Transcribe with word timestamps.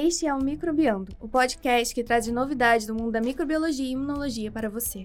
Este 0.00 0.26
é 0.26 0.32
o 0.32 0.40
Microbiando, 0.40 1.12
o 1.20 1.26
podcast 1.26 1.92
que 1.92 2.04
traz 2.04 2.28
novidades 2.28 2.86
do 2.86 2.94
mundo 2.94 3.10
da 3.10 3.20
microbiologia 3.20 3.84
e 3.84 3.90
imunologia 3.90 4.48
para 4.48 4.70
você. 4.70 5.04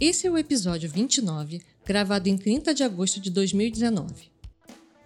Esse 0.00 0.28
é 0.28 0.30
o 0.30 0.38
episódio 0.38 0.88
29, 0.88 1.60
gravado 1.84 2.28
em 2.28 2.38
30 2.38 2.72
de 2.72 2.84
agosto 2.84 3.20
de 3.20 3.28
2019. 3.28 4.30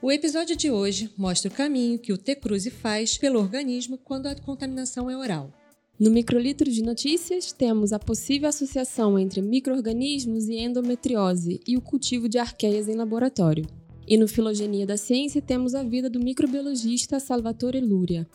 O 0.03 0.13
episódio 0.13 0.55
de 0.55 0.71
hoje 0.71 1.11
mostra 1.17 1.51
o 1.51 1.55
caminho 1.55 1.99
que 1.99 2.13
o 2.13 2.19
T-Cruze 2.19 2.71
faz 2.71 3.17
pelo 3.17 3.41
organismo 3.41 3.97
quando 3.97 4.27
a 4.27 4.35
contaminação 4.35 5.11
é 5.11 5.17
oral. 5.17 5.51
No 5.99 6.11
microlitro 6.11 6.71
de 6.71 6.83
notícias, 6.83 7.51
temos 7.51 7.95
a 7.95 7.99
possível 7.99 8.51
associação 8.51 9.19
entre 9.19 9.41
microorganismos 9.41 10.49
e 10.49 10.59
endometriose 10.59 11.63
e 11.67 11.79
o 11.79 11.81
cultivo 11.81 12.29
de 12.29 12.37
arqueias 12.37 12.89
em 12.89 12.95
laboratório. 12.95 13.80
E 14.11 14.17
no 14.17 14.27
Filogenia 14.27 14.85
da 14.85 14.97
Ciência, 14.97 15.41
temos 15.41 15.73
a 15.73 15.85
vida 15.85 16.11
do 16.11 16.19
microbiologista 16.19 17.21
Salvatore 17.21 17.81
Luria. 17.81 18.27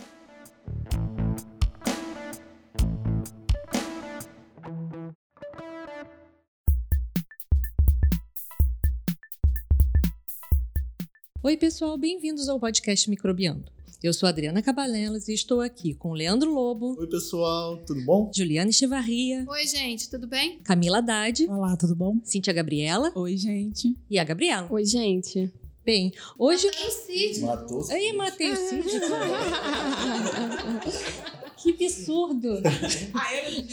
Oi, 11.44 11.58
pessoal, 11.58 11.98
bem-vindos 11.98 12.48
ao 12.48 12.58
podcast 12.58 13.10
Microbiando. 13.10 13.70
Eu 14.02 14.14
sou 14.14 14.30
Adriana 14.30 14.62
Cabanelas 14.62 15.28
e 15.28 15.34
estou 15.34 15.60
aqui 15.60 15.94
com 15.94 16.14
Leandro 16.14 16.54
Lobo. 16.54 16.96
Oi, 16.98 17.08
pessoal, 17.08 17.84
tudo 17.86 18.02
bom? 18.06 18.32
Juliana 18.34 18.70
Echevarria. 18.70 19.44
Oi, 19.46 19.68
gente, 19.68 20.10
tudo 20.10 20.26
bem? 20.26 20.60
Camila 20.60 21.00
Haddad. 21.00 21.46
Olá, 21.50 21.76
tudo 21.76 21.94
bom? 21.94 22.22
Cíntia 22.24 22.54
Gabriela. 22.54 23.12
Oi, 23.14 23.36
gente. 23.36 23.94
E 24.10 24.18
a 24.18 24.24
Gabriela. 24.24 24.72
Oi, 24.72 24.86
gente. 24.86 25.52
Bem, 25.86 26.12
hoje. 26.38 26.66
Matou 26.66 26.88
o 26.88 26.92
Cid. 26.92 27.40
Matou 27.42 27.84
o 27.84 27.92
Ei, 27.92 28.14
matei 28.14 28.52
o 28.52 28.56
Cid. 28.56 28.86
que 31.58 31.72
absurdo. 31.72 32.62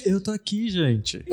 Eu 0.05 0.23
tô 0.23 0.31
aqui, 0.31 0.69
gente. 0.69 1.25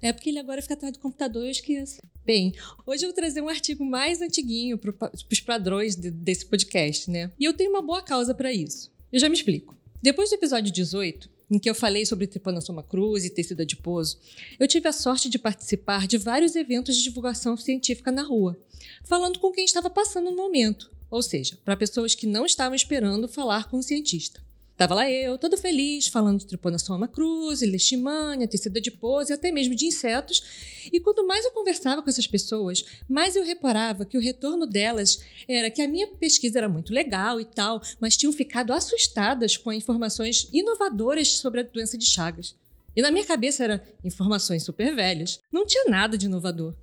É 0.00 0.12
porque 0.12 0.30
ele 0.30 0.38
agora 0.38 0.62
fica 0.62 0.74
atrás 0.74 0.92
do 0.92 1.00
computador 1.00 1.42
e 1.42 1.46
eu 1.46 1.50
esqueço. 1.50 2.00
Bem, 2.24 2.54
hoje 2.86 3.04
eu 3.04 3.08
vou 3.08 3.14
trazer 3.14 3.40
um 3.40 3.48
artigo 3.48 3.84
mais 3.84 4.22
antiguinho 4.22 4.78
para 4.78 4.94
os 5.30 5.40
padrões 5.40 5.96
de, 5.96 6.10
desse 6.10 6.46
podcast, 6.46 7.10
né? 7.10 7.32
E 7.38 7.44
eu 7.44 7.52
tenho 7.52 7.70
uma 7.70 7.82
boa 7.82 8.02
causa 8.02 8.32
para 8.32 8.52
isso. 8.52 8.92
Eu 9.12 9.18
já 9.18 9.28
me 9.28 9.34
explico. 9.34 9.76
Depois 10.00 10.30
do 10.30 10.34
episódio 10.34 10.72
18, 10.72 11.28
em 11.52 11.58
que 11.58 11.68
eu 11.68 11.74
falei 11.74 12.06
sobre 12.06 12.26
Trypanosoma 12.26 12.82
cruzi 12.82 13.26
e 13.26 13.30
tecido 13.30 13.60
adiposo, 13.60 14.18
eu 14.58 14.66
tive 14.66 14.88
a 14.88 14.92
sorte 14.92 15.28
de 15.28 15.38
participar 15.38 16.06
de 16.06 16.16
vários 16.16 16.56
eventos 16.56 16.96
de 16.96 17.02
divulgação 17.02 17.58
científica 17.58 18.10
na 18.10 18.22
rua, 18.22 18.58
falando 19.04 19.38
com 19.38 19.52
quem 19.52 19.66
estava 19.66 19.90
passando 19.90 20.30
no 20.30 20.36
momento, 20.36 20.90
ou 21.10 21.20
seja, 21.20 21.58
para 21.62 21.76
pessoas 21.76 22.14
que 22.14 22.26
não 22.26 22.46
estavam 22.46 22.74
esperando 22.74 23.28
falar 23.28 23.68
com 23.68 23.76
um 23.76 23.82
cientista. 23.82 24.40
Tava 24.82 24.96
lá 24.96 25.08
eu, 25.08 25.38
todo 25.38 25.56
feliz, 25.56 26.08
falando 26.08 26.40
de 26.40 26.46
Trypanosoma 26.48 27.06
cruzi, 27.06 27.64
leishmania, 27.66 28.48
tecido 28.48 28.78
adiposo 28.78 29.30
e 29.30 29.32
até 29.32 29.52
mesmo 29.52 29.76
de 29.76 29.86
insetos. 29.86 30.42
E 30.92 30.98
quanto 30.98 31.24
mais 31.24 31.44
eu 31.44 31.52
conversava 31.52 32.02
com 32.02 32.10
essas 32.10 32.26
pessoas, 32.26 32.84
mais 33.08 33.36
eu 33.36 33.44
reparava 33.44 34.04
que 34.04 34.18
o 34.18 34.20
retorno 34.20 34.66
delas 34.66 35.22
era 35.46 35.70
que 35.70 35.80
a 35.80 35.86
minha 35.86 36.08
pesquisa 36.08 36.58
era 36.58 36.68
muito 36.68 36.92
legal 36.92 37.40
e 37.40 37.44
tal, 37.44 37.80
mas 38.00 38.16
tinham 38.16 38.32
ficado 38.32 38.72
assustadas 38.72 39.56
com 39.56 39.72
informações 39.72 40.48
inovadoras 40.52 41.28
sobre 41.28 41.60
a 41.60 41.62
doença 41.62 41.96
de 41.96 42.06
Chagas. 42.06 42.56
E 42.96 43.00
na 43.00 43.12
minha 43.12 43.24
cabeça 43.24 43.62
eram 43.62 43.80
informações 44.02 44.64
super 44.64 44.96
velhas. 44.96 45.38
Não 45.52 45.64
tinha 45.64 45.84
nada 45.84 46.18
de 46.18 46.26
inovador. 46.26 46.74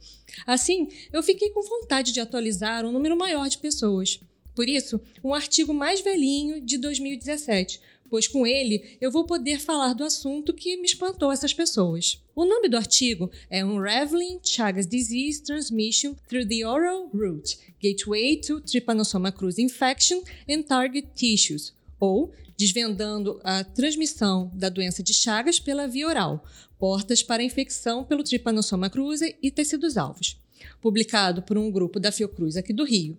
Assim, 0.47 0.87
eu 1.11 1.21
fiquei 1.21 1.49
com 1.49 1.61
vontade 1.63 2.13
de 2.13 2.21
atualizar 2.21 2.85
um 2.85 2.93
número 2.93 3.17
maior 3.17 3.49
de 3.49 3.57
pessoas. 3.57 4.21
Por 4.59 4.67
isso, 4.67 4.99
um 5.23 5.33
artigo 5.33 5.73
mais 5.73 6.01
velhinho 6.01 6.59
de 6.59 6.77
2017, 6.77 7.79
pois 8.09 8.27
com 8.27 8.45
ele 8.45 8.97
eu 8.99 9.09
vou 9.09 9.23
poder 9.25 9.57
falar 9.57 9.93
do 9.93 10.03
assunto 10.03 10.53
que 10.53 10.75
me 10.75 10.83
espantou 10.83 11.31
essas 11.31 11.53
pessoas. 11.53 12.21
O 12.35 12.43
nome 12.43 12.67
do 12.67 12.75
artigo 12.75 13.31
é 13.49 13.63
Unraveling 13.63 14.41
Chagas 14.43 14.85
Disease 14.85 15.41
Transmission 15.41 16.13
Through 16.27 16.49
the 16.49 16.67
Oral 16.67 17.07
Route, 17.07 17.57
Gateway 17.81 18.35
to 18.41 18.59
Trypanosoma 18.59 19.31
cruzi 19.31 19.61
Infection 19.61 20.21
and 20.49 20.63
Target 20.63 21.07
Tissues, 21.15 21.73
ou 21.97 22.33
Desvendando 22.57 23.39
a 23.45 23.63
transmissão 23.63 24.51
da 24.53 24.67
doença 24.67 25.01
de 25.01 25.13
Chagas 25.13 25.57
pela 25.57 25.87
via 25.87 26.05
oral, 26.05 26.43
portas 26.77 27.23
para 27.23 27.41
a 27.41 27.45
infecção 27.45 28.03
pelo 28.03 28.25
Trypanosoma 28.25 28.89
cruzi 28.89 29.37
e 29.41 29.49
tecidos 29.51 29.95
alvos. 29.95 30.37
Publicado 30.81 31.43
por 31.43 31.57
um 31.57 31.71
grupo 31.71 31.97
da 31.97 32.11
Fiocruz 32.11 32.57
aqui 32.57 32.73
do 32.73 32.83
Rio. 32.83 33.17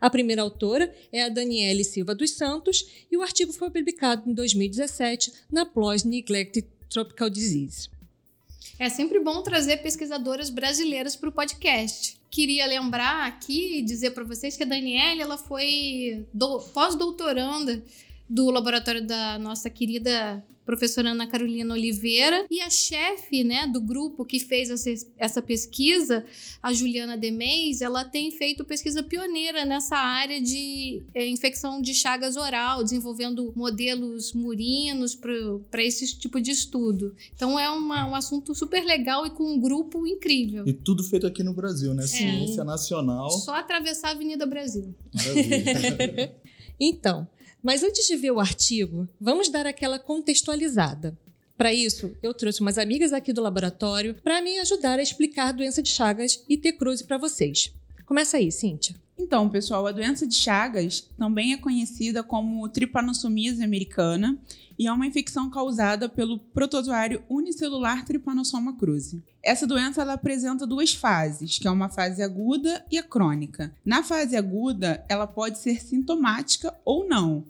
A 0.00 0.08
primeira 0.10 0.42
autora 0.42 0.94
é 1.12 1.22
a 1.24 1.28
Daniele 1.28 1.84
Silva 1.84 2.14
dos 2.14 2.32
Santos 2.32 2.86
e 3.10 3.16
o 3.16 3.22
artigo 3.22 3.52
foi 3.52 3.70
publicado 3.70 4.28
em 4.28 4.34
2017 4.34 5.32
na 5.50 5.64
PLOS 5.66 6.04
Neglected 6.04 6.66
Tropical 6.88 7.30
Disease. 7.30 7.88
É 8.78 8.88
sempre 8.88 9.20
bom 9.20 9.42
trazer 9.42 9.78
pesquisadoras 9.78 10.48
brasileiras 10.48 11.14
para 11.14 11.28
o 11.28 11.32
podcast. 11.32 12.18
Queria 12.30 12.64
lembrar 12.66 13.26
aqui 13.26 13.78
e 13.78 13.82
dizer 13.82 14.12
para 14.12 14.24
vocês 14.24 14.56
que 14.56 14.62
a 14.62 14.66
Daniele 14.66 15.20
ela 15.20 15.36
foi 15.36 16.24
do- 16.32 16.60
pós-doutoranda 16.72 17.82
do 18.30 18.48
laboratório 18.50 19.04
da 19.04 19.38
nossa 19.38 19.68
querida 19.68 20.42
professora 20.64 21.10
Ana 21.10 21.26
Carolina 21.26 21.74
Oliveira 21.74 22.46
e 22.48 22.60
a 22.60 22.70
chefe 22.70 23.42
né, 23.42 23.66
do 23.66 23.80
grupo 23.80 24.24
que 24.24 24.38
fez 24.38 24.70
essa, 24.70 24.88
essa 25.18 25.42
pesquisa, 25.42 26.24
a 26.62 26.72
Juliana 26.72 27.16
Demeis, 27.16 27.80
ela 27.82 28.04
tem 28.04 28.30
feito 28.30 28.64
pesquisa 28.64 29.02
pioneira 29.02 29.64
nessa 29.64 29.96
área 29.96 30.40
de 30.40 31.02
eh, 31.12 31.26
infecção 31.26 31.82
de 31.82 31.92
chagas 31.92 32.36
oral, 32.36 32.84
desenvolvendo 32.84 33.52
modelos 33.56 34.32
murinos 34.32 35.16
para 35.16 35.82
esse 35.82 36.16
tipo 36.16 36.40
de 36.40 36.52
estudo. 36.52 37.16
Então 37.34 37.58
é 37.58 37.68
uma- 37.68 38.06
um 38.08 38.14
assunto 38.14 38.54
super 38.54 38.84
legal 38.84 39.26
e 39.26 39.30
com 39.30 39.42
um 39.42 39.58
grupo 39.58 40.06
incrível. 40.06 40.62
E 40.68 40.72
tudo 40.72 41.02
feito 41.02 41.26
aqui 41.26 41.42
no 41.42 41.52
Brasil, 41.52 41.92
né? 41.94 42.06
Ciência 42.06 42.62
nacional. 42.62 43.28
Só 43.30 43.56
atravessar 43.56 44.08
a 44.08 44.12
Avenida 44.12 44.46
Brasil. 44.46 44.94
Maravilha. 45.12 46.32
Então, 46.82 47.28
mas 47.62 47.82
antes 47.82 48.06
de 48.06 48.16
ver 48.16 48.30
o 48.30 48.40
artigo, 48.40 49.08
vamos 49.20 49.48
dar 49.48 49.66
aquela 49.66 49.98
contextualizada. 49.98 51.16
Para 51.56 51.74
isso, 51.74 52.16
eu 52.22 52.32
trouxe 52.32 52.62
umas 52.62 52.78
amigas 52.78 53.12
aqui 53.12 53.32
do 53.32 53.42
laboratório 53.42 54.14
para 54.22 54.40
me 54.40 54.58
ajudar 54.60 54.98
a 54.98 55.02
explicar 55.02 55.48
a 55.48 55.52
doença 55.52 55.82
de 55.82 55.90
Chagas 55.90 56.42
e 56.48 56.56
T-Cruze 56.56 57.04
para 57.04 57.18
vocês. 57.18 57.70
Começa 58.06 58.38
aí, 58.38 58.50
Cíntia. 58.50 58.96
Então, 59.20 59.50
pessoal, 59.50 59.86
a 59.86 59.92
doença 59.92 60.26
de 60.26 60.34
Chagas 60.34 61.06
também 61.18 61.52
é 61.52 61.58
conhecida 61.58 62.22
como 62.22 62.66
tripanossomia 62.70 63.52
americana 63.62 64.38
e 64.78 64.86
é 64.86 64.92
uma 64.92 65.06
infecção 65.06 65.50
causada 65.50 66.08
pelo 66.08 66.38
protozoário 66.38 67.22
unicelular 67.28 68.02
Trypanosoma 68.06 68.78
cruzi. 68.78 69.22
Essa 69.42 69.66
doença 69.66 70.00
ela 70.00 70.14
apresenta 70.14 70.66
duas 70.66 70.94
fases, 70.94 71.58
que 71.58 71.68
é 71.68 71.70
uma 71.70 71.90
fase 71.90 72.22
aguda 72.22 72.82
e 72.90 72.96
a 72.96 73.02
crônica. 73.02 73.74
Na 73.84 74.02
fase 74.02 74.38
aguda, 74.38 75.04
ela 75.06 75.26
pode 75.26 75.58
ser 75.58 75.82
sintomática 75.82 76.74
ou 76.82 77.06
não. 77.06 77.44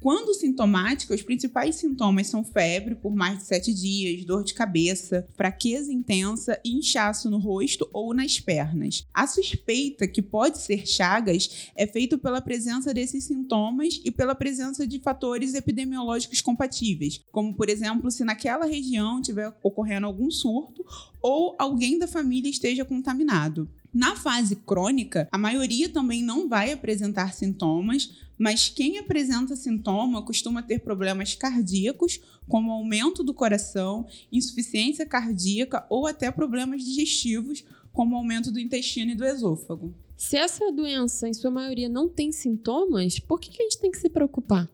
Quando 0.00 0.34
sintomática, 0.34 1.14
os 1.14 1.22
principais 1.22 1.76
sintomas 1.76 2.26
são 2.26 2.44
febre 2.44 2.94
por 2.94 3.14
mais 3.14 3.38
de 3.38 3.44
sete 3.44 3.72
dias, 3.72 4.24
dor 4.24 4.44
de 4.44 4.54
cabeça, 4.54 5.26
fraqueza 5.34 5.92
intensa 5.92 6.60
e 6.64 6.76
inchaço 6.76 7.30
no 7.30 7.38
rosto 7.38 7.88
ou 7.92 8.12
nas 8.12 8.38
pernas. 8.38 9.06
A 9.12 9.26
suspeita 9.26 10.06
que 10.06 10.20
pode 10.20 10.58
ser 10.58 10.86
Chagas 10.86 11.70
é 11.74 11.86
feito 11.86 12.18
pela 12.18 12.40
presença 12.40 12.92
desses 12.92 13.24
sintomas 13.24 14.00
e 14.04 14.10
pela 14.10 14.34
presença 14.34 14.86
de 14.86 15.00
fatores 15.00 15.54
epidemiológicos 15.54 16.40
compatíveis, 16.40 17.24
como 17.32 17.54
por 17.54 17.68
exemplo, 17.68 18.10
se 18.10 18.24
naquela 18.24 18.66
região 18.66 19.22
tiver 19.22 19.52
ocorrendo 19.62 20.06
algum 20.06 20.30
surto 20.30 20.84
ou 21.22 21.56
alguém 21.58 21.98
da 21.98 22.06
família 22.06 22.50
esteja 22.50 22.84
contaminado. 22.84 23.68
Na 23.96 24.14
fase 24.14 24.56
crônica, 24.56 25.26
a 25.32 25.38
maioria 25.38 25.88
também 25.88 26.22
não 26.22 26.50
vai 26.50 26.70
apresentar 26.70 27.32
sintomas, 27.32 28.12
mas 28.36 28.68
quem 28.68 28.98
apresenta 28.98 29.56
sintoma 29.56 30.20
costuma 30.20 30.62
ter 30.62 30.80
problemas 30.80 31.34
cardíacos, 31.34 32.20
como 32.46 32.72
aumento 32.72 33.24
do 33.24 33.32
coração, 33.32 34.06
insuficiência 34.30 35.06
cardíaca 35.06 35.86
ou 35.88 36.06
até 36.06 36.30
problemas 36.30 36.84
digestivos, 36.84 37.64
como 37.90 38.16
aumento 38.16 38.52
do 38.52 38.60
intestino 38.60 39.12
e 39.12 39.14
do 39.14 39.24
esôfago. 39.24 39.94
Se 40.14 40.36
essa 40.36 40.70
doença, 40.70 41.26
em 41.26 41.32
sua 41.32 41.50
maioria, 41.50 41.88
não 41.88 42.06
tem 42.06 42.30
sintomas, 42.30 43.18
por 43.18 43.40
que 43.40 43.62
a 43.62 43.64
gente 43.64 43.78
tem 43.78 43.90
que 43.90 43.96
se 43.96 44.10
preocupar? 44.10 44.68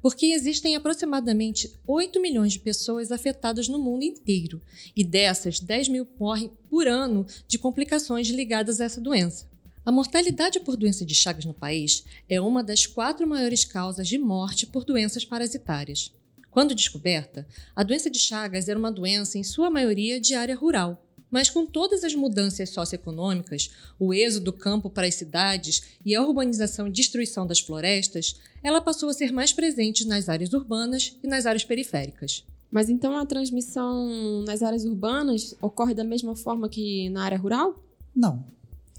Porque 0.00 0.26
existem 0.26 0.76
aproximadamente 0.76 1.72
8 1.86 2.20
milhões 2.20 2.52
de 2.52 2.60
pessoas 2.60 3.10
afetadas 3.10 3.68
no 3.68 3.78
mundo 3.78 4.04
inteiro, 4.04 4.60
e 4.94 5.02
dessas, 5.02 5.60
10 5.60 5.88
mil 5.88 6.06
morrem 6.18 6.50
por 6.70 6.86
ano 6.86 7.26
de 7.46 7.58
complicações 7.58 8.28
ligadas 8.28 8.80
a 8.80 8.84
essa 8.84 9.00
doença. 9.00 9.46
A 9.84 9.90
mortalidade 9.90 10.60
por 10.60 10.76
doença 10.76 11.04
de 11.04 11.14
Chagas 11.14 11.46
no 11.46 11.54
país 11.54 12.04
é 12.28 12.40
uma 12.40 12.62
das 12.62 12.86
quatro 12.86 13.26
maiores 13.26 13.64
causas 13.64 14.06
de 14.06 14.18
morte 14.18 14.66
por 14.66 14.84
doenças 14.84 15.24
parasitárias. 15.24 16.12
Quando 16.50 16.74
descoberta, 16.74 17.46
a 17.74 17.82
doença 17.82 18.10
de 18.10 18.18
Chagas 18.18 18.68
era 18.68 18.78
uma 18.78 18.92
doença, 18.92 19.38
em 19.38 19.42
sua 19.42 19.70
maioria, 19.70 20.20
de 20.20 20.34
área 20.34 20.54
rural. 20.54 21.07
Mas 21.30 21.50
com 21.50 21.66
todas 21.66 22.04
as 22.04 22.14
mudanças 22.14 22.70
socioeconômicas, 22.70 23.70
o 23.98 24.14
êxodo 24.14 24.46
do 24.46 24.52
campo 24.52 24.88
para 24.88 25.06
as 25.06 25.14
cidades 25.14 25.82
e 26.04 26.14
a 26.14 26.22
urbanização 26.22 26.88
e 26.88 26.92
destruição 26.92 27.46
das 27.46 27.60
florestas, 27.60 28.36
ela 28.62 28.80
passou 28.80 29.08
a 29.08 29.12
ser 29.12 29.32
mais 29.32 29.52
presente 29.52 30.06
nas 30.06 30.28
áreas 30.28 30.52
urbanas 30.52 31.16
e 31.22 31.26
nas 31.26 31.46
áreas 31.46 31.64
periféricas. 31.64 32.44
Mas 32.70 32.88
então 32.88 33.16
a 33.16 33.26
transmissão 33.26 34.42
nas 34.42 34.62
áreas 34.62 34.84
urbanas 34.84 35.54
ocorre 35.60 35.94
da 35.94 36.04
mesma 36.04 36.36
forma 36.36 36.68
que 36.68 37.08
na 37.10 37.24
área 37.24 37.38
rural? 37.38 37.82
Não. 38.14 38.44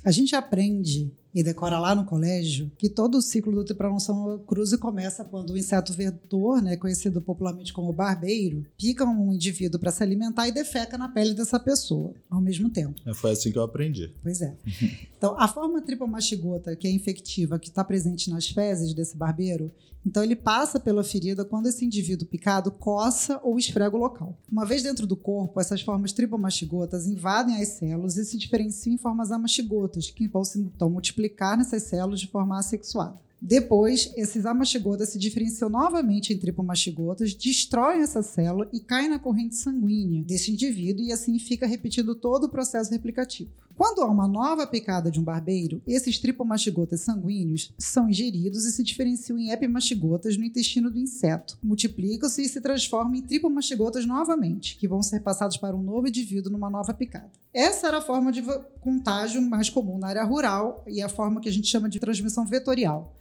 A 0.04 0.12
gente 0.12 0.36
aprende 0.36 1.12
e 1.34 1.44
decora 1.44 1.80
lá 1.80 1.94
no 1.94 2.06
colégio 2.06 2.72
que 2.78 2.90
todo 2.90 3.18
o 3.18 3.22
ciclo 3.22 3.54
do 3.54 3.64
Trypanosoma 3.64 4.40
cruzi 4.40 4.78
começa 4.78 5.24
quando 5.24 5.52
o 5.52 5.58
inseto 5.58 5.94
vetor, 5.94 6.62
né, 6.62 6.76
conhecido 6.76 7.22
popularmente 7.22 7.74
como 7.74 7.94
barbeiro, 7.94 8.66
pica 8.78 9.06
um 9.06 9.34
indivíduo 9.34 9.80
para 9.80 9.92
se 9.92 10.02
alimentar 10.02 10.48
e 10.48 10.52
defeca 10.52 10.98
na 10.98 11.10
pele 11.10 11.34
dessa 11.34 11.60
pessoa 11.60 12.14
ao 12.30 12.42
mesmo 12.42 12.70
tempo. 12.70 13.00
É, 13.06 13.14
foi 13.14 13.32
assim 13.32 13.52
que 13.52 13.58
eu 13.58 13.64
aprendi. 13.64 14.14
Pois 14.22 14.42
é. 14.42 14.56
Então, 15.20 15.36
a 15.38 15.50
forma 15.50 15.82
tripomastigota, 15.82 16.74
que 16.78 16.88
é 16.88 16.92
infectiva, 16.92 17.60
que 17.60 17.68
está 17.68 17.84
presente 17.84 18.30
nas 18.30 18.48
fezes 18.48 18.94
desse 18.94 19.18
barbeiro, 19.18 19.70
então 20.06 20.24
ele 20.24 20.36
passa 20.36 20.80
pela 20.80 21.04
ferida 21.04 21.44
quando 21.44 21.68
esse 21.68 21.84
indivíduo 21.84 22.26
picado 22.26 22.72
coça 22.72 23.38
ou 23.44 23.60
esfrega 23.60 23.98
o 23.98 24.00
local. 24.00 24.38
Uma 24.50 24.66
vez 24.66 24.82
dentro 24.82 25.06
do 25.06 25.18
corpo, 25.18 25.60
essas 25.60 25.82
formas 25.82 26.14
tripomastigotas 26.14 27.06
invadem 27.06 27.62
as 27.62 27.68
células 27.68 28.16
e 28.16 28.24
se 28.24 28.38
diferenciam 28.38 28.94
em 28.94 28.98
formas 28.98 29.30
amastigotas, 29.30 30.10
que 30.10 30.26
vão 30.26 30.46
se 30.46 30.60
então, 30.60 30.90
multiplicar 30.90 31.19
nessas 31.58 31.84
células 31.84 32.20
de 32.20 32.28
forma 32.28 32.58
assexuada. 32.58 33.20
Depois, 33.42 34.12
esses 34.18 34.46
amastigotas 34.46 35.10
se 35.10 35.18
diferenciam 35.18 35.70
novamente 35.70 36.34
em 36.34 36.38
tripomastigotas, 36.38 37.34
destroem 37.34 38.02
essa 38.02 38.22
célula 38.22 38.70
e 38.74 38.82
caem 38.82 39.10
na 39.10 39.18
corrente 39.18 39.56
sanguínea 39.56 40.24
desse 40.24 40.52
indivíduo 40.52 41.06
e 41.06 41.12
assim 41.14 41.40
fica 41.40 41.66
repetido 41.66 42.16
todo 42.16 42.46
o 42.46 42.50
processo 42.50 42.92
replicativo. 42.92 43.50
Quando 43.80 44.02
há 44.02 44.08
uma 44.08 44.28
nova 44.28 44.68
picada 44.68 45.10
de 45.10 45.22
um 45.22 45.24
barbeiro, 45.24 45.82
esses 45.88 46.20
tripomastigotas 46.20 47.00
sanguíneos 47.00 47.74
são 47.78 48.10
ingeridos 48.10 48.66
e 48.66 48.74
se 48.74 48.84
diferenciam 48.84 49.40
em 49.40 49.52
epimastigotas 49.52 50.36
no 50.36 50.44
intestino 50.44 50.92
do 50.92 51.00
inseto. 51.00 51.58
Multiplicam-se 51.64 52.42
e 52.42 52.50
se 52.50 52.60
transformam 52.60 53.16
em 53.16 53.22
tripomastigotas 53.22 54.06
novamente, 54.06 54.76
que 54.76 54.86
vão 54.86 55.02
ser 55.02 55.22
passados 55.22 55.56
para 55.56 55.78
um 55.78 55.82
novo 55.82 56.10
indivíduo 56.10 56.52
numa 56.52 56.70
nova 56.70 56.94
picada. 56.94 57.32
Essa 57.54 57.88
era 57.88 58.00
a 58.00 58.02
forma 58.02 58.34
de 58.34 58.44
contágio 58.82 59.42
mais 59.42 59.70
comum 59.70 59.98
na 59.98 60.10
área 60.10 60.26
rural 60.26 60.84
e 60.86 61.02
a 61.02 61.08
forma 61.08 61.40
que 61.40 61.48
a 61.48 61.52
gente 61.54 61.68
chama 61.68 61.88
de 61.88 62.02
transmissão 62.02 62.46
vetorial. 62.46 63.16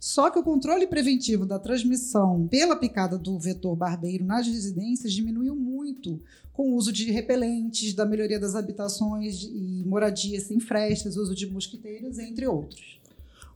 Só 0.00 0.30
que 0.30 0.38
o 0.38 0.42
controle 0.42 0.86
preventivo 0.86 1.44
da 1.44 1.58
transmissão 1.58 2.48
pela 2.48 2.74
picada 2.74 3.18
do 3.18 3.38
vetor 3.38 3.76
barbeiro 3.76 4.24
nas 4.24 4.46
residências 4.46 5.12
diminuiu 5.12 5.54
muito 5.54 6.18
com 6.54 6.72
o 6.72 6.74
uso 6.74 6.90
de 6.90 7.10
repelentes, 7.12 7.92
da 7.92 8.06
melhoria 8.06 8.40
das 8.40 8.54
habitações 8.54 9.42
e 9.44 9.84
moradias 9.86 10.44
sem 10.44 10.58
frestas, 10.58 11.16
uso 11.16 11.34
de 11.34 11.46
mosquiteiros, 11.46 12.18
entre 12.18 12.46
outros. 12.46 12.98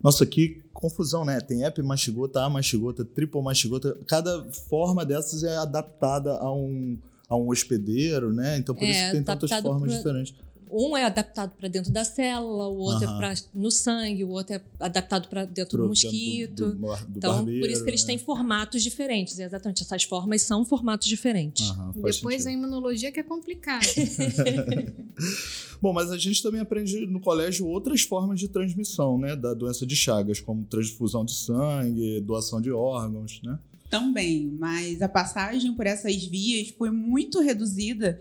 Nossa, 0.02 0.26
que 0.26 0.62
confusão, 0.74 1.24
né? 1.24 1.40
Tem 1.40 1.62
epimastigota, 1.62 2.42
amastigota, 2.42 3.06
tripomastigota. 3.06 3.96
Cada 4.06 4.44
forma 4.68 5.02
dessas 5.04 5.42
é 5.44 5.56
adaptada 5.56 6.32
a 6.36 6.52
um, 6.54 6.98
a 7.26 7.34
um 7.36 7.48
hospedeiro, 7.48 8.30
né? 8.34 8.58
Então, 8.58 8.74
por 8.74 8.84
É, 8.84 8.90
isso 8.90 9.06
que 9.06 9.12
tem 9.12 9.22
tantas 9.22 9.50
formas 9.50 9.88
pra- 9.88 9.96
diferentes. 9.96 10.34
Um 10.70 10.96
é 10.96 11.04
adaptado 11.04 11.52
para 11.56 11.68
dentro 11.68 11.92
da 11.92 12.04
célula, 12.04 12.66
o 12.68 12.76
outro 12.78 13.06
Aham. 13.06 13.14
é 13.14 13.18
pra, 13.18 13.34
no 13.54 13.70
sangue, 13.70 14.24
o 14.24 14.30
outro 14.30 14.56
é 14.56 14.60
adaptado 14.80 15.28
para 15.28 15.44
dentro 15.44 15.76
do 15.76 15.82
Pro- 15.82 15.88
mosquito. 15.88 16.72
Do, 16.72 16.74
do, 16.74 16.80
do 16.80 17.18
então, 17.18 17.34
barbeiro, 17.36 17.60
por 17.60 17.70
isso 17.70 17.84
que 17.84 17.90
eles 17.90 18.00
né? 18.02 18.06
têm 18.08 18.18
formatos 18.18 18.82
diferentes. 18.82 19.38
Exatamente, 19.38 19.82
essas 19.82 20.02
formas 20.04 20.42
são 20.42 20.64
formatos 20.64 21.06
diferentes. 21.06 21.70
Depois 21.94 22.42
a 22.46 22.50
sentido. 22.50 22.50
imunologia 22.50 23.12
que 23.12 23.20
é 23.20 23.22
complicada. 23.22 23.86
Bom, 25.80 25.92
mas 25.92 26.10
a 26.10 26.16
gente 26.18 26.42
também 26.42 26.60
aprende 26.60 27.06
no 27.06 27.20
colégio 27.20 27.66
outras 27.66 28.02
formas 28.02 28.40
de 28.40 28.48
transmissão, 28.48 29.18
né? 29.18 29.36
Da 29.36 29.54
doença 29.54 29.86
de 29.86 29.94
Chagas, 29.94 30.40
como 30.40 30.64
transfusão 30.64 31.24
de 31.24 31.34
sangue, 31.34 32.20
doação 32.20 32.60
de 32.60 32.70
órgãos, 32.70 33.40
né? 33.44 33.58
Também, 33.90 34.56
mas 34.58 35.02
a 35.02 35.08
passagem 35.08 35.72
por 35.74 35.86
essas 35.86 36.24
vias 36.24 36.70
foi 36.70 36.90
muito 36.90 37.40
reduzida 37.40 38.20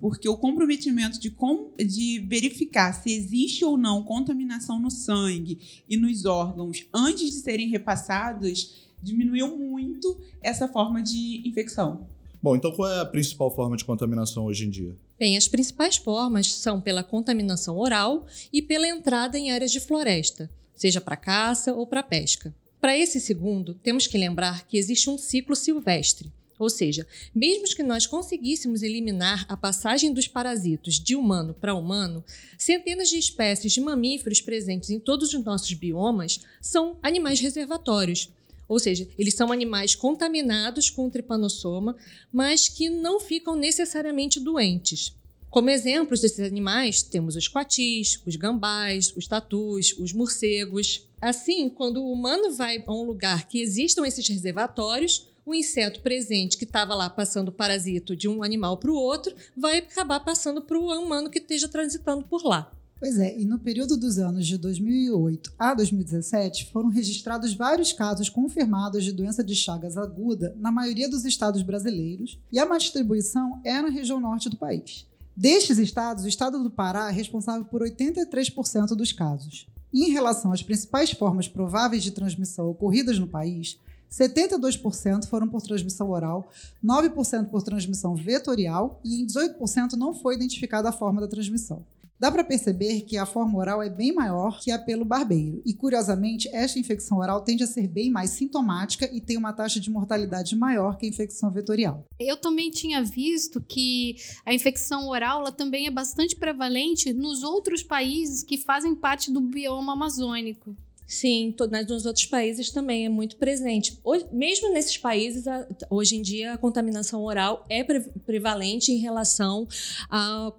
porque 0.00 0.28
o 0.28 0.36
comprometimento 0.36 1.18
de, 1.20 1.30
com- 1.30 1.70
de 1.78 2.18
verificar 2.28 2.92
se 2.92 3.12
existe 3.12 3.64
ou 3.64 3.76
não 3.76 4.02
contaminação 4.02 4.78
no 4.78 4.90
sangue 4.90 5.58
e 5.88 5.96
nos 5.96 6.24
órgãos 6.24 6.86
antes 6.92 7.30
de 7.30 7.40
serem 7.40 7.68
repassados 7.68 8.74
diminuiu 9.02 9.56
muito 9.56 10.18
essa 10.42 10.66
forma 10.68 11.02
de 11.02 11.42
infecção. 11.46 12.06
Bom, 12.42 12.56
então 12.56 12.72
qual 12.72 12.90
é 12.90 13.00
a 13.00 13.06
principal 13.06 13.50
forma 13.54 13.76
de 13.76 13.84
contaminação 13.84 14.44
hoje 14.44 14.66
em 14.66 14.70
dia? 14.70 14.94
Bem, 15.18 15.36
as 15.36 15.48
principais 15.48 15.96
formas 15.96 16.52
são 16.52 16.80
pela 16.80 17.02
contaminação 17.02 17.78
oral 17.78 18.26
e 18.52 18.60
pela 18.60 18.86
entrada 18.88 19.38
em 19.38 19.50
áreas 19.50 19.70
de 19.72 19.80
floresta, 19.80 20.50
seja 20.74 21.00
para 21.00 21.16
caça 21.16 21.72
ou 21.72 21.86
para 21.86 22.02
pesca. 22.02 22.54
Para 22.80 22.98
esse 22.98 23.18
segundo, 23.18 23.72
temos 23.74 24.06
que 24.06 24.18
lembrar 24.18 24.66
que 24.66 24.76
existe 24.76 25.08
um 25.08 25.16
ciclo 25.16 25.56
silvestre, 25.56 26.30
ou 26.58 26.70
seja, 26.70 27.06
mesmo 27.34 27.64
que 27.74 27.82
nós 27.82 28.06
conseguíssemos 28.06 28.82
eliminar 28.82 29.44
a 29.48 29.56
passagem 29.56 30.12
dos 30.12 30.28
parasitos 30.28 31.00
de 31.00 31.16
humano 31.16 31.54
para 31.54 31.74
humano, 31.74 32.24
centenas 32.56 33.08
de 33.08 33.18
espécies 33.18 33.72
de 33.72 33.80
mamíferos 33.80 34.40
presentes 34.40 34.90
em 34.90 35.00
todos 35.00 35.34
os 35.34 35.44
nossos 35.44 35.72
biomas 35.72 36.40
são 36.60 36.96
animais 37.02 37.40
reservatórios. 37.40 38.30
Ou 38.68 38.78
seja, 38.78 39.06
eles 39.18 39.34
são 39.34 39.52
animais 39.52 39.94
contaminados 39.94 40.88
com 40.88 41.06
o 41.06 41.10
tripanossoma, 41.10 41.96
mas 42.32 42.68
que 42.68 42.88
não 42.88 43.20
ficam 43.20 43.56
necessariamente 43.56 44.40
doentes. 44.40 45.14
Como 45.50 45.70
exemplos 45.70 46.20
desses 46.20 46.40
animais, 46.40 47.02
temos 47.02 47.36
os 47.36 47.46
coatis, 47.46 48.20
os 48.26 48.34
gambás, 48.34 49.12
os 49.16 49.28
tatus, 49.28 49.94
os 49.98 50.12
morcegos. 50.12 51.06
Assim, 51.20 51.68
quando 51.68 52.02
o 52.02 52.10
humano 52.10 52.52
vai 52.52 52.82
a 52.84 52.92
um 52.92 53.04
lugar 53.04 53.46
que 53.46 53.60
existam 53.60 54.04
esses 54.04 54.26
reservatórios, 54.26 55.28
o 55.46 55.54
inseto 55.54 56.00
presente 56.00 56.56
que 56.56 56.64
estava 56.64 56.94
lá 56.94 57.10
passando 57.10 57.48
o 57.48 57.52
parasito 57.52 58.16
de 58.16 58.28
um 58.28 58.42
animal 58.42 58.76
para 58.78 58.90
o 58.90 58.96
outro 58.96 59.34
vai 59.56 59.78
acabar 59.78 60.20
passando 60.20 60.62
para 60.62 60.78
o 60.78 60.86
humano 60.86 61.30
que 61.30 61.38
esteja 61.38 61.68
transitando 61.68 62.24
por 62.24 62.44
lá. 62.44 62.72
Pois 62.98 63.18
é, 63.18 63.38
e 63.38 63.44
no 63.44 63.58
período 63.58 63.96
dos 63.96 64.18
anos 64.18 64.46
de 64.46 64.56
2008 64.56 65.52
a 65.58 65.74
2017 65.74 66.70
foram 66.72 66.88
registrados 66.88 67.52
vários 67.52 67.92
casos 67.92 68.30
confirmados 68.30 69.04
de 69.04 69.12
doença 69.12 69.44
de 69.44 69.54
Chagas 69.54 69.98
aguda 69.98 70.54
na 70.58 70.72
maioria 70.72 71.08
dos 71.08 71.24
estados 71.24 71.60
brasileiros, 71.62 72.38
e 72.50 72.58
a 72.58 72.78
distribuição 72.78 73.60
é 73.64 73.82
na 73.82 73.90
região 73.90 74.18
norte 74.18 74.48
do 74.48 74.56
país. 74.56 75.06
Destes 75.36 75.78
estados, 75.78 76.24
o 76.24 76.28
estado 76.28 76.62
do 76.62 76.70
Pará 76.70 77.08
é 77.08 77.12
responsável 77.12 77.64
por 77.64 77.82
83% 77.82 78.94
dos 78.94 79.12
casos. 79.12 79.66
E 79.92 80.06
em 80.06 80.12
relação 80.12 80.52
às 80.52 80.62
principais 80.62 81.10
formas 81.10 81.46
prováveis 81.46 82.02
de 82.02 82.10
transmissão 82.10 82.70
ocorridas 82.70 83.18
no 83.18 83.26
país, 83.26 83.78
72% 84.14 85.26
foram 85.26 85.48
por 85.48 85.60
transmissão 85.60 86.10
oral, 86.10 86.48
9% 86.84 87.48
por 87.48 87.62
transmissão 87.62 88.14
vetorial 88.14 89.00
e 89.04 89.20
em 89.20 89.26
18% 89.26 89.94
não 89.94 90.14
foi 90.14 90.36
identificada 90.36 90.88
a 90.88 90.92
forma 90.92 91.20
da 91.20 91.26
transmissão. 91.26 91.84
Dá 92.18 92.30
para 92.30 92.44
perceber 92.44 93.00
que 93.00 93.18
a 93.18 93.26
forma 93.26 93.58
oral 93.58 93.82
é 93.82 93.90
bem 93.90 94.14
maior 94.14 94.60
que 94.60 94.70
a 94.70 94.78
pelo 94.78 95.04
barbeiro. 95.04 95.60
E, 95.66 95.74
curiosamente, 95.74 96.48
esta 96.54 96.78
infecção 96.78 97.18
oral 97.18 97.40
tende 97.40 97.64
a 97.64 97.66
ser 97.66 97.88
bem 97.88 98.08
mais 98.08 98.30
sintomática 98.30 99.10
e 99.12 99.20
tem 99.20 99.36
uma 99.36 99.52
taxa 99.52 99.80
de 99.80 99.90
mortalidade 99.90 100.54
maior 100.54 100.96
que 100.96 101.06
a 101.06 101.08
infecção 101.08 101.50
vetorial. 101.50 102.06
Eu 102.18 102.36
também 102.36 102.70
tinha 102.70 103.02
visto 103.02 103.60
que 103.60 104.14
a 104.46 104.54
infecção 104.54 105.08
oral 105.08 105.40
ela 105.40 105.52
também 105.52 105.88
é 105.88 105.90
bastante 105.90 106.36
prevalente 106.36 107.12
nos 107.12 107.42
outros 107.42 107.82
países 107.82 108.44
que 108.44 108.56
fazem 108.56 108.94
parte 108.94 109.32
do 109.32 109.40
bioma 109.40 109.92
amazônico. 109.92 110.76
Sim, 111.14 111.54
nos 111.88 112.06
outros 112.06 112.26
países 112.26 112.70
também 112.70 113.06
é 113.06 113.08
muito 113.08 113.36
presente. 113.36 113.98
Hoje- 114.02 114.26
mesmo 114.32 114.72
nesses 114.72 114.98
países, 114.98 115.44
hoje 115.88 116.16
em 116.16 116.22
dia, 116.22 116.54
a 116.54 116.58
contaminação 116.58 117.22
oral 117.22 117.64
é 117.68 117.84
pre- 117.84 118.00
prevalente 118.26 118.90
em 118.90 118.98
relação 118.98 119.68
ao, 120.10 120.50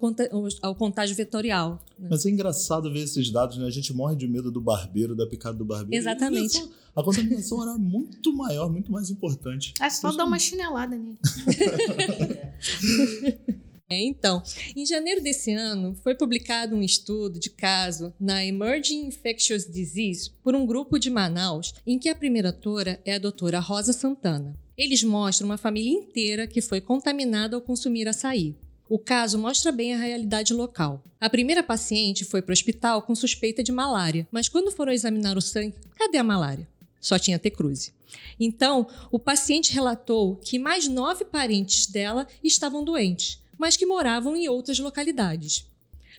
contágio 0.74 1.14
vetorial. 1.14 1.84
né? 1.98 2.08
Mas 2.10 2.24
é 2.24 2.30
engraçado 2.30 2.90
ver 2.90 3.00
esses 3.00 3.30
dados, 3.30 3.58
né? 3.58 3.66
A 3.66 3.70
gente 3.70 3.92
morre 3.92 4.16
de 4.16 4.26
medo 4.26 4.50
do 4.50 4.60
barbeiro, 4.60 5.14
da 5.14 5.26
picada 5.26 5.58
do 5.58 5.64
barbeiro. 5.64 6.02
Exatamente. 6.02 6.64
A 6.94 7.02
contaminação 7.02 7.62
era 7.62 7.76
muito 7.76 8.32
maior, 8.32 8.70
muito 8.72 8.90
mais 8.90 9.10
importante. 9.10 9.74
É 9.78 9.90
só 9.90 10.10
dar 10.10 10.24
uma 10.24 10.38
chinelada 10.38 10.96
nele. 10.96 11.18
É, 13.88 14.02
então, 14.02 14.42
em 14.74 14.84
janeiro 14.84 15.22
desse 15.22 15.52
ano, 15.52 15.94
foi 16.02 16.14
publicado 16.16 16.74
um 16.74 16.82
estudo 16.82 17.38
de 17.38 17.50
caso 17.50 18.12
na 18.18 18.44
Emerging 18.44 19.06
Infectious 19.06 19.64
Disease 19.64 20.32
por 20.42 20.56
um 20.56 20.66
grupo 20.66 20.98
de 20.98 21.08
Manaus, 21.08 21.72
em 21.86 21.96
que 21.96 22.08
a 22.08 22.14
primeira 22.14 22.48
autora 22.48 23.00
é 23.04 23.14
a 23.14 23.18
doutora 23.18 23.60
Rosa 23.60 23.92
Santana. 23.92 24.58
Eles 24.76 25.04
mostram 25.04 25.48
uma 25.48 25.56
família 25.56 25.92
inteira 25.92 26.48
que 26.48 26.60
foi 26.60 26.80
contaminada 26.80 27.54
ao 27.54 27.62
consumir 27.62 28.08
açaí. 28.08 28.56
O 28.88 28.98
caso 28.98 29.38
mostra 29.38 29.70
bem 29.70 29.94
a 29.94 29.98
realidade 29.98 30.52
local. 30.52 31.02
A 31.20 31.30
primeira 31.30 31.62
paciente 31.62 32.24
foi 32.24 32.42
para 32.42 32.52
o 32.52 32.54
hospital 32.54 33.02
com 33.02 33.14
suspeita 33.14 33.62
de 33.62 33.70
malária, 33.70 34.26
mas 34.32 34.48
quando 34.48 34.72
foram 34.72 34.92
examinar 34.92 35.36
o 35.36 35.42
sangue, 35.42 35.74
cadê 35.96 36.18
a 36.18 36.24
malária? 36.24 36.68
Só 37.00 37.18
tinha 37.20 37.38
T-cruze. 37.38 37.92
Então, 38.38 38.86
o 39.10 39.18
paciente 39.18 39.72
relatou 39.72 40.36
que 40.36 40.58
mais 40.58 40.88
nove 40.88 41.24
parentes 41.24 41.86
dela 41.86 42.26
estavam 42.42 42.84
doentes, 42.84 43.40
mas 43.58 43.76
que 43.76 43.86
moravam 43.86 44.36
em 44.36 44.48
outras 44.48 44.78
localidades. 44.78 45.66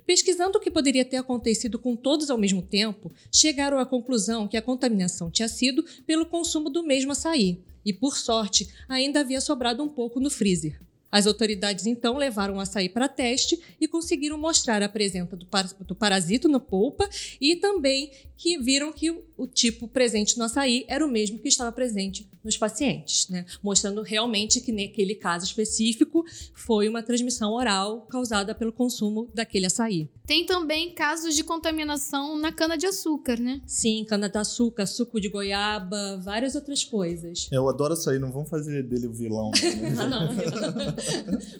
Pesquisando 0.05 0.57
o 0.57 0.61
que 0.61 0.71
poderia 0.71 1.03
ter 1.03 1.17
acontecido 1.17 1.79
com 1.79 1.95
todos 1.95 2.29
ao 2.29 2.37
mesmo 2.37 2.61
tempo, 2.61 3.11
chegaram 3.31 3.79
à 3.79 3.85
conclusão 3.85 4.47
que 4.47 4.57
a 4.57 4.61
contaminação 4.61 5.31
tinha 5.31 5.47
sido 5.47 5.83
pelo 6.05 6.25
consumo 6.25 6.69
do 6.69 6.83
mesmo 6.83 7.11
açaí, 7.11 7.59
e 7.85 7.93
por 7.93 8.17
sorte 8.17 8.67
ainda 8.87 9.21
havia 9.21 9.41
sobrado 9.41 9.83
um 9.83 9.89
pouco 9.89 10.19
no 10.19 10.29
freezer. 10.29 10.79
As 11.09 11.25
autoridades 11.25 11.85
então 11.85 12.17
levaram 12.17 12.57
o 12.57 12.59
açaí 12.59 12.89
para 12.89 13.07
teste 13.07 13.59
e 13.79 13.87
conseguiram 13.87 14.37
mostrar 14.37 14.83
a 14.83 14.89
presença 14.89 15.37
do, 15.37 15.45
par 15.45 15.65
do 15.65 15.95
parasito 15.95 16.49
na 16.49 16.59
polpa 16.59 17.09
e 17.39 17.55
também 17.55 18.11
que 18.35 18.57
viram 18.57 18.91
que 18.91 19.09
o, 19.09 19.23
o, 19.37 19.47
tipo 19.47 19.87
presente 19.87 20.37
no 20.37 20.43
açaí 20.43 20.85
era 20.87 21.05
o 21.05 21.09
mesmo 21.09 21.39
que 21.39 21.47
estava 21.47 21.71
presente 21.71 22.27
nos 22.47 22.57
pacientes, 22.57 23.27
né? 23.27 23.45
mostrando 23.61 24.01
realmente 24.01 24.61
que 24.61 24.71
naquele 24.71 25.13
caso 25.13 25.45
específico 25.45 26.23
foi 26.53 26.87
uma 26.87 27.03
transmissão 27.03 27.51
oral 27.53 28.07
causada 28.09 28.55
pelo 28.55 28.71
consumo 28.71 29.29
daquele 29.33 29.65
açaí. 29.65 30.09
Tem 30.25 30.45
também 30.45 30.93
casos 30.93 31.35
de 31.35 31.43
contaminação 31.43 32.37
na 32.37 32.51
cana-de-açúcar, 32.51 33.39
né? 33.39 33.61
Sim, 33.65 34.05
cana-de-açúcar, 34.07 34.85
suco 34.85 35.19
de 35.19 35.29
goiaba, 35.29 36.17
várias 36.23 36.55
outras 36.55 36.83
coisas. 36.83 37.49
Eu 37.51 37.67
adoro 37.67 37.93
açaí, 37.93 38.17
não 38.17 38.31
vamos 38.31 38.49
fazer 38.49 38.83
dele 38.83 39.07
o 39.07 39.13
vilão. 39.13 39.51
Né? 39.51 39.95
ah, 39.99 40.07
não. 40.07 40.29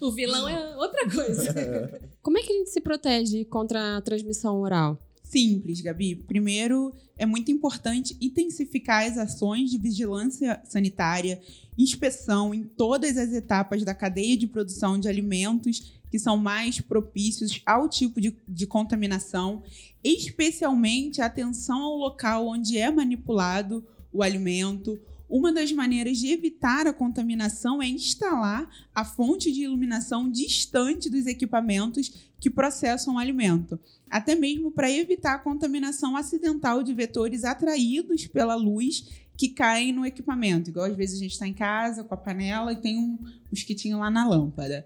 o 0.08 0.12
vilão 0.12 0.48
é 0.48 0.76
outra 0.76 1.08
coisa. 1.10 1.50
É. 1.50 2.00
Como 2.22 2.38
é 2.38 2.42
que 2.42 2.52
a 2.52 2.56
gente 2.56 2.70
se 2.70 2.80
protege 2.80 3.44
contra 3.44 3.96
a 3.96 4.00
transmissão 4.00 4.60
oral? 4.60 4.98
Simples, 5.28 5.82
Gabi. 5.82 6.14
Primeiro, 6.14 6.94
é 7.16 7.26
muito 7.26 7.52
importante 7.52 8.16
intensificar 8.18 9.04
as 9.04 9.18
ações 9.18 9.70
de 9.70 9.76
vigilância 9.76 10.60
sanitária, 10.64 11.38
inspeção 11.76 12.54
em 12.54 12.64
todas 12.64 13.18
as 13.18 13.32
etapas 13.32 13.84
da 13.84 13.94
cadeia 13.94 14.38
de 14.38 14.46
produção 14.46 14.98
de 14.98 15.06
alimentos 15.06 15.98
que 16.10 16.18
são 16.18 16.38
mais 16.38 16.80
propícios 16.80 17.60
ao 17.66 17.90
tipo 17.90 18.22
de, 18.22 18.34
de 18.48 18.66
contaminação, 18.66 19.62
especialmente 20.02 21.20
atenção 21.20 21.82
ao 21.82 21.96
local 21.96 22.46
onde 22.48 22.78
é 22.78 22.90
manipulado 22.90 23.86
o 24.10 24.22
alimento. 24.22 24.98
Uma 25.28 25.52
das 25.52 25.70
maneiras 25.72 26.18
de 26.18 26.28
evitar 26.28 26.86
a 26.86 26.92
contaminação 26.92 27.82
é 27.82 27.86
instalar 27.86 28.68
a 28.94 29.04
fonte 29.04 29.52
de 29.52 29.62
iluminação 29.62 30.30
distante 30.30 31.10
dos 31.10 31.26
equipamentos 31.26 32.30
que 32.40 32.48
processam 32.48 33.16
o 33.16 33.18
alimento 33.18 33.78
até 34.10 34.34
mesmo 34.34 34.70
para 34.70 34.90
evitar 34.90 35.34
a 35.34 35.38
contaminação 35.38 36.16
acidental 36.16 36.82
de 36.82 36.94
vetores 36.94 37.44
atraídos 37.44 38.26
pela 38.26 38.54
luz 38.54 39.26
que 39.36 39.48
caem 39.48 39.92
no 39.92 40.04
equipamento. 40.04 40.70
Igual 40.70 40.86
às 40.86 40.96
vezes 40.96 41.16
a 41.16 41.22
gente 41.22 41.32
está 41.32 41.46
em 41.46 41.54
casa 41.54 42.02
com 42.02 42.14
a 42.14 42.18
panela 42.18 42.72
e 42.72 42.76
tem 42.76 42.98
um 42.98 43.18
mosquitinho 43.50 43.98
lá 43.98 44.10
na 44.10 44.26
lâmpada. 44.26 44.84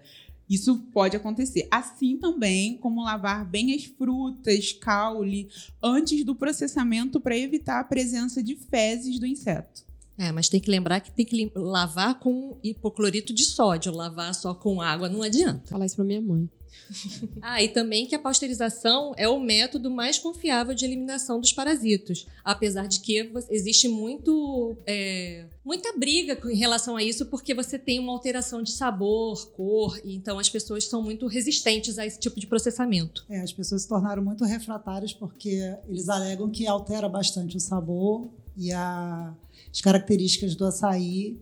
Isso 0.49 0.77
pode 0.91 1.15
acontecer. 1.15 1.67
Assim 1.71 2.17
também 2.17 2.77
como 2.77 3.03
lavar 3.03 3.49
bem 3.49 3.73
as 3.73 3.85
frutas, 3.85 4.73
caule, 4.73 5.47
antes 5.81 6.23
do 6.23 6.35
processamento 6.35 7.19
para 7.19 7.37
evitar 7.37 7.79
a 7.79 7.83
presença 7.83 8.43
de 8.43 8.55
fezes 8.55 9.17
do 9.17 9.25
inseto. 9.25 9.83
É, 10.17 10.31
mas 10.31 10.49
tem 10.49 10.59
que 10.59 10.69
lembrar 10.69 10.99
que 10.99 11.11
tem 11.11 11.25
que 11.25 11.51
lavar 11.55 12.19
com 12.19 12.57
hipoclorito 12.63 13.33
de 13.33 13.45
sódio. 13.45 13.93
Lavar 13.93 14.33
só 14.33 14.53
com 14.53 14.81
água 14.81 15.09
não 15.09 15.23
adianta. 15.23 15.69
Falar 15.69 15.85
isso 15.85 15.95
para 15.95 16.05
minha 16.05 16.21
mãe. 16.21 16.49
ah, 17.41 17.61
e 17.61 17.69
também 17.69 18.05
que 18.05 18.15
a 18.15 18.19
pasteurização 18.19 19.13
é 19.17 19.27
o 19.27 19.39
método 19.39 19.89
mais 19.89 20.19
confiável 20.19 20.73
de 20.73 20.85
eliminação 20.85 21.39
dos 21.39 21.53
parasitos, 21.53 22.27
apesar 22.43 22.87
de 22.87 22.99
que 22.99 23.31
existe 23.49 23.87
muito, 23.87 24.75
é, 24.85 25.45
muita 25.63 25.97
briga 25.97 26.37
em 26.51 26.55
relação 26.55 26.95
a 26.95 27.03
isso, 27.03 27.25
porque 27.27 27.53
você 27.53 27.77
tem 27.77 27.99
uma 27.99 28.11
alteração 28.11 28.61
de 28.61 28.71
sabor, 28.71 29.51
cor, 29.51 29.99
e 30.03 30.15
então 30.15 30.39
as 30.39 30.49
pessoas 30.49 30.85
são 30.85 31.01
muito 31.01 31.27
resistentes 31.27 31.97
a 31.97 32.05
esse 32.05 32.19
tipo 32.19 32.39
de 32.39 32.47
processamento. 32.47 33.25
É, 33.29 33.39
as 33.41 33.53
pessoas 33.53 33.83
se 33.83 33.87
tornaram 33.87 34.23
muito 34.23 34.43
refratárias 34.43 35.13
porque 35.13 35.75
eles 35.87 36.09
alegam 36.09 36.49
que 36.49 36.67
altera 36.67 37.07
bastante 37.07 37.57
o 37.57 37.59
sabor 37.59 38.29
e 38.57 38.71
a, 38.71 39.33
as 39.73 39.81
características 39.81 40.55
do 40.55 40.65
açaí 40.65 41.41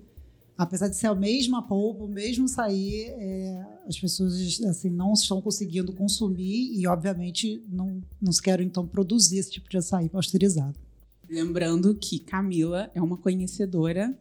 apesar 0.61 0.87
de 0.87 0.95
ser 0.95 1.07
a 1.07 1.15
mesma 1.15 1.61
polpa, 1.63 2.03
o 2.03 2.07
mesmo 2.07 2.47
sair, 2.47 3.07
é, 3.17 3.65
as 3.87 3.99
pessoas 3.99 4.61
assim 4.63 4.91
não 4.91 5.13
estão 5.13 5.41
conseguindo 5.41 5.91
consumir 5.91 6.79
e, 6.79 6.85
obviamente, 6.85 7.63
não, 7.67 8.01
não 8.21 8.31
querem 8.31 8.67
então 8.67 8.85
produzir 8.85 9.39
esse 9.39 9.51
tipo 9.51 9.67
de 9.67 9.77
açaí 9.77 10.07
pasteurizado. 10.07 10.77
Lembrando 11.27 11.95
que 11.95 12.19
Camila 12.19 12.91
é 12.93 13.01
uma 13.01 13.17
conhecedora 13.17 14.15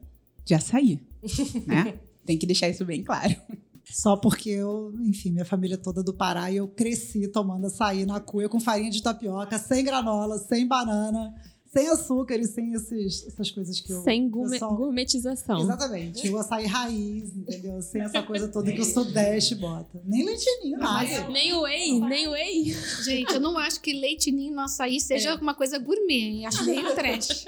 de 0.44 0.54
açaí, 0.54 1.00
né? 1.66 1.98
Tem 2.24 2.38
que 2.38 2.46
deixar 2.46 2.70
isso 2.70 2.86
bem 2.86 3.02
claro. 3.02 3.36
Só 3.84 4.16
porque 4.16 4.48
eu, 4.48 4.94
enfim, 5.00 5.32
minha 5.32 5.44
família 5.44 5.76
toda 5.76 6.02
do 6.02 6.14
Pará 6.14 6.50
e 6.50 6.56
eu 6.56 6.68
cresci 6.68 7.28
tomando 7.28 7.66
açaí 7.66 8.06
na 8.06 8.20
cuia 8.20 8.48
com 8.48 8.60
farinha 8.60 8.90
de 8.90 9.02
tapioca, 9.02 9.58
sem 9.58 9.84
granola, 9.84 10.38
sem 10.38 10.66
banana 10.66 11.34
sem 11.72 11.88
açúcar 11.88 12.36
e 12.36 12.46
sem 12.46 12.72
esses, 12.72 13.26
essas 13.28 13.50
coisas 13.50 13.80
que 13.80 13.92
eu. 13.92 14.02
Sem 14.02 14.28
gourmet, 14.28 14.58
só... 14.58 14.68
gourmetização. 14.68 15.60
Exatamente. 15.60 16.28
O 16.28 16.38
açaí 16.38 16.66
raiz, 16.66 17.36
entendeu? 17.36 17.80
Sem 17.80 18.02
essa 18.02 18.22
coisa 18.22 18.48
toda 18.48 18.72
que 18.72 18.80
o 18.80 18.84
Sudeste 18.84 19.54
bota. 19.54 20.02
Nem 20.04 20.24
leitinho, 20.24 20.78
nada. 20.78 21.28
Nem 21.28 21.56
whey, 21.56 22.00
nem 22.00 22.28
whey. 22.28 22.76
Gente, 23.04 23.34
eu 23.34 23.40
não 23.40 23.56
acho 23.56 23.80
que 23.80 23.92
leitinho 23.92 24.52
no 24.52 24.62
açaí 24.62 25.00
seja 25.00 25.30
é. 25.30 25.34
uma 25.36 25.54
coisa 25.54 25.78
gourmet. 25.78 26.44
Acho 26.44 26.64
meio 26.64 26.90
trash. 26.94 27.44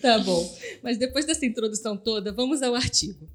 tá 0.00 0.18
bom. 0.20 0.48
Mas 0.82 0.96
depois 0.96 1.26
dessa 1.26 1.44
introdução 1.44 1.96
toda, 1.96 2.32
vamos 2.32 2.62
ao 2.62 2.76
artigo. 2.76 3.28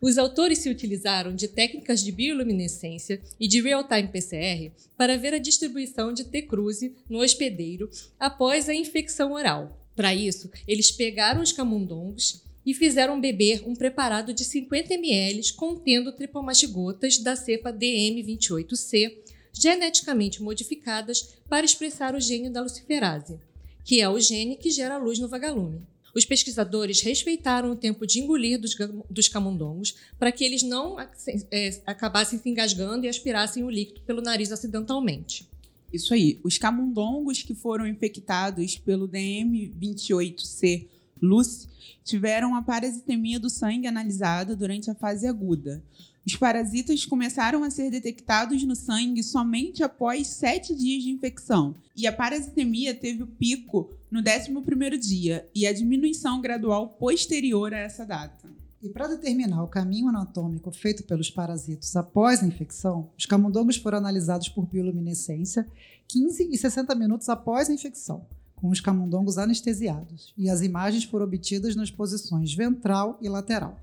Os 0.00 0.16
autores 0.16 0.60
se 0.60 0.70
utilizaram 0.70 1.34
de 1.34 1.46
técnicas 1.46 2.02
de 2.02 2.10
bioluminescência 2.10 3.20
e 3.38 3.46
de 3.46 3.60
real-time 3.60 4.08
PCR 4.08 4.72
para 4.96 5.18
ver 5.18 5.34
a 5.34 5.38
distribuição 5.38 6.12
de 6.12 6.24
T-cruze 6.24 6.96
no 7.08 7.18
hospedeiro 7.18 7.90
após 8.18 8.68
a 8.68 8.74
infecção 8.74 9.32
oral. 9.32 9.78
Para 9.94 10.14
isso, 10.14 10.50
eles 10.66 10.90
pegaram 10.90 11.42
os 11.42 11.52
camundongos 11.52 12.42
e 12.64 12.72
fizeram 12.72 13.20
beber 13.20 13.62
um 13.66 13.74
preparado 13.74 14.32
de 14.32 14.44
50 14.44 14.94
ml 14.94 15.52
contendo 15.52 16.12
tripomastigotas 16.12 17.18
da 17.18 17.36
cepa 17.36 17.70
DM28C, 17.70 19.18
geneticamente 19.52 20.42
modificadas 20.42 21.34
para 21.48 21.66
expressar 21.66 22.14
o 22.14 22.20
gene 22.20 22.48
da 22.48 22.62
luciferase, 22.62 23.38
que 23.84 24.00
é 24.00 24.08
o 24.08 24.18
gene 24.18 24.56
que 24.56 24.70
gera 24.70 24.96
luz 24.96 25.18
no 25.18 25.28
vagalume. 25.28 25.82
Os 26.14 26.24
pesquisadores 26.24 27.00
respeitaram 27.02 27.70
o 27.70 27.76
tempo 27.76 28.06
de 28.06 28.20
engolir 28.20 28.60
dos, 28.60 28.76
dos 29.08 29.28
camundongos 29.28 29.94
para 30.18 30.32
que 30.32 30.44
eles 30.44 30.62
não 30.62 30.98
é, 30.98 31.82
acabassem 31.86 32.38
se 32.38 32.48
engasgando 32.48 33.06
e 33.06 33.08
aspirassem 33.08 33.64
o 33.64 33.70
líquido 33.70 34.00
pelo 34.02 34.22
nariz 34.22 34.50
acidentalmente. 34.52 35.48
Isso 35.92 36.14
aí. 36.14 36.40
Os 36.44 36.56
camundongos 36.56 37.42
que 37.42 37.54
foram 37.54 37.86
infectados 37.86 38.76
pelo 38.76 39.08
DM28C 39.08 40.86
Lucy 41.20 41.68
tiveram 42.04 42.54
a 42.54 42.62
parasitemia 42.62 43.38
do 43.38 43.50
sangue 43.50 43.86
analisada 43.86 44.56
durante 44.56 44.90
a 44.90 44.94
fase 44.94 45.26
aguda. 45.26 45.82
Os 46.26 46.36
parasitas 46.36 47.06
começaram 47.06 47.64
a 47.64 47.70
ser 47.70 47.90
detectados 47.90 48.62
no 48.62 48.76
sangue 48.76 49.22
somente 49.22 49.82
após 49.82 50.26
sete 50.26 50.74
dias 50.74 51.02
de 51.02 51.10
infecção, 51.10 51.74
e 51.96 52.06
a 52.06 52.12
parasitemia 52.12 52.94
teve 52.94 53.22
o 53.22 53.26
pico 53.26 53.90
no 54.10 54.22
11º 54.22 54.98
dia 54.98 55.48
e 55.54 55.66
a 55.66 55.72
diminuição 55.72 56.40
gradual 56.40 56.88
posterior 56.90 57.72
a 57.72 57.78
essa 57.78 58.04
data. 58.04 58.48
E 58.82 58.88
para 58.88 59.08
determinar 59.08 59.62
o 59.62 59.68
caminho 59.68 60.08
anatômico 60.08 60.70
feito 60.70 61.04
pelos 61.04 61.30
parasitos 61.30 61.94
após 61.96 62.42
a 62.42 62.46
infecção, 62.46 63.10
os 63.16 63.26
camundongos 63.26 63.76
foram 63.76 63.98
analisados 63.98 64.48
por 64.48 64.66
bioluminescência 64.66 65.66
15 66.08 66.48
e 66.50 66.56
60 66.56 66.94
minutos 66.94 67.28
após 67.28 67.68
a 67.68 67.74
infecção, 67.74 68.26
com 68.56 68.68
os 68.68 68.80
camundongos 68.80 69.38
anestesiados, 69.38 70.34
e 70.36 70.48
as 70.48 70.60
imagens 70.60 71.04
foram 71.04 71.26
obtidas 71.26 71.76
nas 71.76 71.90
posições 71.90 72.54
ventral 72.54 73.18
e 73.20 73.28
lateral. 73.28 73.78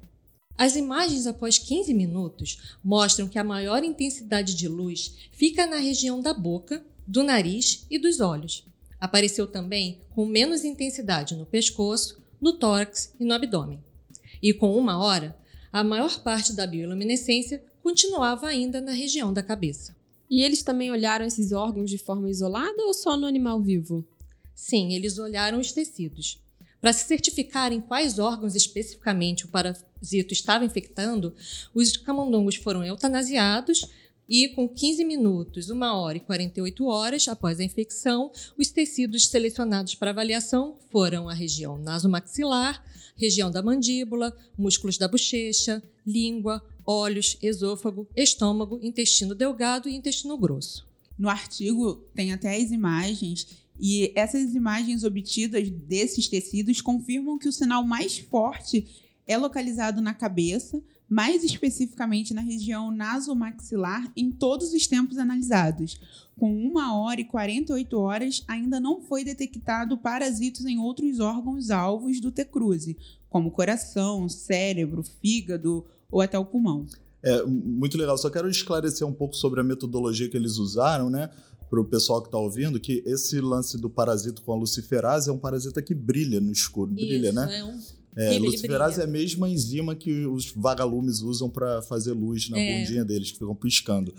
As 0.58 0.76
imagens 0.76 1.28
após 1.28 1.60
15 1.60 1.94
minutos 1.94 2.76
mostram 2.84 3.28
que 3.28 3.38
a 3.38 3.44
maior 3.44 3.84
intensidade 3.84 4.56
de 4.56 4.68
luz 4.68 5.16
fica 5.32 5.68
na 5.68 5.78
região 5.78 6.20
da 6.20 6.34
boca, 6.34 6.84
do 7.06 7.22
nariz 7.22 7.86
e 7.92 8.00
dos 8.00 8.20
olhos. 8.20 8.66
Apareceu 9.00 9.46
também 9.46 10.02
com 10.16 10.26
menos 10.26 10.66
intensidade 10.66 11.36
no 11.36 11.46
pescoço, 11.46 12.20
no 12.42 12.54
tórax 12.54 13.14
e 13.20 13.24
no 13.24 13.36
abdômen. 13.36 13.80
E 14.42 14.52
com 14.52 14.76
uma 14.76 14.98
hora, 14.98 15.38
a 15.72 15.84
maior 15.84 16.24
parte 16.24 16.54
da 16.54 16.66
bioluminescência 16.66 17.64
continuava 17.84 18.48
ainda 18.48 18.82
na 18.82 18.92
região 18.92 19.32
da 19.32 19.44
cabeça. 19.44 19.96
E 20.28 20.42
eles 20.42 20.64
também 20.64 20.92
olharam 20.92 21.26
esses 21.26 21.52
órgãos 21.52 21.90
de 21.90 22.00
forma 22.00 22.30
isolada 22.30 22.84
ou 22.84 22.96
só 22.96 23.16
no 23.16 23.28
animal 23.28 23.62
vivo? 23.62 24.06
Sim, 24.56 24.94
eles 24.94 25.20
olharam 25.20 25.60
os 25.60 25.72
tecidos. 25.72 26.42
Para 26.82 26.94
se 26.94 27.08
certificar 27.08 27.72
em 27.72 27.80
quais 27.80 28.18
órgãos 28.18 28.56
especificamente 28.56 29.46
o 29.46 29.50
parasito 29.98 30.34
estava 30.34 30.66
infectando, 30.66 31.34
os 31.74 31.98
camundongos 31.98 32.56
foram 32.56 32.84
eutanasiados 32.84 33.88
e, 34.30 34.50
com 34.50 34.68
15 34.68 35.06
minutos, 35.06 35.70
1 35.70 35.82
hora 35.82 36.18
e 36.18 36.22
48 36.22 36.86
horas 36.86 37.28
após 37.28 37.60
a 37.60 37.64
infecção, 37.64 38.32
os 38.58 38.70
tecidos 38.70 39.28
selecionados 39.28 39.96
para 39.96 40.12
avaliação 40.12 40.78
foram 40.90 41.30
a 41.30 41.34
região 41.34 41.78
nasomaxilar, 41.78 42.84
região 43.16 43.50
da 43.50 43.64
mandíbula, 43.64 44.36
músculos 44.58 44.98
da 44.98 45.08
bochecha, 45.08 45.82
língua, 46.06 46.64
olhos, 46.86 47.38
esôfago, 47.42 48.08
estômago, 48.16 48.80
intestino 48.84 49.34
delgado 49.34 49.90
e 49.90 49.96
intestino 49.96 50.38
grosso. 50.38 50.86
No 51.18 51.30
artigo 51.30 51.96
tem 52.14 52.32
até 52.32 52.56
as 52.56 52.72
imagens 52.72 53.48
e 53.80 54.12
essas 54.16 54.54
imagens 54.54 55.04
obtidas 55.04 55.70
desses 55.70 56.28
tecidos 56.28 56.82
confirmam 56.82 57.38
que 57.38 57.48
o 57.48 57.52
sinal 57.52 57.84
mais 57.84 58.18
forte 58.18 59.07
é 59.28 59.38
localizado 59.38 60.02
na 60.02 60.14
cabeça, 60.14 60.82
mais 61.10 61.44
especificamente 61.44 62.34
na 62.34 62.42
região 62.42 62.92
nasomaxilar, 62.92 64.12
em 64.16 64.32
todos 64.32 64.74
os 64.74 64.88
tempos 64.88 65.18
analisados. 65.18 66.00
Com 66.38 66.52
1 66.52 66.78
hora 66.94 67.22
e 67.22 67.26
48 67.26 68.00
horas, 68.00 68.44
ainda 68.48 68.80
não 68.80 69.02
foi 69.02 69.24
detectado 69.24 69.98
parasitos 69.98 70.66
em 70.66 70.78
outros 70.78 71.20
órgãos 71.20 71.72
alvos 71.72 72.20
do 72.20 72.32
T-cruze, 72.32 72.98
como 73.30 73.52
coração, 73.52 74.28
cérebro, 74.30 75.04
fígado 75.04 75.86
ou 76.12 76.22
até 76.22 76.38
o 76.38 76.46
pulmão. 76.46 76.86
É 77.24 77.44
muito 77.44 77.98
legal. 77.98 78.18
Só 78.18 78.30
quero 78.30 78.50
esclarecer 78.50 79.06
um 79.08 79.14
pouco 79.14 79.36
sobre 79.36 79.60
a 79.60 79.64
metodologia 79.64 80.30
que 80.30 80.38
eles 80.38 80.58
usaram, 80.58 81.10
né? 81.10 81.30
Para 81.70 81.82
o 81.82 81.86
pessoal 81.86 82.22
que 82.22 82.28
está 82.28 82.38
ouvindo, 82.38 82.80
que 82.80 83.04
esse 83.06 83.42
lance 83.42 83.78
do 83.78 83.90
parasito 83.90 84.42
com 84.42 84.54
a 84.54 84.56
luciferase 84.56 85.30
é 85.30 85.34
um 85.34 85.38
parasita 85.38 85.82
que 85.82 85.94
brilha 85.94 86.40
no 86.40 86.52
escuro. 86.52 86.92
Brilha, 86.92 87.30
Isso, 87.30 87.36
né? 87.36 87.60
É 87.60 87.64
um... 87.64 87.80
É, 88.18 88.40
luciferase 88.40 89.00
é 89.00 89.04
a 89.04 89.08
mesma 89.08 89.48
enzima 89.48 89.96
que 89.96 90.26
os 90.26 90.52
vagalumes 90.56 91.22
usam 91.22 91.50
para 91.50 91.82
fazer 91.84 92.14
luz 92.14 92.50
na 92.50 92.58
É. 92.60 92.80
bundinha 92.80 93.06
deles, 93.06 93.32
que 93.32 93.38
ficam 93.38 93.56
piscando. 93.56 94.14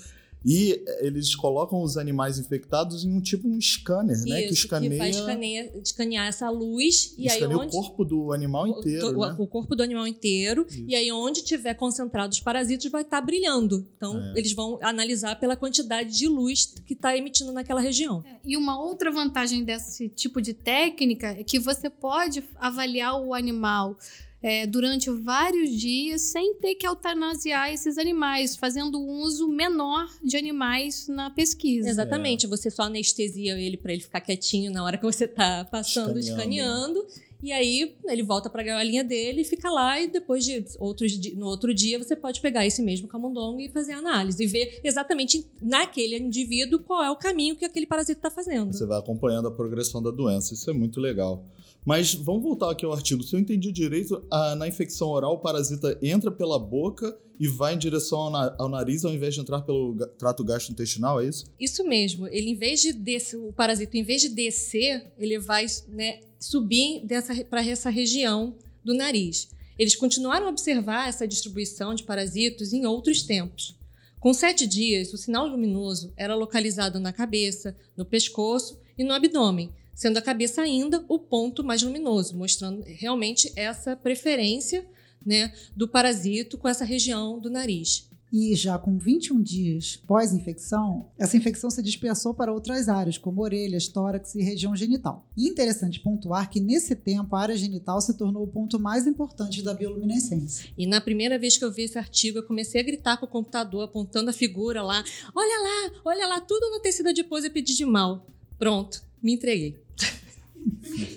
E 0.44 0.82
eles 1.00 1.34
colocam 1.34 1.82
os 1.82 1.96
animais 1.96 2.38
infectados 2.38 3.04
em 3.04 3.12
um 3.12 3.20
tipo 3.20 3.48
um 3.48 3.60
scanner, 3.60 4.16
né? 4.24 4.42
Que 4.42 4.44
Isso, 4.46 4.64
escaneia, 4.64 4.98
vai 4.98 5.10
escanear, 5.10 5.66
escanear 5.82 6.26
essa 6.28 6.48
luz 6.48 7.14
e 7.18 7.28
aí 7.28 7.36
escaneia 7.36 7.58
onde... 7.58 7.68
o 7.68 7.70
corpo 7.80 8.04
do 8.04 8.32
animal 8.32 8.66
inteiro, 8.66 9.18
o, 9.18 9.26
né? 9.26 9.36
o 9.38 9.46
corpo 9.46 9.74
do 9.74 9.82
animal 9.82 10.06
inteiro 10.06 10.64
Isso. 10.68 10.84
e 10.86 10.94
aí 10.94 11.10
onde 11.10 11.42
tiver 11.42 11.74
concentrado 11.74 12.32
os 12.32 12.40
parasitos 12.40 12.90
vai 12.90 13.02
estar 13.02 13.20
brilhando. 13.20 13.86
Então 13.96 14.16
É. 14.18 14.38
eles 14.38 14.52
vão 14.52 14.78
analisar 14.82 15.38
pela 15.38 15.56
quantidade 15.56 16.16
de 16.16 16.28
luz 16.28 16.72
que 16.86 16.94
está 16.94 17.16
emitindo 17.16 17.52
naquela 17.52 17.80
região. 17.80 18.24
E 18.44 18.56
uma 18.56 18.80
outra 18.80 19.10
vantagem 19.10 19.64
desse 19.64 20.08
tipo 20.08 20.40
de 20.40 20.54
técnica 20.54 21.28
é 21.28 21.42
que 21.42 21.58
você 21.58 21.90
pode 21.90 22.44
avaliar 22.56 23.20
o 23.20 23.34
animal 23.34 23.98
é, 24.42 24.66
durante 24.66 25.10
vários 25.10 25.70
dias 25.70 26.22
sem 26.22 26.54
ter 26.54 26.74
que 26.74 26.86
eutanasiar 26.86 27.72
esses 27.72 27.98
animais, 27.98 28.56
fazendo 28.56 28.98
um 28.98 29.20
uso 29.20 29.48
menor 29.48 30.08
de 30.22 30.36
animais 30.36 31.08
na 31.08 31.30
pesquisa. 31.30 31.88
Exatamente, 31.88 32.46
você 32.46 32.70
só 32.70 32.82
anestesia 32.84 33.58
ele 33.58 33.76
para 33.76 33.92
ele 33.92 34.02
ficar 34.02 34.20
quietinho 34.20 34.70
na 34.70 34.84
hora 34.84 34.96
que 34.96 35.04
você 35.04 35.24
está 35.24 35.64
passando, 35.64 36.18
Escaneando. 36.18 37.00
escaneando. 37.00 37.28
E 37.40 37.52
aí 37.52 37.94
ele 38.06 38.22
volta 38.24 38.50
para 38.50 38.62
a 38.62 38.64
galinha 38.64 39.04
dele 39.04 39.42
e 39.42 39.44
fica 39.44 39.70
lá 39.70 40.00
e 40.00 40.08
depois 40.08 40.44
de 40.44 40.64
outros 40.78 41.16
no 41.34 41.46
outro 41.46 41.72
dia 41.72 41.96
você 41.96 42.16
pode 42.16 42.40
pegar 42.40 42.66
esse 42.66 42.82
mesmo 42.82 43.06
camundongo 43.06 43.60
e 43.60 43.68
fazer 43.68 43.92
a 43.92 43.98
análise 43.98 44.42
e 44.42 44.46
ver 44.46 44.80
exatamente 44.82 45.46
naquele 45.62 46.18
indivíduo 46.18 46.80
qual 46.80 47.02
é 47.04 47.10
o 47.10 47.16
caminho 47.16 47.54
que 47.54 47.64
aquele 47.64 47.86
parasita 47.86 48.18
está 48.18 48.30
fazendo. 48.30 48.72
Você 48.72 48.84
vai 48.84 48.98
acompanhando 48.98 49.46
a 49.46 49.52
progressão 49.52 50.02
da 50.02 50.10
doença. 50.10 50.52
Isso 50.52 50.68
é 50.68 50.72
muito 50.72 51.00
legal. 51.00 51.44
Mas 51.84 52.12
vamos 52.14 52.42
voltar 52.42 52.70
aqui 52.70 52.84
ao 52.84 52.92
artigo. 52.92 53.22
Se 53.22 53.34
eu 53.34 53.40
entendi 53.40 53.72
direito, 53.72 54.22
a- 54.30 54.54
na 54.54 54.68
infecção 54.68 55.08
oral, 55.08 55.34
o 55.34 55.38
parasita 55.38 55.98
entra 56.02 56.30
pela 56.30 56.58
boca 56.58 57.16
e 57.40 57.46
vai 57.48 57.74
em 57.74 57.78
direção 57.78 58.18
ao, 58.18 58.30
na- 58.30 58.54
ao 58.58 58.68
nariz 58.68 59.04
ao 59.04 59.12
invés 59.12 59.34
de 59.34 59.40
entrar 59.40 59.62
pelo 59.62 59.94
trato 60.18 60.44
gastrointestinal, 60.44 61.20
é 61.20 61.26
isso? 61.28 61.46
Isso 61.58 61.84
mesmo. 61.84 62.26
Ele, 62.28 62.50
em 62.50 62.54
vez 62.56 62.82
de 62.82 62.92
descer, 62.92 63.36
o 63.38 63.52
parasita, 63.52 63.96
em 63.96 64.02
vez 64.02 64.20
de 64.22 64.28
descer, 64.28 65.12
ele 65.16 65.38
vai 65.38 65.64
né, 65.88 66.20
subir 66.38 67.02
para 67.48 67.64
essa 67.64 67.88
região 67.90 68.54
do 68.84 68.92
nariz. 68.92 69.48
Eles 69.78 69.94
continuaram 69.94 70.46
a 70.46 70.50
observar 70.50 71.08
essa 71.08 71.26
distribuição 71.26 71.94
de 71.94 72.02
parasitos 72.02 72.72
em 72.72 72.84
outros 72.84 73.22
tempos. 73.22 73.76
Com 74.18 74.34
sete 74.34 74.66
dias, 74.66 75.12
o 75.12 75.16
sinal 75.16 75.46
luminoso 75.46 76.12
era 76.16 76.34
localizado 76.34 76.98
na 76.98 77.12
cabeça, 77.12 77.76
no 77.96 78.04
pescoço 78.04 78.76
e 78.98 79.04
no 79.04 79.12
abdômen, 79.14 79.70
sendo 79.98 80.16
a 80.16 80.22
cabeça 80.22 80.62
ainda 80.62 81.04
o 81.08 81.18
ponto 81.18 81.64
mais 81.64 81.82
luminoso, 81.82 82.36
mostrando 82.38 82.84
realmente 82.86 83.52
essa 83.56 83.96
preferência 83.96 84.86
né, 85.26 85.52
do 85.74 85.88
parasito 85.88 86.56
com 86.56 86.68
essa 86.68 86.84
região 86.84 87.40
do 87.40 87.50
nariz. 87.50 88.08
E 88.32 88.54
já 88.54 88.78
com 88.78 88.96
21 88.96 89.42
dias 89.42 89.96
pós-infecção, 90.06 91.10
essa 91.18 91.36
infecção 91.36 91.68
se 91.68 91.82
dispersou 91.82 92.32
para 92.32 92.52
outras 92.52 92.88
áreas, 92.88 93.18
como 93.18 93.42
orelhas, 93.42 93.88
tórax 93.88 94.36
e 94.36 94.42
região 94.42 94.76
genital. 94.76 95.26
E 95.36 95.48
interessante 95.48 95.98
pontuar 95.98 96.48
que 96.48 96.60
nesse 96.60 96.94
tempo 96.94 97.34
a 97.34 97.40
área 97.40 97.56
genital 97.56 98.00
se 98.00 98.16
tornou 98.16 98.44
o 98.44 98.48
ponto 98.48 98.78
mais 98.78 99.04
importante 99.04 99.62
da 99.62 99.74
bioluminescência. 99.74 100.70
E 100.78 100.86
na 100.86 101.00
primeira 101.00 101.40
vez 101.40 101.58
que 101.58 101.64
eu 101.64 101.72
vi 101.72 101.82
esse 101.82 101.98
artigo, 101.98 102.38
eu 102.38 102.44
comecei 102.44 102.80
a 102.80 102.84
gritar 102.84 103.16
com 103.16 103.26
o 103.26 103.28
computador, 103.28 103.82
apontando 103.82 104.30
a 104.30 104.32
figura 104.32 104.80
lá. 104.80 105.02
Olha 105.34 105.58
lá, 105.60 106.00
olha 106.04 106.26
lá, 106.28 106.40
tudo 106.40 106.70
no 106.70 106.78
tecido 106.78 107.08
adiposo 107.08 107.46
e 107.46 107.50
pedi 107.50 107.74
de 107.74 107.84
mal. 107.84 108.24
Pronto, 108.56 109.02
me 109.20 109.32
entreguei. 109.32 109.87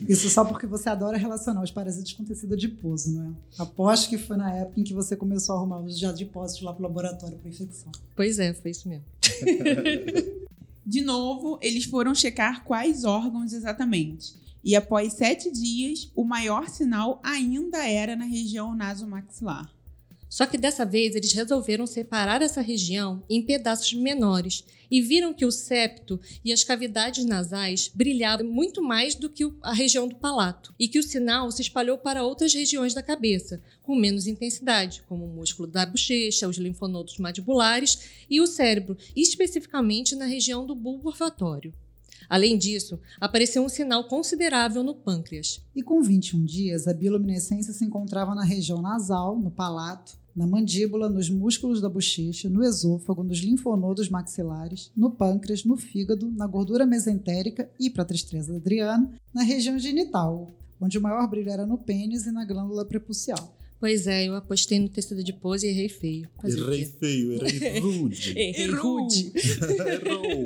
Isso 0.07 0.29
só 0.29 0.43
porque 0.45 0.65
você 0.65 0.89
adora 0.89 1.17
relacionar 1.17 1.61
os 1.61 1.71
parasitas 1.71 2.13
com 2.13 2.23
tecido 2.23 2.53
adiposo, 2.53 3.11
não 3.13 3.25
é? 3.25 3.61
Aposto 3.61 4.09
que 4.09 4.17
foi 4.17 4.37
na 4.37 4.53
época 4.53 4.79
em 4.79 4.83
que 4.83 4.93
você 4.93 5.15
começou 5.15 5.55
a 5.55 5.59
arrumar 5.59 5.79
os 5.79 6.03
adipósitos 6.03 6.63
lá 6.63 6.73
pro 6.73 6.83
laboratório 6.83 7.37
para 7.37 7.49
infecção. 7.49 7.91
Pois 8.15 8.39
é, 8.39 8.53
foi 8.53 8.71
isso 8.71 8.87
mesmo. 8.87 9.05
De 10.85 11.01
novo, 11.01 11.59
eles 11.61 11.85
foram 11.85 12.13
checar 12.13 12.63
quais 12.63 13.05
órgãos 13.05 13.53
exatamente. 13.53 14.35
E 14.63 14.75
após 14.75 15.13
sete 15.13 15.51
dias, 15.51 16.11
o 16.15 16.23
maior 16.23 16.69
sinal 16.69 17.19
ainda 17.23 17.87
era 17.87 18.15
na 18.15 18.25
região 18.25 18.75
nasomaxilar. 18.75 19.71
Só 20.31 20.45
que 20.45 20.57
dessa 20.57 20.85
vez 20.85 21.13
eles 21.13 21.33
resolveram 21.33 21.85
separar 21.85 22.41
essa 22.41 22.61
região 22.61 23.21
em 23.29 23.41
pedaços 23.41 23.91
menores 23.93 24.63
e 24.89 25.01
viram 25.01 25.33
que 25.33 25.45
o 25.45 25.51
septo 25.51 26.17
e 26.43 26.53
as 26.53 26.63
cavidades 26.63 27.25
nasais 27.25 27.91
brilhavam 27.93 28.47
muito 28.47 28.81
mais 28.81 29.13
do 29.13 29.29
que 29.29 29.43
a 29.61 29.73
região 29.73 30.07
do 30.07 30.15
palato 30.15 30.73
e 30.79 30.87
que 30.87 30.97
o 30.97 31.03
sinal 31.03 31.51
se 31.51 31.61
espalhou 31.61 31.97
para 31.97 32.23
outras 32.23 32.53
regiões 32.53 32.93
da 32.93 33.03
cabeça, 33.03 33.61
com 33.83 33.93
menos 33.93 34.25
intensidade, 34.25 35.03
como 35.05 35.25
o 35.25 35.35
músculo 35.35 35.67
da 35.67 35.85
bochecha, 35.85 36.47
os 36.47 36.57
linfonodos 36.57 37.17
mandibulares 37.17 38.25
e 38.29 38.39
o 38.39 38.47
cérebro, 38.47 38.97
especificamente 39.13 40.15
na 40.15 40.25
região 40.25 40.65
do 40.65 40.73
bulbo 40.73 41.09
olfatório. 41.09 41.73
Além 42.29 42.57
disso, 42.57 42.97
apareceu 43.19 43.61
um 43.61 43.67
sinal 43.67 44.05
considerável 44.05 44.81
no 44.81 44.95
pâncreas. 44.95 45.61
E 45.75 45.83
com 45.83 46.01
21 46.01 46.45
dias, 46.45 46.87
a 46.87 46.93
bioluminescência 46.93 47.73
se 47.73 47.83
encontrava 47.83 48.33
na 48.33 48.45
região 48.45 48.81
nasal, 48.81 49.37
no 49.37 49.51
palato, 49.51 50.20
na 50.35 50.47
mandíbula, 50.47 51.09
nos 51.09 51.29
músculos 51.29 51.81
da 51.81 51.89
bochecha, 51.89 52.49
no 52.49 52.63
esôfago, 52.63 53.23
nos 53.23 53.39
linfonodos 53.39 54.09
maxilares, 54.09 54.91
no 54.95 55.11
pâncreas, 55.11 55.65
no 55.65 55.75
fígado, 55.75 56.31
na 56.31 56.47
gordura 56.47 56.85
mesentérica 56.85 57.69
e, 57.79 57.89
para 57.89 58.05
tristeza 58.05 58.51
da 58.53 58.57
Adriana, 58.57 59.11
na 59.33 59.43
região 59.43 59.77
genital, 59.77 60.51
onde 60.79 60.97
o 60.97 61.01
maior 61.01 61.27
brilho 61.27 61.49
era 61.49 61.65
no 61.65 61.77
pênis 61.77 62.25
e 62.25 62.31
na 62.31 62.45
glândula 62.45 62.85
prepucial. 62.85 63.57
Pois 63.81 64.05
é, 64.05 64.27
eu 64.27 64.35
apostei 64.35 64.77
no 64.79 64.87
tecido 64.87 65.19
adiposo 65.21 65.65
e 65.65 65.69
errei 65.69 65.89
feio. 65.89 66.29
Fazer 66.39 66.59
Errei 66.61 66.85
quê? 66.85 66.91
feio, 66.99 67.33
errei 67.33 67.79
rude. 67.81 68.29
Errei 68.39 68.63
Errou. 68.65 69.01
rude. 69.01 69.31
Errou. 70.05 70.43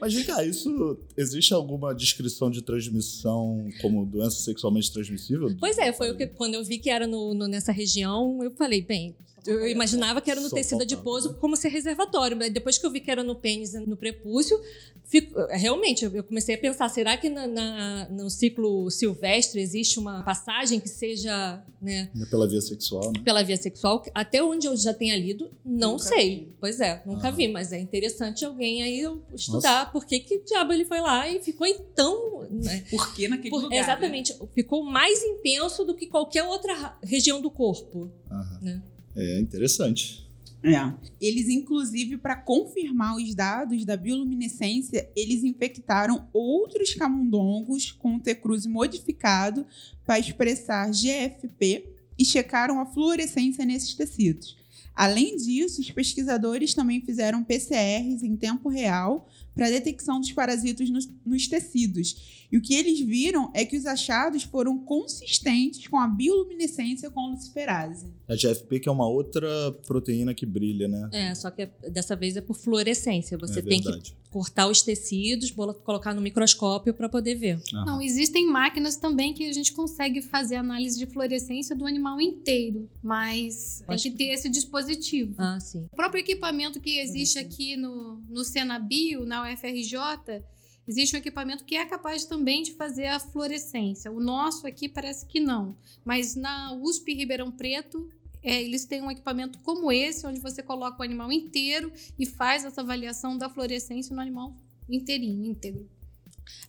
Mas 0.00 0.12
vem 0.14 0.24
cá, 0.24 0.44
isso 0.44 0.98
existe 1.16 1.54
alguma 1.54 1.94
descrição 1.94 2.50
de 2.50 2.60
transmissão 2.60 3.68
como 3.80 4.04
doença 4.04 4.36
sexualmente 4.42 4.92
transmissível? 4.92 5.54
Pois 5.60 5.78
é, 5.78 5.92
foi 5.92 6.10
o 6.10 6.16
que 6.16 6.26
quando 6.26 6.54
eu 6.54 6.64
vi 6.64 6.78
que 6.78 6.90
era 6.90 7.06
no, 7.06 7.34
no- 7.34 7.46
nessa 7.46 7.70
região, 7.70 8.42
eu 8.42 8.50
falei, 8.50 8.82
bem, 8.82 9.14
eu 9.46 9.68
imaginava 9.68 10.20
que 10.20 10.30
era 10.30 10.40
no 10.40 10.48
Só 10.48 10.56
tecido 10.56 10.78
faltava. 10.78 11.00
adiposo 11.00 11.34
como 11.34 11.56
ser 11.56 11.68
reservatório, 11.68 12.36
mas 12.36 12.52
depois 12.52 12.78
que 12.78 12.86
eu 12.86 12.90
vi 12.90 13.00
que 13.00 13.10
era 13.10 13.22
no 13.22 13.34
pênis 13.34 13.74
e 13.74 13.80
no 13.80 13.96
prepúcio, 13.96 14.60
fico- 15.04 15.34
realmente 15.50 16.04
eu 16.04 16.24
comecei 16.24 16.54
a 16.54 16.58
pensar, 16.58 16.88
será 16.88 17.16
que 17.16 17.28
na- 17.28 17.46
na- 17.46 18.08
no 18.10 18.30
ciclo 18.30 18.90
silvestre 18.90 19.60
existe 19.60 19.98
uma 19.98 20.22
passagem 20.22 20.80
que 20.80 20.88
seja 20.88 21.62
né, 21.80 22.08
Pela 22.30 22.48
via 22.48 22.60
sexual, 22.62 23.12
né? 23.12 23.20
pela 23.22 23.42
via 23.42 23.56
sexual? 23.58 24.02
Até 24.14 24.42
onde 24.42 24.66
eu 24.66 24.74
já 24.76 24.94
tenha 24.94 25.16
lido, 25.16 25.50
não 25.64 25.92
Nunca 25.92 26.04
sei. 26.04 26.36
vi. 26.36 26.54
Pois 26.58 26.80
é, 26.80 27.02
nunca 27.04 27.28
Aham. 27.28 27.36
vi, 27.36 27.48
mas 27.48 27.72
é 27.72 27.78
interessante 27.78 28.44
alguém 28.44 28.82
aí 28.82 29.02
estudar 29.34 29.92
por 29.92 30.06
que 30.06 30.18
que 30.20 30.38
diabo 30.40 30.72
ele 30.72 30.84
foi 30.86 31.00
lá 31.00 31.28
e 31.28 31.40
ficou 31.42 31.66
tão... 31.94 32.48
né, 32.50 32.84
Por 32.90 33.14
que 33.14 33.28
naquele 33.28 33.50
por- 33.50 33.62
lugar? 33.64 33.76
né? 33.76 33.82
exatamente. 33.82 34.34
Ficou 34.54 34.82
mais 34.82 35.22
intenso 35.22 35.84
do 35.84 35.94
que 35.94 36.06
qualquer 36.06 36.44
outra 36.44 36.74
ra- 36.74 36.98
região 37.02 37.40
do 37.42 37.50
corpo. 37.50 38.10
Aham. 38.30 38.58
Né? 38.62 38.82
É 39.16 39.40
interessante. 39.40 40.24
É. 40.64 40.92
Eles, 41.20 41.48
inclusive, 41.50 42.16
para 42.16 42.36
confirmar 42.36 43.16
os 43.16 43.34
dados 43.34 43.84
da 43.84 43.98
bioluminescência, 43.98 45.10
eles 45.14 45.44
infectaram 45.44 46.26
outros 46.32 46.94
camundongos 46.94 47.92
com 47.92 48.16
o 48.16 48.20
T-cruze 48.20 48.66
modificado 48.66 49.66
para 50.06 50.18
expressar 50.18 50.90
GFP 50.90 51.84
e 52.18 52.24
checaram 52.24 52.80
a 52.80 52.86
fluorescência 52.86 53.64
nesses 53.66 53.94
tecidos. 53.94 54.56
Além 54.94 55.36
disso, 55.36 55.82
os 55.82 55.90
pesquisadores 55.90 56.72
também 56.72 57.00
fizeram 57.00 57.44
PCRs 57.44 58.22
em 58.22 58.36
tempo 58.36 58.68
real 58.68 59.28
para 59.54 59.66
a 59.66 59.70
detecção 59.70 60.20
dos 60.20 60.32
parasitos 60.32 60.90
nos, 60.90 61.08
nos 61.24 61.46
tecidos. 61.46 62.44
E 62.50 62.56
o 62.56 62.60
que 62.60 62.74
eles 62.74 63.00
viram 63.00 63.50
é 63.54 63.64
que 63.64 63.76
os 63.76 63.86
achados 63.86 64.42
foram 64.44 64.78
consistentes 64.78 65.86
com 65.88 65.98
a 65.98 66.06
bioluminescência 66.06 67.10
com 67.10 67.30
luciferase. 67.30 68.12
A 68.28 68.34
GFP 68.34 68.80
que 68.80 68.88
é 68.88 68.92
uma 68.92 69.08
outra 69.08 69.72
proteína 69.86 70.34
que 70.34 70.46
brilha, 70.46 70.86
né? 70.86 71.08
É, 71.12 71.34
só 71.34 71.50
que 71.50 71.62
é- 71.62 71.90
dessa 71.90 72.14
vez 72.14 72.36
é 72.36 72.40
por 72.40 72.54
fluorescência. 72.54 73.36
Você 73.38 73.58
é 73.58 73.62
tem 73.62 73.80
que 73.80 74.14
cortar 74.30 74.68
os 74.68 74.82
tecidos, 74.82 75.52
colocar 75.52 76.12
no 76.12 76.20
microscópio 76.20 76.92
para 76.92 77.08
poder 77.08 77.36
ver. 77.36 77.60
Aham. 77.72 77.84
Não, 77.84 78.02
existem 78.02 78.48
máquinas 78.48 78.96
também 78.96 79.32
que 79.32 79.48
a 79.48 79.52
gente 79.52 79.72
consegue 79.72 80.20
fazer 80.22 80.56
análise 80.56 80.98
de 80.98 81.06
fluorescência 81.06 81.76
do 81.76 81.86
animal 81.86 82.20
inteiro, 82.20 82.90
mas 83.00 83.84
tem 83.86 83.94
Acho 83.94 84.02
que 84.10 84.16
ter 84.16 84.32
esse 84.32 84.48
dispositivo. 84.48 85.34
Ah, 85.38 85.60
sim. 85.60 85.86
O 85.92 85.96
próprio 85.96 86.20
equipamento 86.20 86.80
que 86.80 86.98
existe 86.98 87.38
aqui 87.38 87.76
no, 87.76 88.16
no 88.28 88.42
Senabio, 88.42 89.24
na 89.24 89.40
UFRJ, 89.52 90.42
existe 90.86 91.14
um 91.16 91.18
equipamento 91.18 91.64
que 91.64 91.76
é 91.76 91.84
capaz 91.86 92.24
também 92.24 92.62
de 92.62 92.72
fazer 92.74 93.06
a 93.06 93.18
fluorescência. 93.20 94.10
O 94.12 94.20
nosso 94.20 94.66
aqui 94.66 94.88
parece 94.88 95.26
que 95.26 95.40
não, 95.40 95.76
mas 96.04 96.34
na 96.34 96.72
USP 96.74 97.14
Ribeirão 97.14 97.50
Preto, 97.50 98.08
é, 98.42 98.62
eles 98.62 98.84
têm 98.84 99.00
um 99.02 99.10
equipamento 99.10 99.58
como 99.60 99.90
esse, 99.90 100.26
onde 100.26 100.38
você 100.40 100.62
coloca 100.62 101.00
o 101.00 101.02
animal 101.02 101.32
inteiro 101.32 101.90
e 102.18 102.26
faz 102.26 102.64
essa 102.64 102.82
avaliação 102.82 103.38
da 103.38 103.48
fluorescência 103.48 104.14
no 104.14 104.20
animal 104.20 104.54
inteirinho, 104.88 105.46
íntegro. 105.46 105.88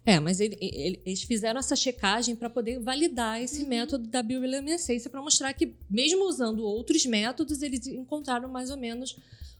É, 0.05 0.19
mas 0.21 0.39
ele- 0.39 0.57
ele- 0.61 1.01
eles 1.05 1.23
fizeram 1.23 1.59
essa 1.59 1.75
checagem 1.75 2.33
para 2.35 2.49
poder 2.49 2.79
validar 2.79 3.41
esse 3.41 3.63
Uhum. 3.63 3.67
método 3.69 4.07
da 4.07 4.23
bioluminescência 4.23 5.09
para 5.09 5.21
mostrar 5.21 5.51
que, 5.53 5.73
mesmo 5.89 6.23
usando 6.29 6.59
outros 6.63 7.05
métodos, 7.05 7.61
eles 7.61 7.85
encontraram 7.87 8.47
mais 8.47 8.69
ou 8.69 8.77
menos 8.77 9.17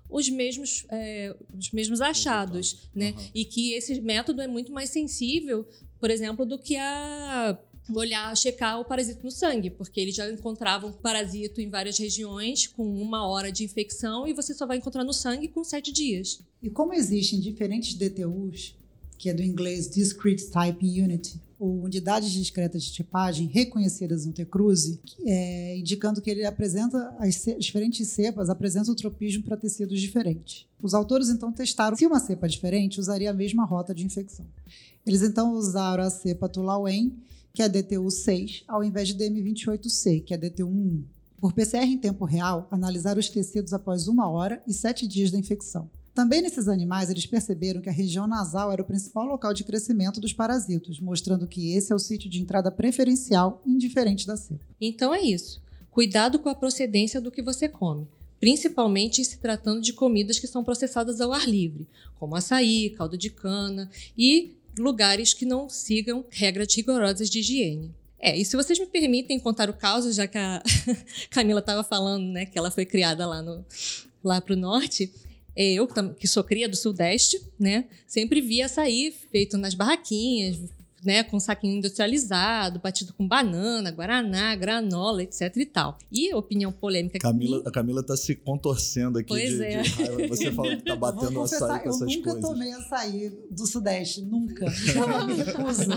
os 0.10 0.30
mesmos, 0.30 0.86
é, 0.90 1.36
os 1.58 1.72
mesmos 1.72 2.02
achados, 2.02 2.90
né? 2.94 3.14
E 3.34 3.46
que 3.46 3.74
esse 3.74 4.00
método 4.02 4.42
é 4.42 4.48
muito 4.48 4.72
mais 4.72 4.90
sensível, 4.90 5.68
por 6.00 6.10
exemplo, 6.10 6.46
do 6.46 6.58
que 6.58 6.78
a 6.78 7.58
olhar, 7.94 8.36
checar 8.36 8.80
o 8.80 8.86
parasito 8.86 9.24
no 9.24 9.30
sangue, 9.30 9.70
porque 9.70 10.00
eles 10.00 10.16
já 10.16 10.30
encontravam 10.32 10.92
parasito 10.92 11.62
em 11.62 11.70
várias 11.70 11.98
regiões 11.98 12.66
com 12.66 12.84
uma 12.84 13.28
hora 13.28 13.52
de 13.52 13.64
infecção 13.64 14.28
e 14.28 14.34
você 14.34 14.54
só 14.54 14.66
vai 14.66 14.78
encontrar 14.78 15.04
no 15.04 15.14
sangue 15.14 15.48
com 15.48 15.64
sete 15.64 15.92
dias. 15.92 16.42
E 16.64 16.70
como 16.70 16.94
existem 16.94 17.40
diferentes 17.40 17.94
DTUs, 17.94 18.76
que 19.18 19.30
é 19.30 19.34
do 19.34 19.44
inglês 19.44 19.90
Discrete 19.90 20.46
Typing 20.50 21.02
Unit, 21.02 21.40
unidades 21.66 22.32
discretas 22.32 22.84
de 22.84 22.94
tipagem 22.94 23.48
reconhecidas 23.48 24.26
no 24.26 24.34
T-Cruze, 24.34 25.00
é, 25.26 25.78
indicando 25.78 26.22
que 26.22 26.30
ele 26.30 26.46
apresenta 26.46 27.16
as 27.20 27.44
diferentes 27.60 28.08
cepas 28.10 28.50
apresentam 28.50 28.94
o 28.94 28.96
tropismo 28.96 29.44
para 29.44 29.58
tecidos 29.58 30.00
diferentes. 30.00 30.66
Os 30.82 30.94
autores 30.94 31.30
então 31.30 31.52
testaram 31.52 31.96
se 31.98 32.06
uma 32.06 32.20
cepa 32.20 32.48
diferente 32.48 33.00
usaria 33.00 33.32
a 33.32 33.34
mesma 33.34 33.66
rota 33.66 33.94
de 33.94 34.06
infecção. 34.06 34.46
Eles 35.06 35.22
então 35.22 35.54
usaram 35.54 36.04
a 36.04 36.10
cepa 36.10 36.50
Tulauen, 36.50 37.14
que 37.54 37.62
é 37.62 37.66
a 37.66 37.70
DTU6, 37.70 38.64
ao 38.68 38.84
invés 38.84 39.08
de 39.08 39.16
DM28C, 39.16 40.24
que 40.24 40.34
é 40.34 40.38
a 40.38 40.40
DTU1. 40.40 41.04
Por 41.40 41.54
PCR 41.54 41.86
em 41.86 41.98
tempo 41.98 42.26
real, 42.26 42.68
analisaram 42.72 43.20
os 43.20 43.30
tecidos 43.30 43.74
após 43.74 44.08
uma 44.08 44.30
hora 44.30 44.62
e 44.68 44.74
sete 44.74 45.08
dias 45.08 45.32
da 45.32 45.38
infecção. 45.38 45.90
Também 46.16 46.42
nesses 46.42 46.70
animais, 46.70 47.10
eles 47.10 47.26
perceberam 47.26 47.82
que 47.82 47.90
a 47.90 47.92
região 47.92 48.26
nasal 48.26 48.72
era 48.72 48.82
o 48.82 48.86
principal 48.86 49.26
local 49.26 49.54
de 49.54 49.66
crescimento 49.66 50.22
dos 50.22 50.32
parasitos, 50.32 50.98
mostrando 51.02 51.46
que 51.46 51.74
esse 51.74 51.92
é 51.92 51.96
o 51.96 52.00
sítio 52.00 52.30
de 52.30 52.42
entrada 52.42 52.72
preferencial, 52.72 53.62
indiferente 53.66 54.26
da 54.26 54.38
cepa. 54.38 54.62
Então 54.80 55.14
é 55.14 55.22
isso. 55.22 55.62
Cuidado 55.92 56.40
com 56.40 56.48
a 56.48 56.56
procedência 56.56 57.20
do 57.20 57.30
que 57.30 57.42
você 57.42 57.68
come, 57.68 58.08
principalmente 58.40 59.26
se 59.26 59.40
tratando 59.40 59.82
de 59.82 59.92
comidas 59.92 60.40
que 60.40 60.48
são 60.48 60.64
processadas 60.64 61.20
ao 61.20 61.34
ar 61.34 61.46
livre, 61.46 61.86
como 62.18 62.38
açaí, 62.38 62.92
caldo 62.92 63.18
de 63.18 63.30
cana 63.30 63.90
e 64.18 64.56
lugares 64.80 65.34
que 65.34 65.46
não 65.46 65.68
sigam 65.68 66.24
regras 66.30 66.74
rigorosas 66.74 67.30
de 67.30 67.40
higiene. 67.40 67.94
É, 68.18 68.38
e 68.38 68.46
se 68.46 68.56
vocês 68.56 68.80
me 68.80 68.86
permitem 68.86 69.38
contar 69.38 69.70
o 69.70 69.74
caso, 69.74 70.14
já 70.14 70.26
que 70.28 70.38
a 70.38 70.64
Camila 71.30 71.60
estava 71.60 71.84
falando, 71.84 72.26
né, 72.26 72.46
que 72.46 72.58
ela 72.58 72.72
foi 72.72 72.86
criada 72.86 73.28
lá 73.28 73.42
no 73.42 73.66
lá 74.24 74.42
para 74.42 74.54
o 74.54 74.58
norte, 74.58 75.12
eu 75.56 75.88
que 76.20 76.28
sou 76.28 76.44
cria 76.44 76.68
do 76.68 76.76
Sudeste, 76.76 77.42
né, 77.60 77.86
sempre 78.06 78.42
via 78.42 78.66
açaí 78.66 79.14
feito 79.32 79.58
nas 79.58 79.74
barraquinhas, 79.74 80.58
né, 81.06 81.24
com 81.24 81.40
saquinho 81.40 81.78
industrializado, 81.78 82.80
batido 82.80 83.14
com 83.14 83.28
banana, 83.28 83.92
guaraná, 83.92 84.56
granola, 84.56 85.24
etc 85.24 85.52
e 85.58 85.66
tal. 85.66 85.98
E 86.12 86.34
opinião 86.34 86.72
polêmica 86.72 87.20
Camila, 87.20 87.62
a 87.66 87.72
Camila 87.72 88.04
tá 88.04 88.16
se 88.18 88.36
contorcendo 88.36 89.20
aqui 89.20 89.28
Pois 89.30 89.58
de, 89.58 89.64
é. 89.64 89.82
de 89.82 89.90
raiva. 89.90 90.28
Você 90.28 90.52
fala 90.52 90.76
que 90.76 90.84
tá 90.84 90.94
Eu 90.94 91.00
vou 91.00 91.14
batendo 91.14 91.42
açaí 91.42 91.80
com 91.80 91.90
eu 91.90 91.94
essas 91.94 92.16
nunca 92.16 92.32
coisas. 92.32 92.50
tomei 92.50 92.72
açaí 92.74 93.30
do 93.52 93.66
Sudeste, 93.68 94.22
nunca. 94.22 94.66
Eu 94.66 95.28
me 95.28 95.34
recuso. 95.36 95.92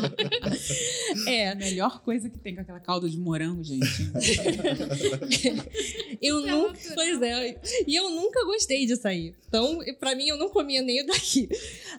é, 1.27 1.39
É 1.39 1.51
a 1.51 1.55
melhor 1.55 2.01
coisa 2.03 2.29
que 2.29 2.39
tem 2.39 2.55
com 2.55 2.61
aquela 2.61 2.81
calda 2.81 3.09
de 3.09 3.17
morango, 3.19 3.63
gente. 3.65 3.87
eu 6.21 6.41
Super 6.41 6.51
nunca, 6.53 6.73
natural. 6.73 6.95
pois 6.95 7.23
é, 7.23 7.61
e 7.87 7.95
eu 7.97 8.11
nunca 8.11 8.45
gostei 8.45 8.87
de 8.87 8.93
açaí. 8.95 9.35
Então, 9.49 9.79
pra 9.99 10.15
mim 10.15 10.27
eu 10.29 10.37
não 10.37 10.49
comia 10.51 10.83
nem 10.83 11.03
o 11.03 11.07
daqui. 11.07 11.49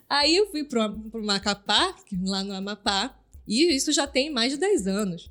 Aí 0.09 0.35
eu 0.35 0.49
fui 0.51 0.63
pro, 0.63 0.91
pro 1.11 1.23
Macapá, 1.25 1.93
que- 2.05 2.15
lá 2.23 2.43
no 2.43 2.53
Amapá, 2.53 2.98
e 3.49 3.75
isso 3.75 3.91
já 3.91 4.05
tem 4.07 4.29
mais 4.31 4.51
de 4.53 4.57
10 4.59 4.87
anos. 4.87 5.29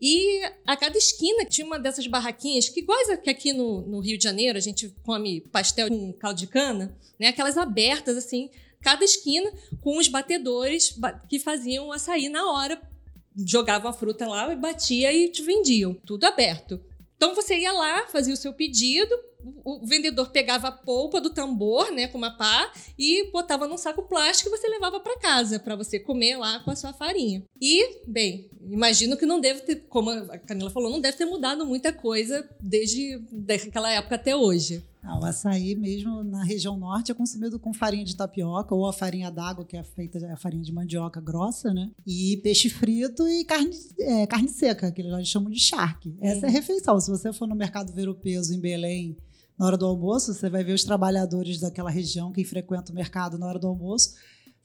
E 0.00 0.40
a 0.66 0.76
cada 0.76 0.96
esquina 0.96 1.44
tinha 1.44 1.66
uma 1.66 1.78
dessas 1.78 2.06
barraquinhas, 2.06 2.68
que 2.68 2.80
iguais 2.80 3.18
que 3.22 3.28
aqui 3.30 3.52
no, 3.52 3.80
no 3.82 3.98
Rio 4.00 4.16
de 4.16 4.22
Janeiro 4.24 4.56
a 4.56 4.60
gente 4.60 4.94
come 5.02 5.40
pastel 5.40 5.88
com 5.88 6.12
caldo 6.12 6.38
de 6.38 6.46
cana, 6.46 6.96
né? 7.18 7.28
Aquelas 7.28 7.58
abertas 7.58 8.16
assim, 8.16 8.48
cada 8.80 9.04
esquina 9.04 9.52
com 9.80 9.98
os 9.98 10.06
batedores 10.08 10.92
ba- 10.96 11.12
que 11.28 11.38
faziam 11.40 11.90
açaí 11.92 12.28
na 12.28 12.48
hora. 12.52 12.80
Jogavam 13.36 13.90
a 13.90 13.92
fruta 13.92 14.26
lá 14.26 14.52
e 14.52 14.56
batia 14.56 15.12
e 15.12 15.28
te 15.28 15.42
vendiam. 15.42 15.94
Tudo 16.06 16.24
aberto. 16.24 16.80
Então 17.18 17.34
você 17.34 17.58
ia 17.58 17.72
lá, 17.72 18.06
fazia 18.06 18.32
o 18.32 18.36
seu 18.36 18.52
pedido, 18.52 19.12
o 19.64 19.84
vendedor 19.84 20.30
pegava 20.30 20.68
a 20.68 20.72
polpa 20.72 21.20
do 21.20 21.30
tambor, 21.30 21.90
né, 21.90 22.06
com 22.06 22.16
uma 22.16 22.36
pá, 22.36 22.72
e 22.96 23.28
botava 23.32 23.66
num 23.66 23.76
saco 23.76 24.02
plástico 24.02 24.48
e 24.48 24.56
você 24.56 24.68
levava 24.68 25.00
para 25.00 25.18
casa 25.18 25.58
para 25.58 25.74
você 25.74 25.98
comer 25.98 26.36
lá 26.36 26.60
com 26.60 26.70
a 26.70 26.76
sua 26.76 26.92
farinha. 26.92 27.42
E, 27.60 28.02
bem, 28.06 28.48
imagino 28.70 29.16
que 29.16 29.26
não 29.26 29.40
deve 29.40 29.62
ter, 29.62 29.86
como 29.88 30.10
a 30.10 30.38
Camila 30.38 30.70
falou, 30.70 30.90
não 30.90 31.00
deve 31.00 31.16
ter 31.16 31.24
mudado 31.24 31.66
muita 31.66 31.92
coisa 31.92 32.48
desde 32.60 33.20
aquela 33.68 33.90
época 33.92 34.14
até 34.14 34.36
hoje. 34.36 34.84
Ah, 35.08 35.18
o 35.18 35.24
açaí 35.24 35.74
mesmo 35.74 36.22
na 36.22 36.44
região 36.44 36.76
norte 36.76 37.10
é 37.10 37.14
consumido 37.14 37.58
com 37.58 37.72
farinha 37.72 38.04
de 38.04 38.14
tapioca 38.14 38.74
ou 38.74 38.86
a 38.86 38.92
farinha 38.92 39.30
d'água, 39.30 39.64
que 39.64 39.74
é 39.74 39.82
feita 39.82 40.18
a 40.30 40.36
farinha 40.36 40.62
de 40.62 40.70
mandioca 40.70 41.18
grossa, 41.18 41.72
né? 41.72 41.90
E 42.06 42.36
peixe 42.42 42.68
frito 42.68 43.26
e 43.26 43.42
carne, 43.42 43.70
é, 43.98 44.26
carne 44.26 44.50
seca, 44.50 44.92
que 44.92 45.00
eles 45.00 45.26
chamam 45.26 45.50
de 45.50 45.58
charque. 45.58 46.14
Essa 46.20 46.44
é 46.44 46.48
a 46.50 46.52
refeição. 46.52 47.00
Se 47.00 47.10
você 47.10 47.32
for 47.32 47.48
no 47.48 47.56
mercado 47.56 47.90
ver 47.90 48.06
o 48.06 48.14
peso 48.14 48.54
em 48.54 48.60
Belém 48.60 49.16
na 49.58 49.64
hora 49.64 49.78
do 49.78 49.86
almoço, 49.86 50.34
você 50.34 50.50
vai 50.50 50.62
ver 50.62 50.74
os 50.74 50.84
trabalhadores 50.84 51.58
daquela 51.58 51.90
região 51.90 52.30
que 52.30 52.44
frequentam 52.44 52.92
o 52.92 52.94
mercado 52.94 53.38
na 53.38 53.46
hora 53.46 53.58
do 53.58 53.66
almoço 53.66 54.12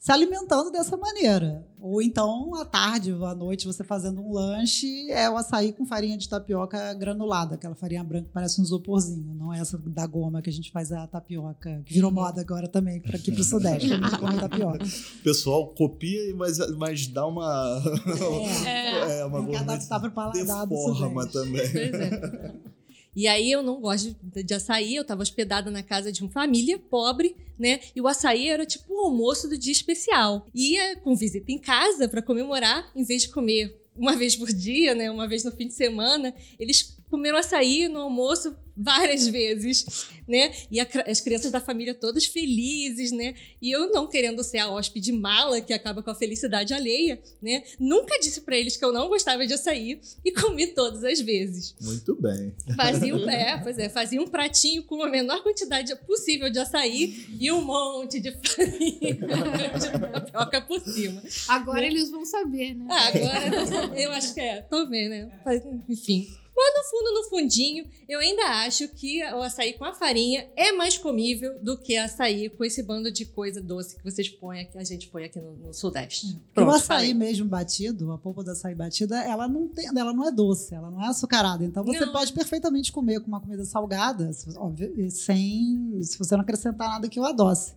se 0.04 0.12
alimentando 0.12 0.70
dessa 0.70 0.98
maneira. 0.98 1.66
Ou 1.80 2.02
então, 2.02 2.54
à 2.56 2.64
tarde 2.66 3.10
ou 3.10 3.24
à 3.24 3.34
noite, 3.34 3.66
você 3.66 3.82
fazendo 3.82 4.20
um 4.20 4.34
lanche, 4.34 5.10
é 5.10 5.30
o 5.30 5.36
açaí 5.38 5.72
com 5.72 5.86
farinha 5.86 6.18
de 6.18 6.28
tapioca 6.28 6.92
granulada, 6.92 7.54
aquela 7.54 7.74
farinha 7.74 8.04
branca 8.04 8.26
que 8.26 8.32
parece 8.32 8.60
um 8.60 8.64
isoporzinho, 8.64 9.34
não 9.34 9.50
é 9.50 9.60
essa 9.60 9.78
da 9.78 10.06
goma 10.06 10.42
que 10.42 10.50
a 10.50 10.52
gente 10.52 10.70
faz 10.70 10.92
a 10.92 11.06
tapioca, 11.06 11.82
que 11.86 11.94
virou 11.94 12.10
moda 12.10 12.42
agora 12.42 12.68
também, 12.68 13.00
para 13.00 13.16
aqui 13.16 13.32
pro 13.32 13.42
Sudeste, 13.42 13.94
a 13.94 13.96
gente 13.96 14.18
come 14.18 14.38
tapioca. 14.38 14.84
O 14.84 15.22
pessoal 15.22 15.68
copia, 15.68 16.36
mas, 16.36 16.58
mas 16.76 17.06
dá 17.06 17.26
uma. 17.26 17.82
É. 18.66 18.84
É, 19.14 19.24
uma 19.24 19.40
Tem 19.40 19.50
que 19.50 19.56
adaptar 19.56 20.00
pro 20.00 20.10
paladar 20.10 20.66
do 20.66 20.76
Sudeste. 20.76 21.32
também. 21.32 21.70
Pois 21.72 21.94
é. 21.94 22.54
E 23.14 23.28
aí 23.28 23.50
eu 23.50 23.62
não 23.62 23.80
gosto 23.80 24.16
de, 24.22 24.42
de 24.42 24.54
açaí, 24.54 24.96
eu 24.96 25.02
estava 25.02 25.22
hospedada 25.22 25.70
na 25.70 25.82
casa 25.82 26.10
de 26.10 26.22
uma 26.22 26.30
família 26.30 26.78
pobre, 26.78 27.36
né? 27.58 27.80
E 27.94 28.00
o 28.00 28.08
açaí 28.08 28.48
era 28.48 28.66
tipo 28.66 28.92
o 28.92 29.00
almoço 29.06 29.48
do 29.48 29.56
dia 29.56 29.72
especial. 29.72 30.46
Ia 30.54 30.96
com 30.96 31.14
visita 31.14 31.50
em 31.50 31.58
casa 31.58 32.08
para 32.08 32.22
comemorar, 32.22 32.90
em 32.94 33.04
vez 33.04 33.22
de 33.22 33.28
comer 33.28 33.80
uma 33.96 34.16
vez 34.16 34.34
por 34.36 34.52
dia, 34.52 34.94
né? 34.94 35.10
Uma 35.10 35.28
vez 35.28 35.44
no 35.44 35.52
fim 35.52 35.68
de 35.68 35.74
semana, 35.74 36.34
eles 36.58 36.98
comeram 37.08 37.38
açaí 37.38 37.88
no 37.88 38.00
almoço 38.00 38.56
várias 38.76 39.26
vezes, 39.28 39.84
né? 40.26 40.52
E 40.70 40.80
a 40.80 40.86
as 41.06 41.20
crianças 41.20 41.50
da 41.50 41.60
família 41.60 41.94
todas 41.94 42.26
felizes, 42.26 43.10
né? 43.10 43.34
E 43.60 43.70
eu 43.70 43.90
não 43.90 44.06
querendo 44.06 44.42
ser 44.42 44.58
a 44.58 44.70
hóspede 44.70 45.12
mala 45.12 45.60
que 45.60 45.72
acaba 45.72 46.02
com 46.02 46.10
a 46.10 46.14
felicidade 46.14 46.72
alheia, 46.72 47.20
né? 47.42 47.62
Nunca 47.78 48.18
disse 48.18 48.40
para 48.42 48.56
eles 48.56 48.76
que 48.76 48.84
eu 48.84 48.92
não 48.92 49.08
gostava 49.08 49.46
de 49.46 49.54
açaí 49.54 50.00
e 50.24 50.32
comi 50.32 50.68
todas 50.68 51.04
as 51.04 51.20
vezes. 51.20 51.74
Muito 51.80 52.14
bem. 52.20 52.54
Fazia 52.76 53.14
um, 53.14 53.28
é, 53.28 53.58
pois 53.62 53.78
é, 53.78 53.88
fazia 53.88 54.20
um 54.20 54.26
pratinho 54.26 54.82
com 54.84 55.02
a 55.02 55.08
menor 55.08 55.42
quantidade 55.42 55.94
possível 56.06 56.50
de 56.50 56.58
açaí 56.58 57.26
e 57.40 57.50
um 57.50 57.62
monte 57.62 58.20
de 58.20 58.32
farinha 58.32 59.14
de 59.14 59.90
tapioca 60.12 60.60
por 60.62 60.80
cima. 60.80 61.22
Agora 61.48 61.84
eles 61.84 62.10
vão 62.10 62.24
saber, 62.24 62.74
né? 62.74 62.86
Ah, 62.90 63.08
agora 63.08 64.00
eu 64.00 64.10
acho 64.12 64.34
que 64.34 64.40
é, 64.40 64.62
tô 64.62 64.86
vendo, 64.86 65.10
né? 65.10 65.40
Enfim. 65.88 66.28
Mas 66.56 66.72
no 66.76 66.84
fundo, 66.90 67.12
no 67.14 67.24
fundinho, 67.28 67.84
eu 68.08 68.20
ainda 68.20 68.42
acho 68.64 68.86
que 68.88 69.22
o 69.32 69.42
açaí 69.42 69.72
com 69.72 69.84
a 69.84 69.92
farinha 69.92 70.48
é 70.56 70.70
mais 70.72 70.96
comível 70.96 71.58
do 71.60 71.76
que 71.76 71.96
açaí 71.96 72.48
com 72.48 72.64
esse 72.64 72.82
bando 72.82 73.10
de 73.10 73.24
coisa 73.24 73.60
doce 73.60 73.96
que 73.96 74.04
vocês 74.04 74.28
põem 74.28 74.60
aqui, 74.60 74.78
a 74.78 74.84
gente 74.84 75.08
põe 75.08 75.24
aqui 75.24 75.40
no, 75.40 75.56
no 75.56 75.74
Sudeste. 75.74 76.26
Porque 76.28 76.40
Pronto, 76.54 76.68
o 76.70 76.74
açaí 76.74 76.86
falei. 77.08 77.14
mesmo 77.14 77.48
batido, 77.48 78.12
a 78.12 78.18
polpa 78.18 78.44
do 78.44 78.52
açaí 78.52 78.74
batida, 78.74 79.18
ela 79.24 79.48
não 79.48 79.66
tem, 79.66 79.86
ela 79.88 80.12
não 80.12 80.26
é 80.28 80.30
doce, 80.30 80.74
ela 80.74 80.90
não 80.90 81.02
é 81.04 81.08
açucarada. 81.08 81.64
Então 81.64 81.82
você 81.84 82.06
Não. 82.06 82.12
pode 82.12 82.32
perfeitamente 82.32 82.92
comer 82.92 83.20
com 83.20 83.26
uma 83.26 83.40
comida 83.40 83.64
salgada, 83.64 84.32
se- 84.32 84.56
óbvio, 84.56 84.94
sem, 85.10 85.98
se 86.02 86.16
você 86.18 86.34
não 86.36 86.42
acrescentar 86.42 86.88
nada 86.88 87.08
que 87.08 87.18
o 87.18 87.24
adoce. 87.24 87.74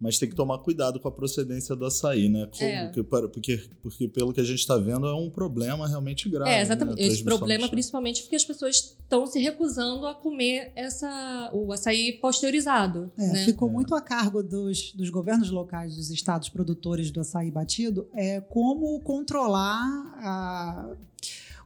Mas 0.00 0.18
tem 0.18 0.28
que 0.28 0.34
tomar 0.34 0.58
cuidado 0.58 1.00
com 1.00 1.08
a 1.08 1.12
procedência 1.12 1.74
do 1.76 1.84
açaí, 1.84 2.28
né? 2.28 2.48
Como 2.56 2.70
É. 2.70 2.88
porque, 3.28 3.60
porque 3.82 4.08
pelo 4.08 4.32
que 4.32 4.40
a 4.40 4.44
gente 4.44 4.58
está 4.60 4.76
vendo 4.76 5.06
é 5.06 5.14
um 5.14 5.30
problema 5.30 5.86
realmente 5.88 6.28
grave. 6.28 6.50
É, 6.50 6.60
exatamente. 6.60 7.00
né? 7.00 7.06
Esse 7.06 7.24
problema, 7.24 7.68
principalmente 7.68 8.22
porque 8.22 8.36
as 8.36 8.44
pessoas 8.44 8.76
estão 8.76 9.26
se 9.26 9.38
recusando 9.38 10.06
a 10.06 10.14
comer 10.14 10.72
essa, 10.74 11.50
o 11.52 11.72
açaí 11.72 12.12
pasteurizado. 12.20 13.10
É, 13.18 13.26
né? 13.32 13.44
Ficou 13.44 13.68
É. 13.68 13.72
muito 13.72 13.94
a 13.94 14.00
cargo 14.00 14.42
dos, 14.42 14.92
dos 14.92 15.10
governos 15.10 15.50
locais, 15.50 15.96
dos 15.96 16.10
estados 16.10 16.48
produtores 16.48 17.10
do 17.10 17.20
açaí 17.20 17.50
batido, 17.50 18.08
é 18.14 18.40
como 18.40 19.00
controlar 19.00 19.82
a- 20.22 20.96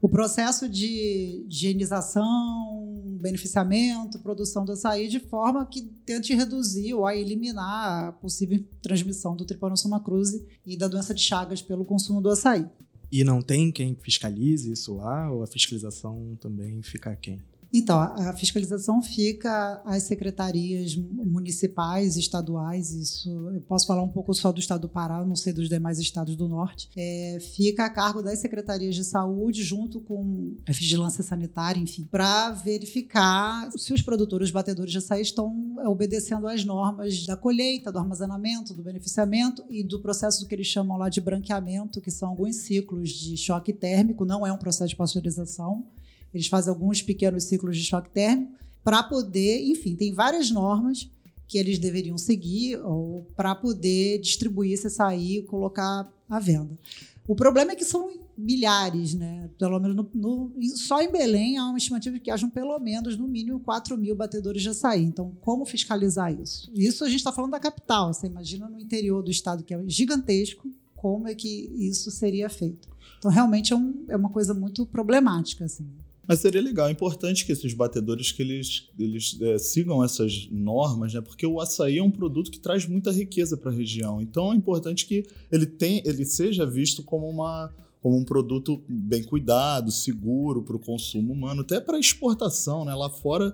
o 0.01 0.09
processo 0.09 0.69
de 0.69 1.45
higienização, 1.49 3.17
beneficiamento, 3.21 4.19
produção 4.21 4.65
do 4.65 4.73
açaí 4.73 5.09
de 5.09 5.19
forma 5.19 5.67
que 5.67 5.83
tente 6.07 6.35
reduzir 6.35 6.95
ou 6.95 7.07
a 7.07 7.17
eliminar 7.17 8.09
a 8.09 8.13
possível 8.13 8.65
transmissão 8.81 9.35
do 9.35 9.45
Trypanosoma 9.45 10.03
cruzi 10.03 10.47
e 10.65 10.77
da 10.77 10.87
doença 10.87 11.13
de 11.13 11.21
Chagas 11.21 11.61
pelo 11.61 11.85
consumo 11.85 12.21
do 12.21 12.31
açaí. 12.31 12.67
E 13.11 13.25
não 13.25 13.41
tem 13.41 13.73
quem 13.73 13.97
fiscalize 13.97 14.71
isso 14.71 14.95
lá? 14.95 15.31
Ou 15.33 15.43
a 15.43 15.47
fiscalização 15.47 16.37
também 16.41 16.83
fica 16.83 17.17
quem? 17.17 17.43
Então, 17.73 18.01
a 18.01 18.33
fiscalização 18.33 19.03
fica 19.03 19.83
às 19.85 20.05
secretarias 20.05 20.97
municipais, 20.97 22.17
estaduais, 22.17 22.93
isso 22.93 23.29
eu 23.55 23.61
posso 23.63 23.87
falar 23.87 24.03
um 24.03 24.09
pouco 24.09 24.33
só 24.33 24.51
do 24.51 24.59
estado 24.59 24.83
do 24.83 24.89
Pará, 24.89 25.25
não 25.25 25.37
sei 25.37 25.53
dos 25.53 25.69
demais 25.69 25.99
estados 25.99 26.35
do 26.35 26.49
norte. 26.49 26.89
É, 26.97 27.39
fica 27.55 27.85
a 27.85 27.91
cargo 27.91 28.23
das 28.23 28.39
secretarias 28.39 28.95
de 28.95 29.05
saúde, 29.05 29.63
junto 29.63 30.01
com 30.01 30.57
a 30.67 30.73
vigilância 30.73 31.23
sanitária, 31.23 31.81
enfim, 31.81 32.09
para 32.11 32.53
verificar 32.53 33.71
se 33.77 33.93
os 33.93 34.01
produtores, 34.01 34.51
batedores 34.51 34.93
de 34.93 34.99
açaí 34.99 35.21
estão 35.21 35.77
é, 35.81 35.89
obedecendo 35.89 36.49
às 36.49 36.65
normas 36.65 37.27
da 37.27 37.37
colheita, 37.37 37.93
do 37.93 37.99
armazenamento, 37.99 38.73
do 38.73 38.83
beneficiamento 38.83 39.65
e 39.69 39.83
do 39.83 40.01
processo 40.01 40.47
que 40.47 40.55
eles 40.55 40.67
chamam 40.67 40.97
lá 40.97 41.11
de 41.11 41.21
branqueamento, 41.21 42.01
que 42.01 42.11
são 42.11 42.31
alguns 42.31 42.57
ciclos 42.57 43.11
de 43.11 43.37
choque 43.37 43.73
térmico, 43.73 44.25
não 44.25 44.47
é 44.47 44.53
um 44.53 44.59
processo 44.59 44.89
de 44.89 44.97
pasteurização. 44.97 45.85
Eles 46.33 46.47
fazem 46.47 46.73
alguns 46.73 47.01
pequenos 47.03 47.45
ciclos 47.45 47.77
de 47.77 47.85
choque 47.85 48.11
térmico 48.11 48.53
para 48.85 49.03
poder, 49.03 49.63
enfim, 49.65 49.95
tem 49.97 50.13
várias 50.13 50.51
normas 50.51 51.11
que 51.47 51.57
eles 51.59 51.79
deveriam 51.79 52.19
seguir 52.19 52.77
ou 52.85 53.27
para 53.37 53.55
poder 53.55 54.19
distribuir 54.21 54.79
açaí 54.85 55.39
e 55.39 55.43
colocar 55.43 56.07
à 56.29 56.39
venda. 56.39 56.79
O 57.27 57.35
problema 57.35 57.73
é 57.73 57.77
que 57.77 57.85
são 57.85 58.11
milhares, 58.37 59.15
né? 59.15 59.51
Pelo 59.59 59.79
menos 59.81 59.97
no, 59.97 60.11
no- 60.15 60.53
só 60.77 61.01
em 61.03 61.11
Belém 61.11 61.59
há 61.59 61.65
uma 61.67 61.77
estimativa 61.79 62.15
de 62.17 62.21
que 62.23 62.31
hajam 62.31 62.49
pelo 62.49 62.79
menos, 62.79 63.17
no 63.17 63.27
mínimo, 63.27 63.61
4 63.61 63.97
mil 63.99 64.15
batedores 64.15 64.63
de 64.63 64.69
açaí. 64.69 65.03
Então, 65.05 65.33
como 65.41 65.65
fiscalizar 65.67 66.33
isso? 66.39 66.71
Isso 66.75 67.05
a 67.05 67.09
gente 67.09 67.19
está 67.19 67.33
falando 67.33 67.51
da 67.53 67.61
capital. 67.61 68.13
Você 68.15 68.27
imagina 68.27 68.69
no 68.69 68.79
interior 68.81 69.23
do 69.23 69.31
estado, 69.31 69.65
que 69.65 69.75
é 69.75 69.83
gigantesco, 69.87 70.71
como 70.97 71.29
é 71.29 71.35
que 71.35 71.71
isso 71.79 72.11
seria 72.11 72.49
feito? 72.49 72.89
Então, 73.19 73.31
realmente 73.31 73.73
é, 73.73 73.77
um- 73.77 74.05
é 74.09 74.17
uma 74.17 74.31
coisa 74.31 74.55
muito 74.55 74.87
problemática. 74.87 75.65
Assim. 75.65 75.87
Mas 76.29 76.41
seria 76.41 76.61
legal, 76.61 76.89
é 76.89 76.93
importante 76.93 77.47
que 77.47 77.53
esses 77.53 77.73
batedores 77.73 78.31
que 78.31 78.43
eles, 78.43 78.91
eles 78.99 79.39
é, 79.41 79.57
sigam 79.57 80.05
essas 80.05 80.47
normas, 80.51 81.15
né? 81.15 81.23
Porque 81.23 81.47
o 81.47 81.59
açaí 81.59 81.97
é 81.97 82.03
um 82.03 82.11
produto 82.11 82.51
que 82.51 82.61
traz 82.61 82.87
muita 82.87 83.11
riqueza 83.11 83.57
para 83.57 83.71
a 83.71 83.75
região. 83.75 84.21
Então 84.21 84.53
é 84.53 84.57
importante 84.57 85.07
que 85.07 85.25
ele 85.51 85.65
tem, 85.65 86.03
ele 86.05 86.27
seja 86.27 86.67
visto 86.67 87.03
como 87.03 87.27
uma 87.27 87.73
como 88.01 88.17
um 88.17 88.25
produto 88.25 88.81
bem 88.89 89.25
cuidado, 89.25 89.91
seguro 89.91 90.63
para 90.63 90.77
o 90.77 90.79
consumo 90.79 91.33
humano, 91.33 91.63
até 91.63 91.81
para 91.81 91.99
exportação, 91.99 92.85
né? 92.85 92.95
Lá 92.95 93.11
fora, 93.11 93.53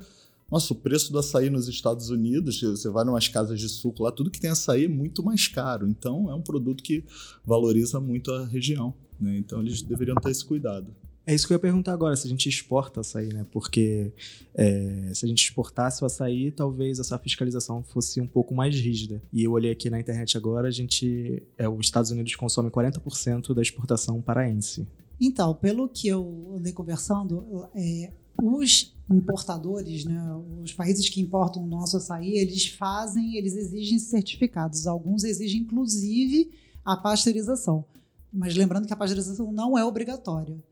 nossa, 0.51 0.75
o 0.75 0.77
preço 0.77 1.11
do 1.13 1.19
açaí 1.19 1.49
nos 1.49 1.67
Estados 1.67 2.11
Unidos, 2.11 2.61
você 2.61 2.91
vai 2.91 3.07
em 3.07 3.09
umas 3.09 3.27
casas 3.27 3.59
de 3.59 3.69
suco 3.69 4.03
lá, 4.03 4.13
tudo 4.13 4.31
que 4.31 4.41
tem 4.41 4.51
açaí 4.51 4.85
é 4.85 4.89
muito 4.89 5.23
mais 5.23 5.47
caro. 5.47 5.89
Então 5.89 6.29
é 6.31 6.35
um 6.35 6.43
produto 6.43 6.83
que 6.83 7.05
valoriza 7.45 8.01
muito 8.01 8.33
a 8.33 8.45
região, 8.45 8.93
né? 9.19 9.39
Então 9.39 9.61
eles 9.61 9.81
deveriam 9.81 10.17
ter 10.17 10.31
esse 10.31 10.45
cuidado. 10.45 10.95
É 11.27 11.35
isso 11.35 11.47
que 11.47 11.55
eu 11.55 11.57
ia 11.57 11.61
perguntar 11.61 11.93
agora, 11.95 12.15
se 12.15 12.27
a 12.27 12.31
gente 12.31 12.49
exporta 12.49 13.01
açaí, 13.01 13.33
né? 13.33 13.47
Porque 13.51 14.13
é, 14.55 15.11
se 15.15 15.25
a 15.25 15.29
gente 15.29 15.43
exportasse 15.43 16.03
o 16.03 16.07
açaí, 16.07 16.51
talvez 16.51 16.99
essa 16.99 17.19
fiscalização 17.19 17.83
fosse 17.83 18.21
um 18.21 18.27
pouco 18.27 18.55
mais 18.55 18.75
rígida. 18.75 19.23
E 19.33 19.43
eu 19.43 19.53
olhei 19.53 19.71
aqui 19.71 19.89
na 19.89 19.99
internet 19.99 20.37
agora, 20.37 20.69
a 20.69 20.71
gente. 20.71 21.43
É, 21.57 21.67
os 21.67 21.87
Estados 21.87 22.11
Unidos 22.11 22.35
consomem 22.37 22.71
40% 22.71 23.55
da 23.55 23.63
exportação 23.63 24.21
paraense. 24.21 24.87
Então, 25.19 25.55
pelo 25.55 25.89
que 25.89 26.09
eu 26.09 26.55
andei 26.59 26.73
conversando, 26.73 27.69
é, 27.75 28.13
os 28.43 28.95
importadores, 29.11 30.05
né, 30.05 30.21
os 30.63 30.73
países 30.73 31.09
que 31.09 31.21
importam 31.21 31.63
o 31.63 31.67
nosso 31.67 31.97
açaí, 31.97 32.37
eles 32.37 32.67
fazem, 32.67 33.37
eles 33.37 33.55
exigem 33.55 33.99
certificados. 33.99 34.87
Alguns 34.87 35.25
exigem, 35.25 35.63
inclusive, 35.63 36.51
a 36.85 36.97
pasteurização. 36.97 37.85
Mas 38.31 38.55
lembrando 38.57 38.87
que 38.87 38.93
a 38.93 38.97
pasteurização 38.97 39.53
não 39.53 39.79
é 39.79 39.85
obrigatória. 39.85 40.63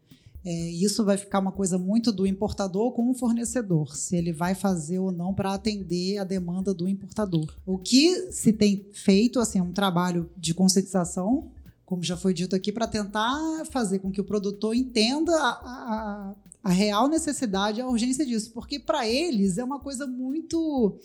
É, 0.44 0.70
isso 0.70 1.05
vai 1.05 1.16
ficar 1.16 1.38
uma 1.38 1.52
coisa 1.52 1.78
muito 1.78 2.11
do 2.11 2.26
importador 2.26 2.90
com 2.92 3.09
o 3.11 3.14
fornecedor, 3.14 3.94
se 3.96 4.16
ele 4.16 4.33
vai 4.33 4.55
fazer 4.55 4.98
ou 4.98 5.12
não 5.12 5.33
para 5.33 5.55
atender 5.55 6.18
a 6.18 6.24
demanda 6.24 6.74
do 6.74 6.88
importador. 6.88 7.55
O 7.64 7.78
que 7.78 8.33
se 8.33 8.52
tem 8.52 8.87
feito 8.92 9.38
assim, 9.38 9.61
é 9.61 9.62
um 9.62 9.72
trabalho 9.72 10.28
de 10.37 10.52
conscientização, 10.52 11.50
como 11.85 12.02
já 12.02 12.16
foi 12.16 12.35
dito 12.35 12.57
aqui, 12.57 12.72
para 12.72 12.88
tentar 12.88 13.38
fazer 13.70 14.00
com 14.00 14.11
que 14.11 14.20
o 14.20 14.24
produtor 14.24 14.74
entenda 14.74 15.33
a, 15.33 15.50
a, 15.50 16.35
a 16.64 16.70
real 16.70 17.07
necessidade, 17.07 17.81
a 17.81 17.87
urgência 17.87 18.24
disso, 18.26 18.50
porque 18.52 18.78
para 18.78 19.07
eles 19.07 19.59
é 19.59 19.64
uma 19.64 19.78
coisa 19.78 20.07
muito. 20.07 20.98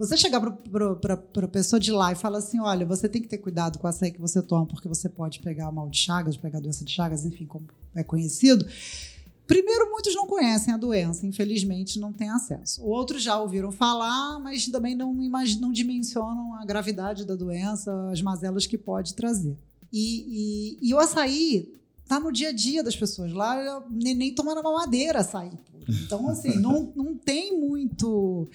Você 0.00 0.16
chegar 0.16 0.40
para 0.40 1.14
a 1.44 1.48
pessoa 1.48 1.78
de 1.78 1.92
lá 1.92 2.10
e 2.10 2.14
falar 2.14 2.38
assim: 2.38 2.58
olha, 2.58 2.86
você 2.86 3.06
tem 3.06 3.20
que 3.20 3.28
ter 3.28 3.36
cuidado 3.36 3.78
com 3.78 3.86
a 3.86 3.90
açaí 3.90 4.10
que 4.10 4.20
você 4.20 4.40
toma, 4.40 4.64
porque 4.64 4.88
você 4.88 5.10
pode 5.10 5.40
pegar 5.40 5.70
mal 5.70 5.90
de 5.90 5.98
Chagas, 5.98 6.38
pegar 6.38 6.58
doença 6.58 6.82
de 6.82 6.90
Chagas, 6.90 7.26
enfim, 7.26 7.44
como 7.44 7.66
é 7.94 8.02
conhecido. 8.02 8.66
Primeiro, 9.46 9.90
muitos 9.90 10.14
não 10.14 10.26
conhecem 10.26 10.72
a 10.72 10.78
doença, 10.78 11.26
infelizmente 11.26 12.00
não 12.00 12.14
têm 12.14 12.30
acesso. 12.30 12.82
Outros 12.82 13.22
já 13.22 13.38
ouviram 13.38 13.70
falar, 13.70 14.38
mas 14.38 14.66
também 14.68 14.94
não, 14.94 15.22
imaginam, 15.22 15.68
não 15.68 15.72
dimensionam 15.72 16.54
a 16.54 16.64
gravidade 16.64 17.26
da 17.26 17.34
doença, 17.34 17.92
as 18.10 18.22
mazelas 18.22 18.64
que 18.64 18.78
pode 18.78 19.12
trazer. 19.12 19.54
E, 19.92 20.78
e, 20.80 20.88
e 20.88 20.94
o 20.94 20.98
açaí 20.98 21.74
está 22.02 22.18
no 22.18 22.32
dia 22.32 22.48
a 22.48 22.52
dia 22.52 22.82
das 22.82 22.96
pessoas. 22.96 23.34
Lá, 23.34 23.84
nem, 23.90 24.14
nem 24.14 24.34
tomando 24.34 24.62
mamadeira 24.62 25.18
açaí. 25.18 25.52
Então, 25.86 26.26
assim, 26.30 26.56
não, 26.58 26.90
não 26.96 27.14
tem 27.14 27.60
muito 27.60 28.48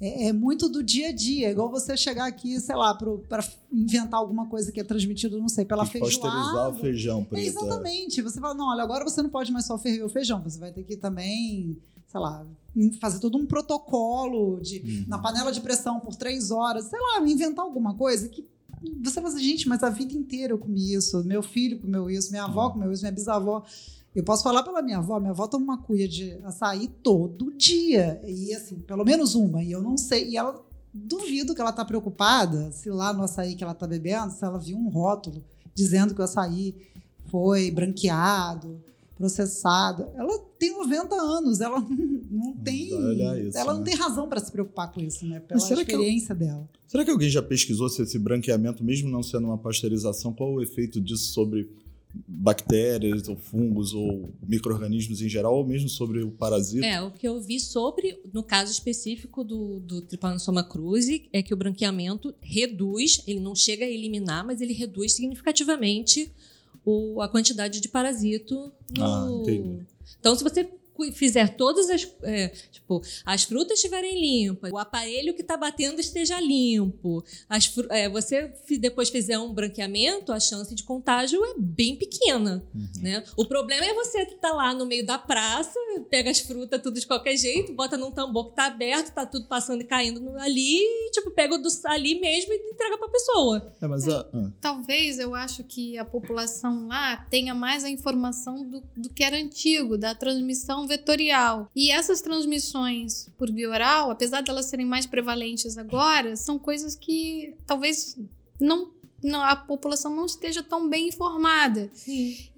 é, 0.00 0.28
é, 0.28 0.32
muito 0.32 0.68
do 0.68 0.82
dia 0.82 1.08
a 1.08 1.12
dia. 1.12 1.48
É 1.48 1.50
igual 1.50 1.70
você 1.70 1.96
chegar 1.96 2.26
aqui, 2.26 2.58
sei 2.58 2.74
lá, 2.74 2.94
para 2.94 3.44
inventar 3.72 4.18
alguma 4.18 4.46
coisa 4.46 4.72
que 4.72 4.80
é 4.80 4.84
transmitido, 4.84 5.38
não 5.38 5.48
sei, 5.48 5.64
pela 5.64 5.84
que 5.84 5.92
feijoada. 5.92 6.34
Pasteurizar 6.36 6.70
o 6.70 6.74
feijão 6.74 7.20
É, 7.20 7.24
preto. 7.24 7.46
exatamente. 7.46 8.22
Você 8.22 8.40
fala, 8.40 8.54
não, 8.54 8.68
olha, 8.70 8.82
agora 8.82 9.04
você 9.04 9.22
não 9.22 9.30
pode 9.30 9.52
mais 9.52 9.66
só 9.66 9.76
ferver 9.78 10.02
o 10.04 10.08
feijão, 10.08 10.42
você 10.42 10.58
vai 10.58 10.72
ter 10.72 10.84
que 10.84 10.96
também, 10.96 11.76
sei 12.06 12.20
lá, 12.20 12.46
fazer 13.00 13.18
todo 13.18 13.36
um 13.36 13.44
protocolo 13.46 14.60
de 14.60 14.78
Uhum. 14.78 15.04
na 15.08 15.18
panela 15.18 15.50
de 15.52 15.60
pressão 15.60 16.00
por 16.00 16.14
três 16.16 16.50
horas, 16.50 16.84
sei 16.86 16.98
lá, 16.98 17.26
inventar 17.28 17.64
alguma 17.64 17.94
coisa 17.94 18.28
que 18.28 18.46
você 19.02 19.16
fala 19.20 19.28
assim, 19.28 19.42
gente, 19.44 19.68
mas 19.68 19.82
a 19.82 19.90
vida 19.90 20.14
inteira 20.14 20.54
eu 20.54 20.58
comi 20.58 20.94
isso, 20.94 21.22
meu 21.24 21.42
filho 21.42 21.78
comeu 21.80 22.08
isso, 22.08 22.30
minha 22.30 22.44
avó 22.44 22.70
comeu 22.70 22.90
isso, 22.90 23.02
minha 23.02 23.12
bisavó. 23.12 23.62
Eu 24.14 24.24
posso 24.24 24.42
falar 24.42 24.62
pela 24.62 24.82
minha 24.82 24.98
avó, 24.98 25.20
minha 25.20 25.30
avó 25.30 25.46
toma 25.46 25.64
uma 25.64 25.78
cuia 25.78 26.08
de 26.08 26.32
açaí 26.42 26.88
todo 26.88 27.52
dia. 27.52 28.20
E 28.26 28.52
assim, 28.54 28.76
pelo 28.80 29.04
menos 29.04 29.34
uma. 29.34 29.62
E 29.62 29.70
eu 29.70 29.80
não 29.80 29.96
sei. 29.96 30.30
E 30.30 30.36
ela 30.36 30.60
duvido 30.92 31.54
que 31.54 31.60
ela 31.60 31.70
está 31.70 31.84
preocupada 31.84 32.72
se 32.72 32.90
lá 32.90 33.12
no 33.12 33.22
açaí 33.22 33.54
que 33.54 33.62
ela 33.62 33.72
está 33.72 33.86
bebendo, 33.86 34.32
se 34.32 34.44
ela 34.44 34.58
viu 34.58 34.76
um 34.76 34.88
rótulo 34.88 35.44
dizendo 35.74 36.14
que 36.14 36.20
o 36.20 36.24
açaí 36.24 36.74
foi 37.26 37.70
branqueado, 37.70 38.82
processado. 39.16 40.08
Ela 40.16 40.38
tem 40.58 40.76
90 40.76 41.14
anos, 41.14 41.60
ela 41.60 41.78
não 42.30 42.52
tem. 42.56 42.86
Isso, 42.86 43.56
ela 43.56 43.74
não 43.74 43.80
né? 43.80 43.86
tem 43.86 43.94
razão 43.94 44.28
para 44.28 44.40
se 44.40 44.50
preocupar 44.50 44.90
com 44.90 45.00
isso, 45.00 45.24
né? 45.26 45.40
Pela 45.40 45.60
que 45.60 45.72
experiência 45.72 46.34
dela. 46.34 46.68
Será 46.86 47.04
que 47.04 47.10
alguém 47.10 47.28
já 47.30 47.42
pesquisou 47.42 47.88
se 47.88 48.02
esse 48.02 48.18
branqueamento, 48.18 48.82
mesmo 48.82 49.08
não 49.08 49.22
sendo 49.22 49.46
uma 49.46 49.58
pasteurização, 49.58 50.32
qual 50.32 50.54
o 50.54 50.62
efeito 50.62 51.00
disso 51.00 51.32
sobre 51.32 51.70
bactérias 52.26 53.28
ou 53.28 53.36
fungos 53.36 53.94
ou 53.94 54.32
micro-organismos 54.42 55.22
em 55.22 55.28
geral, 55.28 55.56
ou 55.56 55.66
mesmo 55.66 55.88
sobre 55.88 56.22
o 56.22 56.30
parasita? 56.30 56.86
É, 56.86 57.00
o 57.00 57.10
que 57.10 57.26
eu 57.26 57.40
vi 57.40 57.60
sobre, 57.60 58.20
no 58.32 58.42
caso 58.42 58.72
específico 58.72 59.44
do, 59.44 59.80
do 59.80 60.02
Trypanosoma 60.02 60.64
cruzi, 60.64 61.28
é 61.32 61.42
que 61.42 61.54
o 61.54 61.56
branqueamento 61.56 62.34
reduz, 62.40 63.22
ele 63.26 63.40
não 63.40 63.54
chega 63.54 63.84
a 63.84 63.88
eliminar, 63.88 64.44
mas 64.44 64.60
ele 64.60 64.72
reduz 64.72 65.12
significativamente 65.12 66.30
o, 66.84 67.20
a 67.20 67.28
quantidade 67.28 67.80
de 67.80 67.88
parasito 67.88 68.72
no... 68.96 69.04
Ah, 69.04 69.28
entendi. 69.40 69.86
Então, 70.18 70.34
se 70.34 70.42
você 70.42 70.68
fizer 71.12 71.56
todas 71.56 71.88
as. 71.90 72.08
é, 72.22 72.48
tipo, 72.70 73.00
as 73.24 73.44
frutas 73.44 73.78
estiverem 73.78 74.20
limpas, 74.20 74.70
o 74.72 74.78
aparelho 74.78 75.34
que 75.34 75.42
está 75.42 75.56
batendo 75.56 76.00
esteja 76.00 76.40
limpo, 76.40 77.24
as 77.48 77.72
é, 77.90 78.08
você 78.08 78.52
depois 78.78 79.08
fizer 79.10 79.38
um 79.38 79.52
branqueamento, 79.52 80.32
a 80.32 80.40
chance 80.40 80.74
de 80.74 80.82
contágio 80.82 81.42
é 81.44 81.54
bem 81.58 81.96
pequena. 81.96 82.64
Né? 83.00 83.22
O 83.36 83.44
problema 83.44 83.84
é 83.84 83.94
você 83.94 84.26
que 84.26 84.34
tá 84.36 84.52
lá 84.52 84.74
no 84.74 84.86
meio 84.86 85.04
da 85.06 85.18
praça, 85.18 85.78
pega 86.08 86.30
as 86.30 86.40
frutas 86.40 86.80
tudo 86.82 86.98
de 86.98 87.06
qualquer 87.06 87.36
jeito, 87.36 87.72
bota 87.72 87.96
num 87.96 88.10
tambor 88.10 88.50
que 88.50 88.56
tá 88.56 88.66
aberto, 88.66 89.12
tá 89.12 89.24
tudo 89.26 89.46
passando 89.46 89.80
e 89.82 89.84
caindo 89.84 90.20
no- 90.20 90.38
ali, 90.38 90.78
e, 90.78 91.10
tipo, 91.10 91.30
pega 91.30 91.58
do, 91.58 91.68
ali 91.86 92.18
mesmo 92.20 92.52
e 92.52 92.56
entrega 92.72 92.98
pra 92.98 93.08
pessoa. 93.08 93.74
É, 93.80 93.86
mas 93.86 94.08
a, 94.08 94.28
ah, 94.32 94.50
Talvez 94.60 95.18
eu 95.18 95.34
acho 95.34 95.64
que 95.64 95.96
a 95.98 96.04
população 96.04 96.86
lá 96.88 97.16
tenha 97.30 97.54
mais 97.54 97.84
a 97.84 97.90
informação 97.90 98.64
do, 98.68 98.82
do 98.96 99.08
que 99.10 99.22
era 99.22 99.36
antigo, 99.36 99.96
da 99.98 100.14
transmissão 100.14 100.86
vetorial. 100.90 101.70
E 101.74 101.90
essas 101.90 102.20
transmissões 102.20 103.30
por 103.38 103.50
via 103.50 103.70
oral, 103.70 104.10
apesar 104.10 104.40
de 104.42 104.50
elas 104.50 104.66
serem 104.66 104.84
mais 104.86 105.06
prevalentes 105.06 105.78
agora, 105.78 106.36
são 106.36 106.58
coisas 106.58 106.94
que 106.94 107.54
talvez 107.66 108.18
não, 108.60 108.90
não- 109.22 109.42
a 109.42 109.54
população 109.56 110.14
não 110.14 110.26
esteja 110.26 110.62
tão 110.62 110.88
bem 110.88 111.08
informada. 111.08 111.90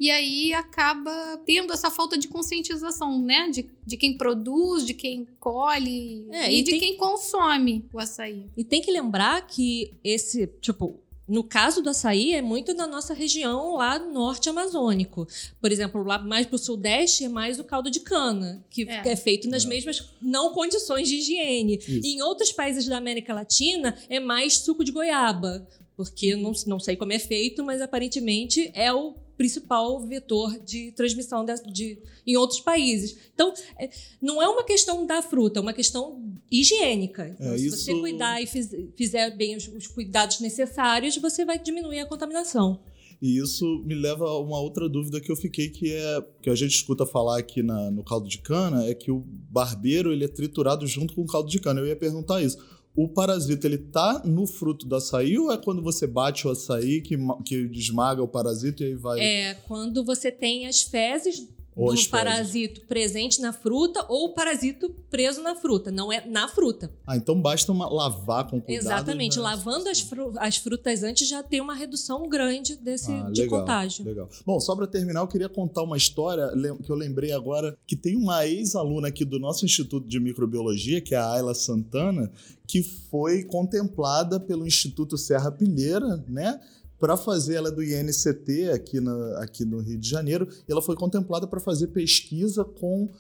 E 0.01 0.11
aí 0.11 0.53
acaba 0.55 1.12
tendo 1.45 1.73
essa 1.73 1.90
falta 1.90 2.16
de 2.16 2.29
conscientização, 2.29 3.21
né? 3.21 3.49
De, 3.51 3.68
de 3.87 3.97
quem 3.97 4.16
produz, 4.16 4.85
de 4.87 4.95
quem 4.95 5.27
colhe 5.38 6.27
É, 6.31 6.51
e, 6.53 6.59
e 6.61 6.62
de 6.62 6.71
tem- 6.73 6.81
quem 6.81 6.97
consome 6.97 7.85
o 7.92 7.99
açaí. 7.99 8.47
E 8.57 8.64
tem 8.64 8.81
que 8.81 8.90
lembrar 8.90 9.47
que 9.47 9.92
esse, 10.03 10.47
tipo, 10.61 10.99
no 11.33 11.42
caso 11.42 11.81
do 11.81 11.88
açaí, 11.90 12.35
é 12.35 12.42
muito 12.42 12.75
da 12.75 12.87
nossa 12.87 13.14
região 13.14 13.77
lá 13.77 13.99
norte 13.99 14.49
amazônico. 14.51 15.27
Por 15.61 15.73
exemplo, 15.73 16.03
lá 16.05 16.18
mais 16.18 16.47
pro 16.47 16.59
sudeste 16.59 17.25
é 17.25 17.29
mais 17.29 17.59
o 17.59 17.64
caldo 17.64 17.90
de 17.90 18.01
cana, 18.01 18.62
que 18.68 18.83
É. 18.88 19.03
é, 19.12 19.16
feito 19.16 19.49
nas 19.49 19.64
É. 19.64 19.68
mesmas 19.68 20.11
não 20.21 20.53
condições 20.53 21.09
de 21.09 21.16
higiene. 21.16 21.77
Isso. 21.79 21.90
E 22.07 22.14
em 22.16 22.23
outros 22.23 22.53
países 22.53 22.87
da 22.87 22.99
América 22.99 23.33
Latina 23.33 23.97
é 24.11 24.21
mais 24.21 24.59
suco 24.59 24.85
de 24.85 24.92
goiaba, 24.92 25.66
porque 25.97 26.37
não, 26.37 26.53
não 26.66 26.79
sei 26.79 26.97
como 26.97 27.12
é 27.12 27.18
feito, 27.18 27.64
mas 27.64 27.81
aparentemente 27.81 28.71
é 28.75 28.92
o 28.92 29.14
principal 29.37 30.01
vetor 30.07 30.59
de 30.61 30.92
transmissão 30.92 31.45
de, 31.45 31.55
de- 31.73 31.99
em 32.27 32.37
outros 32.37 32.61
países. 32.61 33.16
Então, 33.35 33.53
é- 33.79 33.90
não 34.21 34.40
é 34.42 34.49
uma 34.49 34.64
questão 34.64 35.07
da 35.07 35.21
fruta, 35.23 35.59
é 35.59 35.62
uma 35.62 35.73
questão 35.73 36.23
higiênica. 36.51 37.29
Então, 37.29 37.53
É, 37.53 37.59
se 37.59 37.66
isso- 37.66 37.77
você 37.79 37.95
cuidar 38.01 38.40
e 38.42 38.47
fiz- 38.47 38.71
fizer 38.97 39.31
bem 39.37 39.57
os, 39.57 39.66
os 39.68 39.87
cuidados 39.87 40.40
necessários, 40.40 41.16
você 41.16 41.45
vai 41.45 41.59
diminuir 41.59 42.01
a 42.01 42.07
contaminação. 42.07 42.81
E 43.21 43.38
isso 43.40 43.64
me 43.87 43.95
leva 43.95 44.25
a 44.25 44.38
uma 44.40 44.59
outra 44.61 44.88
dúvida 44.88 45.21
que 45.21 45.31
eu 45.31 45.37
fiquei, 45.37 45.68
que 45.71 45.92
é 45.92 46.25
que 46.42 46.51
a 46.51 46.55
gente 46.57 46.75
escuta 46.75 47.07
falar 47.07 47.38
aqui 47.38 47.62
na- 47.62 47.88
no 47.90 48.03
caldo 48.03 48.29
de 48.29 48.38
cana, 48.38 48.85
é 48.85 48.95
que 48.95 49.12
o 49.12 49.21
barbeiro 49.49 50.12
ele 50.12 50.25
é 50.25 50.29
triturado 50.29 50.87
junto 50.88 51.14
com 51.14 51.23
o 51.23 51.27
caldo 51.27 51.49
de 51.49 51.61
cana. 51.61 51.81
Eu 51.81 51.87
ia 51.87 51.95
perguntar 51.97 52.42
isso. 52.42 52.59
O 52.94 53.09
parasita, 53.09 53.66
ele 53.66 53.78
tá 53.78 54.22
no 54.24 54.46
fruto 54.46 54.87
do 54.87 54.96
açaí 54.96 55.38
ou 55.38 55.50
é 55.50 55.57
quando 55.57 55.83
você 55.83 56.07
bate 56.07 56.46
o 56.46 56.50
açaí 56.50 57.00
que, 57.00 57.16
que 57.44 57.57
esmaga 57.72 58.22
o 58.22 58.28
parasita 58.28 58.83
e 58.83 58.87
aí 58.88 58.94
vai... 58.94 59.20
É 59.20 59.55
quando 59.66 60.05
você 60.05 60.31
tem 60.31 60.66
as 60.66 60.83
fezes 60.83 61.48
Ou 61.74 61.94
do 61.94 62.08
parasito 62.11 62.82
presente 62.82 63.40
na 63.40 63.50
fruta 63.52 64.04
ou 64.08 64.26
o 64.26 64.35
parasito 64.35 64.90
preso 65.11 65.42
na 65.42 65.54
fruta. 65.54 65.90
Não 65.90 66.12
é 66.12 66.22
na 66.26 66.46
fruta. 66.46 66.92
Ah, 67.06 67.16
então 67.16 67.40
basta 67.40 67.72
uma, 67.72 67.88
lavar 67.88 68.44
com 68.44 68.61
cuidado. 68.61 68.85
Exatamente. 68.85 69.38
né? 69.38 69.42
Lavando 69.42 69.88
as, 69.88 70.00
fru- 70.00 70.35
as 70.37 70.56
frutas 70.58 71.02
antes 71.02 71.26
já 71.26 71.42
tem 71.42 71.61
uma 71.62 71.74
redução 71.74 72.28
grande 72.28 72.76
desse 72.76 73.11
Ah, 73.11 73.30
de 73.32 73.40
legal, 73.42 73.61
contágio. 73.61 74.04
Legal. 74.04 74.28
Bom, 74.44 74.61
só 74.61 74.76
para 74.76 74.87
terminar, 74.87 75.20
eu 75.20 75.26
queria 75.28 75.48
contar 75.48 75.82
uma 75.82 75.96
história 75.96 76.50
que 76.82 76.90
eu 76.92 76.96
lembrei 76.96 77.32
agora, 77.32 77.74
que 77.87 77.96
tem 77.96 78.16
uma 78.16 78.46
ex-aluna 78.46 79.08
aqui 79.08 79.24
do 79.24 79.38
nosso 79.38 79.64
Instituto 79.64 80.06
de 80.06 80.20
Microbiologia, 80.20 81.00
que 81.00 81.14
é 81.14 81.18
a 81.18 81.32
Ayla 81.32 81.54
Santana, 81.54 82.30
que 82.66 82.82
foi 82.82 83.44
contemplada 83.44 84.38
pelo 84.38 84.66
Instituto 84.66 85.16
Serra 85.16 85.50
Pilheira, 85.50 86.22
né? 86.28 86.61
Para 87.03 87.17
fazer, 87.17 87.57
ela 87.57 87.69
é 87.69 87.73
do 87.73 87.83
INCT 87.83 88.71
aqui, 88.73 89.01
na, 89.01 89.38
aqui 89.43 89.65
no 89.65 89.81
Rio 89.81 89.99
de 89.99 90.09
Janeiro, 90.09 90.47
e 90.69 90.71
ela 90.71 90.81
foi 90.81 90.95
contemplada 90.95 91.49
para 91.49 91.59
fazer 91.59 91.88
pesquisa 91.88 92.65
com 92.65 93.11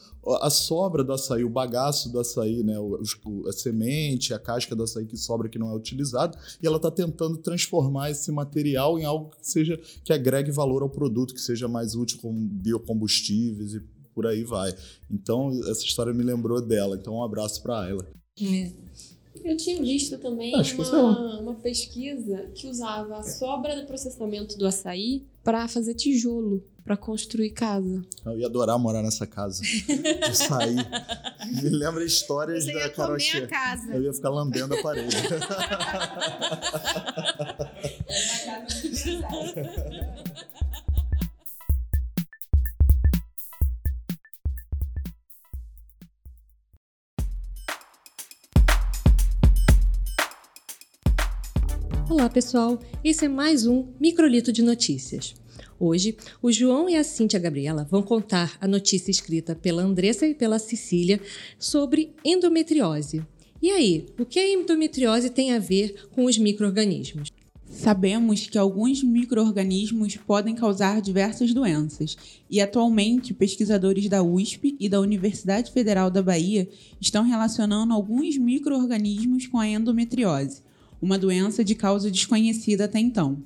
a 0.40 0.48
sobra 0.50 1.02
do 1.02 1.12
açaí, 1.12 1.42
o 1.42 1.50
bagaço 1.50 2.08
do 2.12 2.20
açaí, 2.20 2.62
né? 2.62 2.78
O- 2.78 3.00
a 3.48 3.52
semente, 3.52 4.32
a 4.32 4.38
casca 4.38 4.76
do 4.76 4.84
açaí 4.84 5.04
que 5.04 5.16
sobra 5.16 5.48
que 5.48 5.58
não 5.58 5.68
é 5.68 5.74
utilizado, 5.74 6.38
e 6.62 6.66
ela 6.66 6.76
está 6.76 6.92
tentando 6.92 7.38
transformar 7.38 8.12
esse 8.12 8.30
material 8.30 9.00
em 9.00 9.04
algo 9.04 9.30
que 9.30 9.50
seja 9.50 9.76
que 10.04 10.12
agregue 10.12 10.52
valor 10.52 10.82
ao 10.82 10.88
produto, 10.88 11.34
que 11.34 11.40
seja 11.40 11.66
mais 11.66 11.96
útil 11.96 12.20
como 12.22 12.38
biocombustíveis 12.38 13.74
e 13.74 13.80
por 14.14 14.28
aí 14.28 14.44
vai. 14.44 14.72
Então, 15.10 15.50
essa 15.68 15.82
história 15.82 16.14
me 16.14 16.22
lembrou 16.22 16.60
dela. 16.60 16.94
Então, 16.94 17.14
um 17.14 17.24
abraço 17.24 17.60
para 17.60 17.88
ela. 17.88 18.06
Eu 19.44 19.56
tinha 19.56 19.80
visto 19.80 20.18
também 20.18 20.54
uma, 20.54 21.40
uma 21.40 21.54
pesquisa 21.54 22.50
que 22.54 22.68
usava 22.68 23.18
a 23.18 23.22
sobra 23.22 23.80
do 23.80 23.86
processamento 23.86 24.56
do 24.56 24.66
açaí 24.66 25.24
para 25.42 25.66
fazer 25.66 25.94
tijolo, 25.94 26.62
para 26.84 26.96
construir 26.96 27.50
casa. 27.50 28.02
Eu 28.24 28.38
ia 28.38 28.46
adorar 28.46 28.78
morar 28.78 29.02
nessa 29.02 29.26
casa. 29.26 29.62
De 29.62 30.36
sair. 30.36 30.76
Me 31.62 31.68
lembra 31.68 32.04
histórias 32.04 32.64
Você 32.64 32.72
da 32.72 32.88
casa. 33.48 33.94
Eu 33.94 34.02
ia 34.02 34.12
ficar 34.12 34.30
lambendo 34.30 34.74
a 34.74 34.82
parede. 34.82 35.16
Olá, 52.12 52.28
pessoal. 52.28 52.78
Esse 53.02 53.24
é 53.24 53.28
mais 53.28 53.66
um 53.66 53.86
Microlito 53.98 54.52
de 54.52 54.60
Notícias. 54.60 55.34
Hoje, 55.80 56.14
o 56.42 56.52
João 56.52 56.86
e 56.86 56.94
a 56.94 57.02
Cíntia 57.02 57.40
Gabriela 57.40 57.88
vão 57.90 58.02
contar 58.02 58.58
a 58.60 58.68
notícia 58.68 59.10
escrita 59.10 59.56
pela 59.56 59.82
Andressa 59.82 60.26
e 60.26 60.34
pela 60.34 60.58
Cecília 60.58 61.18
sobre 61.58 62.14
endometriose. 62.22 63.24
E 63.62 63.70
aí, 63.70 64.04
o 64.20 64.26
que 64.26 64.38
a 64.38 64.46
endometriose 64.46 65.30
tem 65.30 65.54
a 65.54 65.58
ver 65.58 66.06
com 66.14 66.26
os 66.26 66.36
micro-organismos? 66.36 67.30
Sabemos 67.64 68.46
que 68.46 68.58
alguns 68.58 69.02
micro-organismos 69.02 70.18
podem 70.18 70.54
causar 70.54 71.00
diversas 71.00 71.54
doenças, 71.54 72.18
e 72.50 72.60
atualmente 72.60 73.32
pesquisadores 73.32 74.06
da 74.10 74.22
USP 74.22 74.76
e 74.78 74.86
da 74.86 75.00
Universidade 75.00 75.72
Federal 75.72 76.10
da 76.10 76.22
Bahia 76.22 76.68
estão 77.00 77.24
relacionando 77.24 77.94
alguns 77.94 78.36
micro-organismos 78.36 79.46
com 79.46 79.58
a 79.58 79.66
endometriose, 79.66 80.60
uma 81.02 81.18
doença 81.18 81.64
de 81.64 81.74
causa 81.74 82.10
desconhecida 82.10 82.84
até 82.84 83.00
então. 83.00 83.42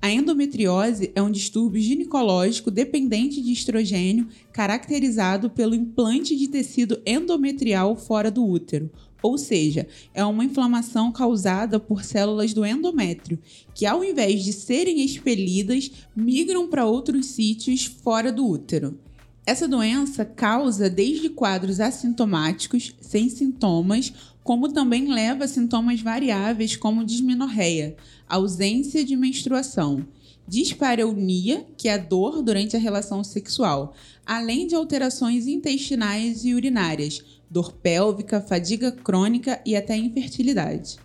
A 0.00 0.10
endometriose 0.10 1.12
é 1.14 1.22
um 1.22 1.30
distúrbio 1.30 1.80
ginecológico 1.80 2.70
dependente 2.70 3.40
de 3.40 3.52
estrogênio 3.52 4.28
caracterizado 4.52 5.48
pelo 5.48 5.74
implante 5.74 6.34
de 6.36 6.48
tecido 6.48 7.00
endometrial 7.06 7.94
fora 7.96 8.30
do 8.30 8.46
útero, 8.46 8.90
ou 9.22 9.38
seja, 9.38 9.86
é 10.12 10.22
uma 10.22 10.44
inflamação 10.44 11.10
causada 11.10 11.80
por 11.80 12.04
células 12.04 12.52
do 12.52 12.66
endométrio, 12.66 13.38
que 13.74 13.86
ao 13.86 14.04
invés 14.04 14.44
de 14.44 14.52
serem 14.52 15.02
expelidas, 15.02 15.90
migram 16.14 16.68
para 16.68 16.84
outros 16.84 17.24
sítios 17.28 17.86
fora 17.86 18.30
do 18.30 18.46
útero. 18.46 18.98
Essa 19.46 19.66
doença 19.66 20.26
causa 20.26 20.90
desde 20.90 21.30
quadros 21.30 21.80
assintomáticos, 21.80 22.94
sem 23.00 23.30
sintomas, 23.30 24.12
como 24.44 24.70
também 24.70 25.10
leva 25.10 25.44
a 25.44 25.48
sintomas 25.48 26.02
variáveis 26.02 26.76
como 26.76 27.04
dismenorreia, 27.04 27.96
ausência 28.28 29.02
de 29.02 29.16
menstruação, 29.16 30.06
dispareunia, 30.46 31.66
que 31.78 31.88
é 31.88 31.94
a 31.94 31.98
dor 31.98 32.42
durante 32.42 32.76
a 32.76 32.78
relação 32.78 33.24
sexual, 33.24 33.94
além 34.24 34.66
de 34.66 34.74
alterações 34.74 35.46
intestinais 35.46 36.44
e 36.44 36.54
urinárias, 36.54 37.24
dor 37.50 37.72
pélvica, 37.72 38.40
fadiga 38.40 38.92
crônica 38.92 39.60
e 39.64 39.74
até 39.74 39.96
infertilidade. 39.96 40.98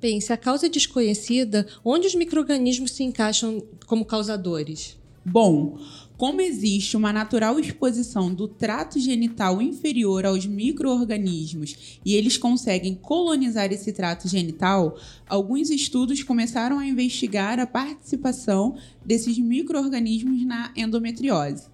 Bem, 0.00 0.20
se 0.20 0.32
a 0.32 0.36
causa 0.36 0.66
é 0.66 0.68
desconhecida, 0.68 1.66
onde 1.84 2.08
os 2.08 2.14
micro-organismos 2.14 2.90
se 2.90 3.04
encaixam 3.04 3.62
como 3.86 4.04
causadores? 4.04 4.98
Bom, 5.24 5.78
como 6.16 6.40
existe 6.40 6.96
uma 6.96 7.12
natural 7.12 7.58
exposição 7.58 8.32
do 8.32 8.46
trato 8.46 9.00
genital 9.00 9.60
inferior 9.60 10.24
aos 10.24 10.46
micro-organismos 10.46 11.98
e 12.04 12.14
eles 12.14 12.36
conseguem 12.36 12.94
colonizar 12.94 13.72
esse 13.72 13.92
trato 13.92 14.28
genital, 14.28 14.96
alguns 15.28 15.70
estudos 15.70 16.22
começaram 16.22 16.78
a 16.78 16.86
investigar 16.86 17.58
a 17.58 17.66
participação 17.66 18.76
desses 19.04 19.38
micro-organismos 19.38 20.44
na 20.46 20.72
endometriose. 20.76 21.66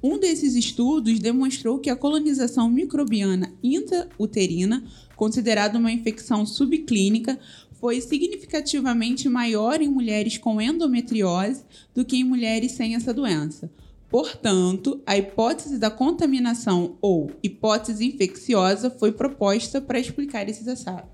Um 0.00 0.16
desses 0.16 0.54
estudos 0.54 1.18
demonstrou 1.18 1.80
que 1.80 1.90
a 1.90 1.96
colonização 1.96 2.70
microbiana 2.70 3.52
intrauterina, 3.60 4.84
considerada 5.16 5.76
uma 5.76 5.90
infecção 5.90 6.46
subclínica, 6.46 7.36
foi 7.80 8.00
significativamente 8.00 9.28
maior 9.28 9.80
em 9.80 9.88
mulheres 9.88 10.38
com 10.38 10.60
endometriose 10.60 11.64
do 11.92 12.04
que 12.04 12.16
em 12.16 12.24
mulheres 12.24 12.72
sem 12.72 12.94
essa 12.94 13.12
doença. 13.12 13.68
Portanto, 14.10 15.02
a 15.06 15.18
hipótese 15.18 15.78
da 15.78 15.90
contaminação 15.90 16.96
ou 17.00 17.30
hipótese 17.42 18.06
infecciosa 18.06 18.90
foi 18.90 19.12
proposta 19.12 19.80
para 19.80 19.98
explicar 19.98 20.48
esses 20.48 20.66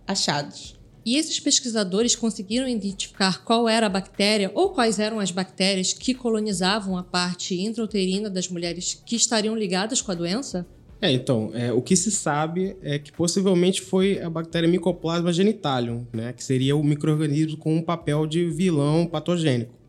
achados. 0.07 0.79
E 1.05 1.17
esses 1.17 1.39
pesquisadores 1.39 2.17
conseguiram 2.17 2.67
identificar 2.67 3.45
qual 3.45 3.69
era 3.69 3.87
a 3.87 3.91
bactéria 3.91 4.51
ou 4.55 4.71
quais 4.71 4.99
eram 4.99 5.21
as 5.21 5.31
bactérias 5.31 5.93
que 5.93 6.15
colonizavam 6.15 6.97
a 6.97 7.03
parte 7.03 7.61
intrauterina 7.61 8.31
das 8.31 8.49
mulheres 8.49 9.03
que 9.05 9.17
estariam 9.17 9.55
ligadas 9.55 10.01
com 10.01 10.13
a 10.13 10.15
doença? 10.15 10.67
É, 11.03 11.13
então, 11.13 11.51
é, 11.53 11.71
o 11.71 11.83
que 11.83 11.95
se 11.97 12.11
sabe 12.11 12.77
é 12.81 12.99
que 12.99 13.13
possivelmente 13.13 13.83
foi 13.83 14.23
a 14.23 14.31
bactéria 14.31 14.67
Mycoplasma 14.67 15.31
genitalium, 15.31 16.07
né, 16.11 16.33
que 16.33 16.43
seria 16.43 16.75
o 16.75 16.83
microorganismo 16.83 17.59
com 17.59 17.77
um 17.77 17.83
papel 17.83 18.27
de 18.27 18.47
vilão 18.47 19.05
patogênico. 19.05 19.84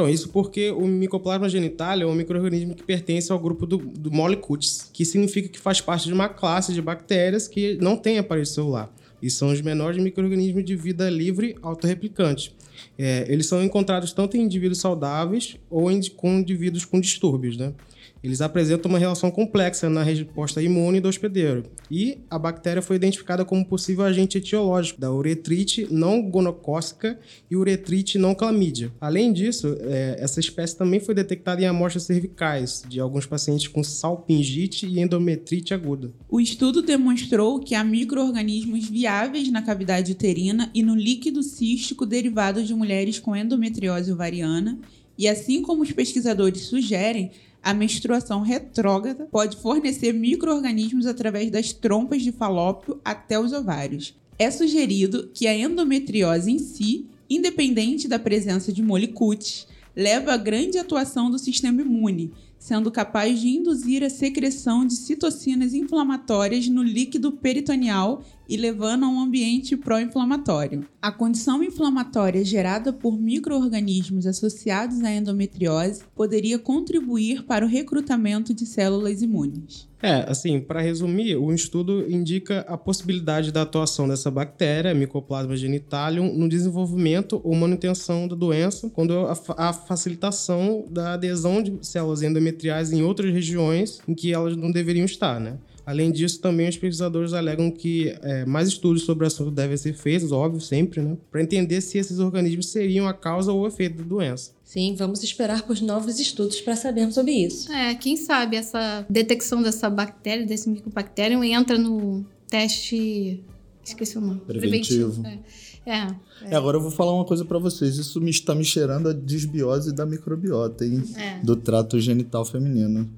Então, 0.00 0.08
isso 0.08 0.30
porque 0.30 0.70
o 0.70 0.86
Mycoplasma 0.86 1.46
genitalium 1.46 2.08
é 2.08 2.12
um 2.12 2.14
microorganismo 2.14 2.74
que 2.74 2.82
pertence 2.82 3.30
ao 3.30 3.38
grupo 3.38 3.66
do, 3.66 3.76
do 3.76 4.10
Molecutis, 4.10 4.88
que 4.94 5.04
significa 5.04 5.46
que 5.46 5.58
faz 5.58 5.82
parte 5.82 6.06
de 6.06 6.14
uma 6.14 6.26
classe 6.26 6.72
de 6.72 6.80
bactérias 6.80 7.46
que 7.46 7.76
não 7.82 7.98
tem 7.98 8.16
aparelho 8.16 8.46
celular 8.46 8.90
e 9.20 9.30
são 9.30 9.52
os 9.52 9.60
menores 9.60 10.02
micro-organismos 10.02 10.64
de 10.64 10.74
vida 10.74 11.10
livre 11.10 11.54
autorreplicante. 11.60 12.56
É, 12.98 13.26
eles 13.28 13.44
são 13.44 13.62
encontrados 13.62 14.14
tanto 14.14 14.38
em 14.38 14.40
indivíduos 14.40 14.78
saudáveis 14.78 15.58
ou 15.68 15.90
em, 15.90 16.00
com 16.16 16.38
indivíduos 16.38 16.86
com 16.86 16.98
distúrbios, 16.98 17.58
né? 17.58 17.74
Eles 18.22 18.40
apresentam 18.40 18.90
uma 18.90 18.98
relação 18.98 19.30
complexa 19.30 19.88
na 19.88 20.02
resposta 20.02 20.62
imune 20.62 21.00
do 21.00 21.08
hospedeiro. 21.08 21.64
E 21.90 22.18
a 22.28 22.38
bactéria 22.38 22.82
foi 22.82 22.96
identificada 22.96 23.44
como 23.44 23.64
possível 23.64 24.04
agente 24.04 24.38
etiológico 24.38 25.00
da 25.00 25.10
uretrite 25.10 25.86
não 25.90 26.22
gonocócica 26.22 27.18
e 27.50 27.56
uretrite 27.56 28.18
não 28.18 28.34
clamídia. 28.34 28.92
Além 29.00 29.32
disso, 29.32 29.76
é, 29.80 30.16
essa 30.18 30.38
espécie 30.38 30.76
também 30.76 31.00
foi 31.00 31.14
detectada 31.14 31.62
em 31.62 31.66
amostras 31.66 32.04
cervicais 32.04 32.84
de 32.86 33.00
alguns 33.00 33.24
pacientes 33.24 33.68
com 33.68 33.82
salpingite 33.82 34.86
e 34.86 35.00
endometrite 35.00 35.72
aguda. 35.72 36.12
O 36.28 36.40
estudo 36.40 36.82
demonstrou 36.82 37.58
que 37.60 37.74
há 37.74 37.82
micro-organismos 37.82 38.88
viáveis 38.88 39.50
na 39.50 39.62
cavidade 39.62 40.12
uterina 40.12 40.70
e 40.74 40.82
no 40.82 40.94
líquido 40.94 41.42
cístico 41.42 42.04
derivado 42.04 42.62
de 42.62 42.74
mulheres 42.74 43.18
com 43.18 43.34
endometriose 43.34 44.12
ovariana, 44.12 44.78
e 45.16 45.28
assim 45.28 45.60
como 45.60 45.82
os 45.82 45.92
pesquisadores 45.92 46.62
sugerem, 46.62 47.30
a 47.62 47.74
menstruação 47.74 48.40
retrógrada 48.42 49.26
pode 49.30 49.56
fornecer 49.56 50.12
micro-organismos 50.12 51.06
através 51.06 51.50
das 51.50 51.72
trompas 51.72 52.22
de 52.22 52.32
falópio 52.32 53.00
até 53.04 53.38
os 53.38 53.52
ovários. 53.52 54.14
É 54.38 54.50
sugerido 54.50 55.30
que 55.34 55.46
a 55.46 55.54
endometriose 55.54 56.50
em 56.50 56.58
si, 56.58 57.06
independente 57.28 58.08
da 58.08 58.18
presença 58.18 58.72
de 58.72 58.82
molicutes, 58.82 59.66
leva 59.94 60.32
à 60.32 60.36
grande 60.36 60.78
atuação 60.78 61.30
do 61.30 61.38
sistema 61.38 61.82
imune, 61.82 62.32
sendo 62.58 62.90
capaz 62.90 63.40
de 63.40 63.48
induzir 63.48 64.02
a 64.02 64.10
secreção 64.10 64.86
de 64.86 64.94
citocinas 64.94 65.74
inflamatórias 65.74 66.68
no 66.68 66.82
líquido 66.82 67.32
peritoneal 67.32 68.22
e 68.50 68.56
levando 68.56 69.04
a 69.04 69.08
um 69.08 69.20
ambiente 69.20 69.76
pró-inflamatório. 69.76 70.84
A 71.00 71.12
condição 71.12 71.62
inflamatória 71.62 72.44
gerada 72.44 72.92
por 72.92 73.16
micro-organismos 73.16 74.26
associados 74.26 75.02
à 75.04 75.12
endometriose 75.12 76.02
poderia 76.16 76.58
contribuir 76.58 77.44
para 77.44 77.64
o 77.64 77.68
recrutamento 77.68 78.52
de 78.52 78.66
células 78.66 79.22
imunes. 79.22 79.88
É, 80.02 80.24
assim, 80.28 80.60
para 80.60 80.80
resumir, 80.80 81.36
o 81.36 81.52
estudo 81.52 82.10
indica 82.10 82.60
a 82.60 82.76
possibilidade 82.76 83.52
da 83.52 83.62
atuação 83.62 84.08
dessa 84.08 84.30
bactéria, 84.30 84.94
Mycoplasma 84.94 85.54
genitalium, 85.54 86.34
no 86.34 86.48
desenvolvimento 86.48 87.40
ou 87.44 87.54
manutenção 87.54 88.26
da 88.26 88.34
doença, 88.34 88.90
quando 88.90 89.12
a, 89.26 89.38
a 89.56 89.72
facilitação 89.72 90.86
da 90.90 91.12
adesão 91.12 91.62
de 91.62 91.78
células 91.82 92.22
endometriais 92.22 92.92
em 92.92 93.02
outras 93.02 93.32
regiões 93.32 94.00
em 94.08 94.14
que 94.14 94.32
elas 94.32 94.56
não 94.56 94.72
deveriam 94.72 95.04
estar, 95.04 95.38
né? 95.38 95.58
Além 95.90 96.12
disso, 96.12 96.40
também 96.40 96.68
os 96.68 96.76
pesquisadores 96.76 97.32
alegam 97.32 97.68
que 97.68 98.16
é, 98.22 98.44
mais 98.44 98.68
estudos 98.68 99.02
sobre 99.02 99.24
o 99.24 99.26
assunto 99.26 99.50
devem 99.50 99.76
ser 99.76 99.92
feitos, 99.92 100.30
óbvio, 100.30 100.60
sempre, 100.60 101.02
né? 101.02 101.16
Para 101.32 101.42
entender 101.42 101.80
se 101.80 101.98
esses 101.98 102.20
organismos 102.20 102.68
seriam 102.68 103.08
a 103.08 103.12
causa 103.12 103.50
ou 103.50 103.62
o 103.62 103.66
efeito 103.66 103.96
da 103.96 104.04
doença. 104.04 104.52
Sim, 104.64 104.94
vamos 104.96 105.24
esperar 105.24 105.62
por 105.62 105.80
novos 105.82 106.20
estudos 106.20 106.60
para 106.60 106.76
sabermos 106.76 107.16
sobre 107.16 107.32
isso. 107.32 107.72
É, 107.72 107.96
quem 107.96 108.16
sabe 108.16 108.54
essa 108.54 109.04
detecção 109.10 109.62
dessa 109.62 109.90
bactéria, 109.90 110.46
desse 110.46 110.70
micobactério, 110.70 111.42
entra 111.42 111.76
no 111.76 112.24
teste. 112.48 113.42
Esqueci 113.82 114.16
o 114.16 114.20
nome. 114.20 114.42
Preventivo. 114.46 115.22
Preventivo. 115.22 115.44
É. 115.84 115.90
É, 115.92 116.06
é. 116.52 116.54
agora 116.54 116.76
eu 116.76 116.80
vou 116.80 116.92
falar 116.92 117.12
uma 117.12 117.24
coisa 117.24 117.44
para 117.44 117.58
vocês. 117.58 117.96
Isso 117.96 118.20
me 118.20 118.30
está 118.30 118.54
me 118.54 118.64
cheirando 118.64 119.08
a 119.08 119.12
desbiose 119.12 119.92
da 119.92 120.06
microbiota, 120.06 120.84
hein? 120.84 121.02
É. 121.16 121.40
Do 121.42 121.56
trato 121.56 121.98
genital 121.98 122.44
feminino 122.44 123.10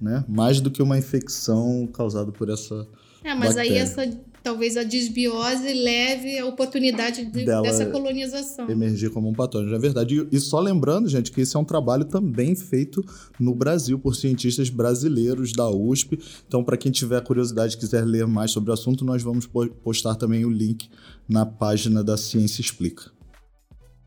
né? 0.00 0.24
Mais 0.28 0.60
do 0.60 0.70
que 0.70 0.82
uma 0.82 0.98
infecção 0.98 1.86
causada 1.92 2.30
por 2.32 2.48
essa 2.50 2.86
É, 3.24 3.34
mas 3.34 3.54
bactéria. 3.54 3.72
aí 3.72 3.78
essa 3.78 4.28
talvez 4.42 4.76
a 4.76 4.82
desbiose 4.84 5.74
leve 5.74 6.38
a 6.38 6.46
oportunidade 6.46 7.24
de, 7.26 7.44
Dela 7.44 7.62
dessa 7.62 7.84
colonização. 7.86 8.70
emergir 8.70 9.10
como 9.10 9.28
um 9.28 9.34
patógeno. 9.34 9.74
É 9.74 9.78
verdade. 9.78 10.26
E, 10.32 10.36
e 10.36 10.40
só 10.40 10.60
lembrando, 10.60 11.08
gente, 11.08 11.30
que 11.32 11.40
esse 11.40 11.54
é 11.54 11.58
um 11.58 11.64
trabalho 11.64 12.04
também 12.04 12.54
feito 12.54 13.04
no 13.38 13.54
Brasil 13.54 13.98
por 13.98 14.14
cientistas 14.14 14.70
brasileiros 14.70 15.52
da 15.52 15.68
USP. 15.68 16.18
Então, 16.46 16.62
para 16.64 16.76
quem 16.78 16.90
tiver 16.92 17.20
curiosidade 17.22 17.74
e 17.74 17.78
quiser 17.78 18.04
ler 18.06 18.26
mais 18.26 18.52
sobre 18.52 18.70
o 18.70 18.72
assunto, 18.72 19.04
nós 19.04 19.22
vamos 19.22 19.46
po- 19.46 19.68
postar 19.68 20.14
também 20.14 20.44
o 20.46 20.50
link 20.50 20.88
na 21.28 21.44
página 21.44 22.02
da 22.02 22.16
Ciência 22.16 22.62
Explica. 22.62 23.10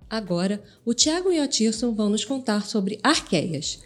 Agora, 0.10 0.62
o 0.84 0.94
Tiago 0.94 1.32
e 1.32 1.39
o 1.39 1.48
Tirson 1.48 1.94
vão 1.94 2.10
nos 2.10 2.26
contar 2.26 2.66
sobre 2.66 3.00
arqueias. 3.04 3.80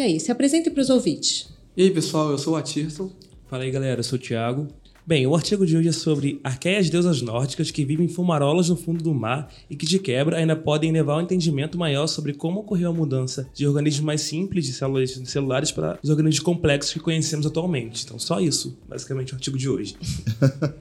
E 0.00 0.02
aí, 0.02 0.18
se 0.18 0.32
apresentem 0.32 0.72
para 0.72 0.80
os 0.80 0.88
ouvintes. 0.88 1.50
E 1.76 1.82
aí, 1.82 1.90
pessoal, 1.90 2.30
eu 2.30 2.38
sou 2.38 2.54
o 2.54 2.56
Atirson. 2.56 3.12
Fala 3.50 3.64
aí, 3.64 3.70
galera, 3.70 4.00
eu 4.00 4.02
sou 4.02 4.18
o 4.18 4.22
Thiago. 4.22 4.66
Bem, 5.06 5.26
o 5.26 5.34
artigo 5.34 5.64
de 5.64 5.76
hoje 5.76 5.88
é 5.88 5.92
sobre 5.92 6.38
arqueias 6.44 6.90
deusas 6.90 7.22
nórdicas 7.22 7.70
que 7.70 7.84
vivem 7.84 8.04
em 8.04 8.08
fumarolas 8.08 8.68
no 8.68 8.76
fundo 8.76 9.02
do 9.02 9.14
mar 9.14 9.50
e 9.68 9.74
que, 9.74 9.86
de 9.86 9.98
quebra, 9.98 10.36
ainda 10.36 10.54
podem 10.54 10.92
levar 10.92 11.16
um 11.16 11.22
entendimento 11.22 11.78
maior 11.78 12.06
sobre 12.06 12.34
como 12.34 12.60
ocorreu 12.60 12.90
a 12.90 12.92
mudança 12.92 13.48
de 13.54 13.66
organismos 13.66 14.04
mais 14.04 14.20
simples, 14.20 14.66
de 14.66 14.72
células 14.74 15.10
celulares, 15.24 15.72
para 15.72 15.98
os 16.02 16.10
organismos 16.10 16.44
complexos 16.44 16.92
que 16.92 17.00
conhecemos 17.00 17.46
atualmente. 17.46 18.04
Então, 18.04 18.18
só 18.18 18.40
isso, 18.40 18.78
basicamente, 18.86 19.32
o 19.32 19.36
artigo 19.36 19.56
de 19.56 19.68
hoje. 19.68 19.96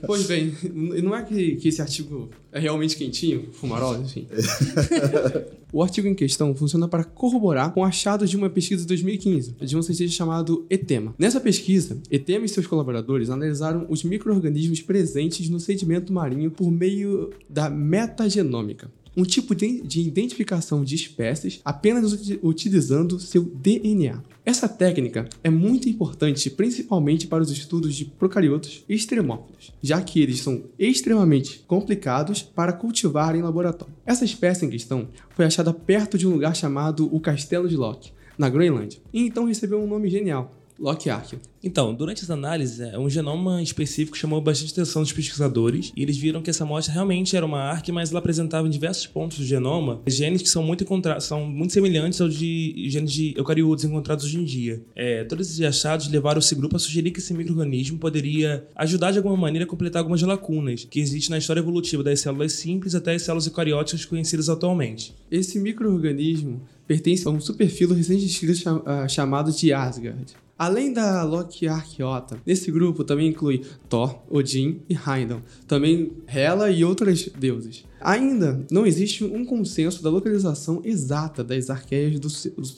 Pois 0.05 0.25
bem, 0.25 0.53
não 1.03 1.15
é 1.15 1.21
que, 1.21 1.57
que 1.57 1.67
esse 1.67 1.81
artigo 1.81 2.29
é 2.51 2.59
realmente 2.59 2.95
quentinho, 2.95 3.49
fumarola, 3.53 3.99
enfim. 3.99 4.27
o 5.71 5.83
artigo 5.83 6.07
em 6.07 6.15
questão 6.15 6.55
funciona 6.55 6.87
para 6.87 7.03
corroborar 7.03 7.71
com 7.71 7.83
achados 7.83 8.29
de 8.29 8.35
uma 8.35 8.49
pesquisa 8.49 8.81
de 8.81 8.87
2015, 8.87 9.55
de 9.59 9.77
um 9.77 9.81
cientista 9.83 10.15
chamado 10.15 10.65
Etema. 10.69 11.13
Nessa 11.17 11.39
pesquisa, 11.39 12.01
Etema 12.09 12.45
e 12.45 12.49
seus 12.49 12.65
colaboradores 12.65 13.29
analisaram 13.29 13.85
os 13.87 14.03
micro-organismos 14.09 14.81
presentes 14.81 15.49
no 15.49 15.59
sedimento 15.59 16.11
marinho 16.11 16.51
por 16.51 16.69
meio 16.71 17.29
da 17.47 17.69
metagenômica. 17.69 18.91
Um 19.17 19.23
tipo 19.23 19.55
de 19.55 19.81
de 19.81 20.01
identificação 20.01 20.83
de 20.83 20.95
espécies 20.95 21.59
apenas 21.65 22.13
uti- 22.13 22.39
utilizando 22.41 23.19
seu 23.19 23.43
DNA. 23.43 24.21
Essa 24.45 24.67
técnica 24.69 25.27
é 25.43 25.49
muito 25.49 25.89
importante 25.89 26.49
principalmente 26.49 27.27
para 27.27 27.43
os 27.43 27.51
estudos 27.51 27.95
de 27.95 28.05
procariotos 28.05 28.83
extremófilos, 28.87 29.73
já 29.81 30.01
que 30.01 30.21
eles 30.21 30.39
são 30.39 30.63
extremamente 30.77 31.59
complicados 31.67 32.41
para 32.41 32.71
cultivar 32.73 33.35
em 33.35 33.41
laboratório. 33.41 33.93
Essa 34.05 34.25
espécie 34.25 34.65
em 34.65 34.69
questão 34.69 35.07
foi 35.35 35.45
achada 35.45 35.73
perto 35.73 36.17
de 36.17 36.27
um 36.27 36.31
lugar 36.31 36.55
chamado 36.55 37.13
o 37.13 37.19
Castelo 37.19 37.67
de 37.67 37.75
Locke, 37.75 38.11
na 38.37 38.49
Groenlândia, 38.49 38.99
e 39.13 39.21
então 39.25 39.45
recebeu 39.45 39.79
um 39.81 39.87
nome 39.87 40.09
genial, 40.09 40.55
Locke 40.79 41.09
Archer. 41.09 41.39
Então, 41.61 41.93
durante 41.93 42.23
essa 42.23 42.33
análise, 42.33 42.81
é, 42.81 42.97
um 42.97 43.09
genoma 43.09 43.61
específico 43.61 44.17
chamou 44.17 44.39
bastante 44.39 44.71
atenção 44.71 45.01
dos 45.01 45.11
pesquisadores 45.11 45.91
e 45.95 46.01
eles 46.01 46.17
viram 46.17 46.41
que 46.41 46.49
essa 46.49 46.63
amostra 46.63 46.93
realmente 46.93 47.35
era 47.35 47.45
uma 47.45 47.59
arque, 47.59 47.91
mas 47.91 48.11
ela 48.11 48.19
apresentava 48.19 48.65
em 48.65 48.69
diversos 48.69 49.05
pontos 49.05 49.37
do 49.39 49.43
genoma 49.43 50.01
genes 50.07 50.41
que 50.41 50.47
são 50.47 50.63
muito, 50.63 50.85
encontra- 50.85 51.19
são 51.19 51.45
muito 51.45 51.73
semelhantes 51.73 52.21
aos 52.21 52.33
de 52.33 52.73
genes 52.89 53.11
de 53.11 53.33
eucariotos 53.35 53.83
encontrados 53.83 54.23
hoje 54.23 54.39
em 54.39 54.45
dia. 54.45 54.81
É, 54.95 55.25
todos 55.25 55.47
esses 55.49 55.61
achados 55.61 56.07
levaram 56.07 56.39
esse 56.39 56.55
grupo 56.55 56.77
a 56.77 56.79
sugerir 56.79 57.11
que 57.11 57.19
esse 57.19 57.33
microorganismo 57.33 57.97
poderia 57.97 58.65
ajudar 58.75 59.11
de 59.11 59.17
alguma 59.17 59.35
maneira 59.35 59.65
a 59.65 59.67
completar 59.67 59.99
algumas 59.99 60.21
lacunas 60.21 60.85
que 60.89 61.01
existem 61.01 61.31
na 61.31 61.37
história 61.39 61.59
evolutiva 61.59 62.01
das 62.03 62.21
células 62.21 62.53
simples 62.53 62.95
até 62.95 63.15
as 63.15 63.21
células 63.21 63.45
eucarióticas 63.47 64.05
conhecidas 64.05 64.47
atualmente. 64.47 65.13
Esse 65.29 65.59
microorganismo 65.59 66.61
pertence 66.87 67.27
a 67.27 67.31
um 67.31 67.39
superfilo 67.41 67.93
recém-descrito 67.93 68.81
ah, 68.85 69.07
chamado 69.07 69.51
de 69.51 69.73
Asgard. 69.73 70.33
Além 70.59 70.91
da 70.91 71.23
Loki 71.23 71.69
Arqueota, 71.69 72.37
nesse 72.45 72.69
grupo 72.69 73.05
também 73.05 73.29
inclui 73.29 73.61
Thor, 73.87 74.19
Odin 74.29 74.81
e 74.89 74.93
Heimdall, 74.93 75.41
também 75.65 76.11
Hela 76.27 76.69
e 76.69 76.83
outras 76.83 77.29
deuses. 77.29 77.85
Ainda 78.01 78.65
não 78.69 78.85
existe 78.85 79.23
um 79.23 79.45
consenso 79.45 80.03
da 80.03 80.09
localização 80.09 80.81
exata 80.83 81.45
das 81.45 81.69
arqueias 81.69 82.19
do, 82.19 82.27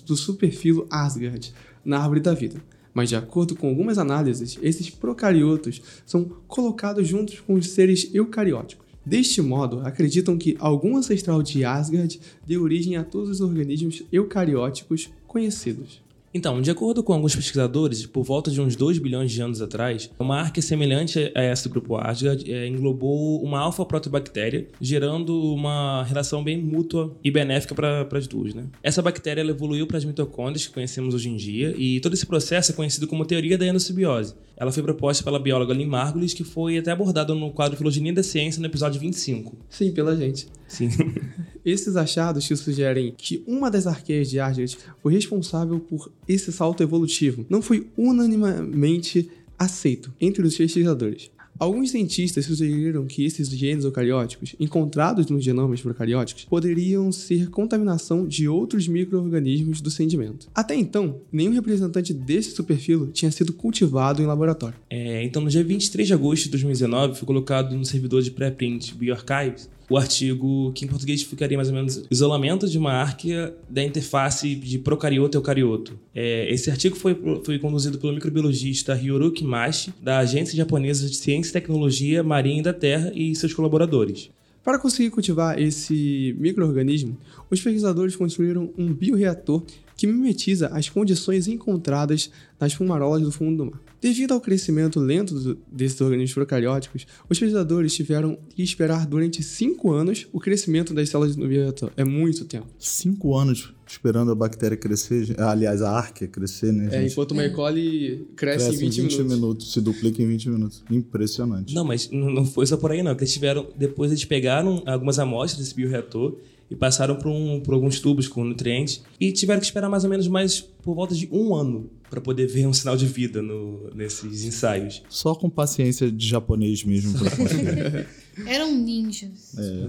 do 0.06 0.16
superfilo 0.16 0.86
Asgard 0.92 1.52
na 1.84 1.98
árvore 1.98 2.20
da 2.20 2.36
vida. 2.36 2.62
Mas 2.94 3.10
de 3.10 3.16
acordo 3.16 3.56
com 3.56 3.70
algumas 3.70 3.98
análises, 3.98 4.60
esses 4.62 4.92
procariotos 4.92 5.82
são 6.06 6.26
colocados 6.48 7.08
juntos 7.08 7.40
com 7.40 7.56
os 7.56 7.70
seres 7.70 8.14
eucarióticos. 8.14 8.86
Deste 9.04 9.42
modo, 9.42 9.80
acreditam 9.80 10.38
que 10.38 10.56
algum 10.60 10.98
ancestral 10.98 11.42
de 11.42 11.66
Asgard 11.66 12.22
deu 12.46 12.62
origem 12.62 12.96
a 12.96 13.04
todos 13.04 13.32
os 13.32 13.42
organismos 13.42 14.04
eucarióticos 14.12 15.10
conhecidos. 15.26 16.00
Então, 16.34 16.62
de 16.62 16.72
acordo 16.72 17.04
com 17.04 17.14
alguns 17.14 17.36
pesquisadores, 17.36 18.06
por 18.06 18.24
volta 18.24 18.50
de 18.50 18.62
uns 18.62 18.76
2 18.76 19.00
bilhões 19.00 19.32
de 19.32 19.42
anos 19.42 19.62
atrás, 19.62 20.10
uma 20.18 20.40
arquia 20.40 20.64
semelhante 20.64 21.32
a 21.36 21.42
essa 21.42 21.68
do 21.68 21.72
grupo 21.72 21.96
Arga 21.96 22.38
é, 22.46 22.68
englobou 22.68 23.44
uma 23.44 23.60
alfa-protobactéria, 23.60 24.68
gerando 24.80 25.54
uma 25.54 26.04
relação 26.04 26.42
bem 26.44 26.58
mútua 26.58 27.14
e 27.24 27.30
benéfica 27.30 27.76
para 27.76 28.08
as 28.18 28.28
duas. 28.28 28.54
Né? 28.54 28.64
Essa 28.82 29.02
bactéria 29.02 29.42
evoluiu 29.42 29.86
para 29.86 29.98
as 29.98 30.06
mitocôndrias 30.06 30.66
que 30.68 30.74
conhecemos 30.74 31.14
hoje 31.14 31.30
em 31.30 31.36
dia, 31.36 31.76
e 31.78 32.00
todo 32.00 32.14
esse 32.14 32.26
processo 32.26 32.72
é 32.72 32.76
conhecido 32.76 33.08
como 33.08 33.26
teoria 33.26 33.58
da 33.58 33.66
endossimbiose. 33.66 34.34
Ela 34.62 34.72
foi 34.72 34.84
proposta 34.84 35.24
pela 35.24 35.40
bióloga 35.40 35.74
Lynn 35.74 35.90
Margulis, 35.90 36.36
que 36.36 36.44
foi 36.44 36.78
até 36.78 36.92
abordada 36.92 37.34
no 37.34 37.50
quadro 37.50 37.76
Filogenia 37.76 38.14
da 38.14 38.22
Ciência 38.22 38.60
no 38.60 38.68
episódio 38.68 39.02
25. 39.02 39.58
Sim, 39.68 39.92
pela 39.92 40.16
gente. 40.16 40.48
Sim. 40.68 40.88
Esses 41.66 41.96
achados 41.96 42.48
que 42.48 42.56
sugerem 42.56 43.12
que 43.18 43.44
uma 43.48 43.72
das 43.72 43.88
arqueias 43.88 44.30
de 44.30 44.40
Argent 44.40 44.76
foi 45.02 45.14
responsável 45.14 45.80
por 45.80 46.12
esse 46.28 46.52
salto 46.52 46.84
evolutivo 46.84 47.44
não 47.50 47.60
foi 47.60 47.88
unanimemente 47.98 49.32
aceito 49.58 50.14
entre 50.22 50.46
os 50.46 50.56
pesquisadores. 50.56 51.32
Alguns 51.62 51.92
cientistas 51.92 52.46
sugeriram 52.46 53.06
que 53.06 53.24
esses 53.24 53.48
genes 53.48 53.86
eucarióticos, 53.86 54.56
encontrados 54.60 55.28
nos 55.28 55.44
genomas 55.44 55.80
procarióticos, 55.80 56.46
poderiam 56.46 57.12
ser 57.12 57.52
contaminação 57.52 58.26
de 58.26 58.48
outros 58.48 58.88
micro-organismos 58.88 59.80
do 59.80 59.92
sedimento. 59.92 60.48
Até 60.56 60.74
então, 60.74 61.22
nenhum 61.32 61.54
representante 61.54 62.16
desse 62.16 62.56
superfilo 62.56 63.12
tinha 63.12 63.30
sido 63.30 63.54
cultivado 63.54 64.24
em 64.24 64.26
laboratório. 64.26 64.76
É, 64.90 65.24
então, 65.24 65.40
no 65.40 65.52
dia 65.52 65.64
23 65.64 66.08
de 66.08 66.14
agosto 66.16 66.46
de 66.46 66.50
2019, 66.50 67.20
foi 67.20 67.28
colocado 67.28 67.78
no 67.78 67.86
servidor 67.86 68.24
de 68.24 68.32
pré-print 68.32 68.96
bioarchives 68.96 69.70
o 69.92 69.98
artigo 69.98 70.72
que 70.72 70.86
em 70.86 70.88
português 70.88 71.22
ficaria 71.22 71.58
mais 71.58 71.68
ou 71.68 71.76
menos 71.76 72.06
isolamento 72.10 72.66
de 72.66 72.78
uma 72.78 72.94
árquea 72.94 73.54
da 73.70 73.84
interface 73.84 74.56
de 74.56 74.80
procarioto 74.80 75.36
e 75.36 75.38
eucarioto. 75.38 76.00
É, 76.16 76.50
esse 76.50 76.72
artigo 76.72 76.96
foi, 76.96 77.14
foi 77.44 77.60
conduzido 77.60 77.98
pelo 77.98 78.14
microbiologista 78.14 78.96
Hyoruki 78.96 79.44
Mashi, 79.44 79.94
da 80.02 80.20
Agência 80.20 80.56
Japonesa 80.56 81.10
de 81.10 81.18
Ciência 81.18 81.50
e 81.50 81.54
Tecnologia 81.54 82.24
Marinha 82.24 82.62
e 82.62 82.64
da 82.64 82.74
Terra 82.74 83.12
e 83.14 83.36
seus 83.36 83.54
colaboradores. 83.54 84.30
Para 84.64 84.80
conseguir 84.80 85.10
cultivar 85.10 85.60
esse 85.60 86.36
microorganismo, 86.40 87.18
os 87.50 87.60
pesquisadores 87.60 88.16
construíram 88.16 88.70
um 88.78 88.94
bioreator 88.94 89.62
que 90.02 90.08
mimetiza 90.08 90.68
as 90.70 90.90
condições 90.90 91.48
encontradas 91.48 92.32
nas 92.60 92.74
fumarolas 92.74 93.22
do 93.22 93.32
fundo 93.32 93.58
do 93.66 93.70
mar. 93.70 93.80
Devido 94.02 94.32
ao 94.34 94.42
crescimento 94.42 95.00
lento 95.00 95.56
desses 95.72 96.02
organismos 96.02 96.34
procarióticos, 96.34 97.06
os 97.30 97.38
pesquisadores 97.38 97.94
tiveram 97.94 98.36
que 98.50 98.64
esperar 98.64 99.06
durante 99.06 99.44
cinco 99.44 99.92
anos 99.92 100.28
o 100.34 100.40
crescimento 100.40 100.92
das 100.92 101.08
células 101.10 101.36
no 101.36 101.48
bioreator. 101.48 101.92
É 101.96 102.04
muito 102.04 102.46
tempo. 102.46 102.66
Cinco 102.80 103.38
anos 103.38 103.76
esperando 103.88 104.32
a 104.32 104.36
bactéria 104.36 104.76
crescer, 104.76 105.40
aliás, 105.40 105.84
a 105.84 105.92
árquea 105.92 106.28
crescer, 106.28 106.72
né? 106.72 106.88
É, 106.88 107.02
gente? 107.02 107.12
enquanto 107.12 107.34
uma 107.34 107.46
E. 107.46 107.52
coli 107.52 108.28
cresce, 108.36 108.70
Cresce 108.70 108.84
em 108.86 108.90
20, 108.90 108.98
minutos. 108.98 109.26
minutos. 109.36 109.74
Se 109.74 109.82
duplica 109.82 110.24
em 110.24 110.28
20 110.28 110.50
minutos. 110.50 110.84
Impressionante. 110.90 111.76
Não, 111.76 111.84
mas 111.86 112.10
não 112.10 112.32
não 112.32 112.46
foi 112.46 112.66
só 112.66 112.76
por 112.76 112.92
aí 112.92 113.04
não. 113.04 113.14
que 113.14 113.22
Eles 113.24 113.34
tiveram, 113.34 113.68
depois 113.78 114.10
eles 114.10 114.26
pegaram 114.26 114.82
algumas 114.88 115.20
amostras 115.20 115.60
desse 115.62 115.76
bioreator 115.76 116.38
e 116.72 116.76
passaram 116.76 117.18
por, 117.18 117.28
um, 117.28 117.60
por 117.60 117.74
alguns 117.74 118.00
tubos 118.00 118.30
com 118.30 118.46
nutrientes 118.46 119.04
e 119.20 119.30
tiveram 119.34 119.60
que 119.60 119.66
esperar 119.66 119.90
mais 119.90 120.06
ou 120.06 120.10
menos 120.10 120.26
mais 120.30 120.62
por 120.62 120.96
volta 120.96 121.14
de 121.14 121.28
um 121.30 121.54
ano 121.54 121.90
para 122.10 122.22
poder 122.22 122.48
ver 122.48 122.66
um 122.66 122.74
sinal 122.74 122.96
de 122.96 123.06
vida 123.06 123.42
no, 123.42 123.90
nesses 123.94 124.46
ensaios. 124.46 125.04
Só 125.10 125.36
com 125.36 125.50
paciência 125.50 126.10
de 126.10 126.28
japonês 126.28 126.84
mesmo 126.84 127.20
pra 127.20 127.30
conseguir. 127.30 128.08
Eram 128.48 128.74
ninjas. 128.74 129.58
é. 129.58 129.88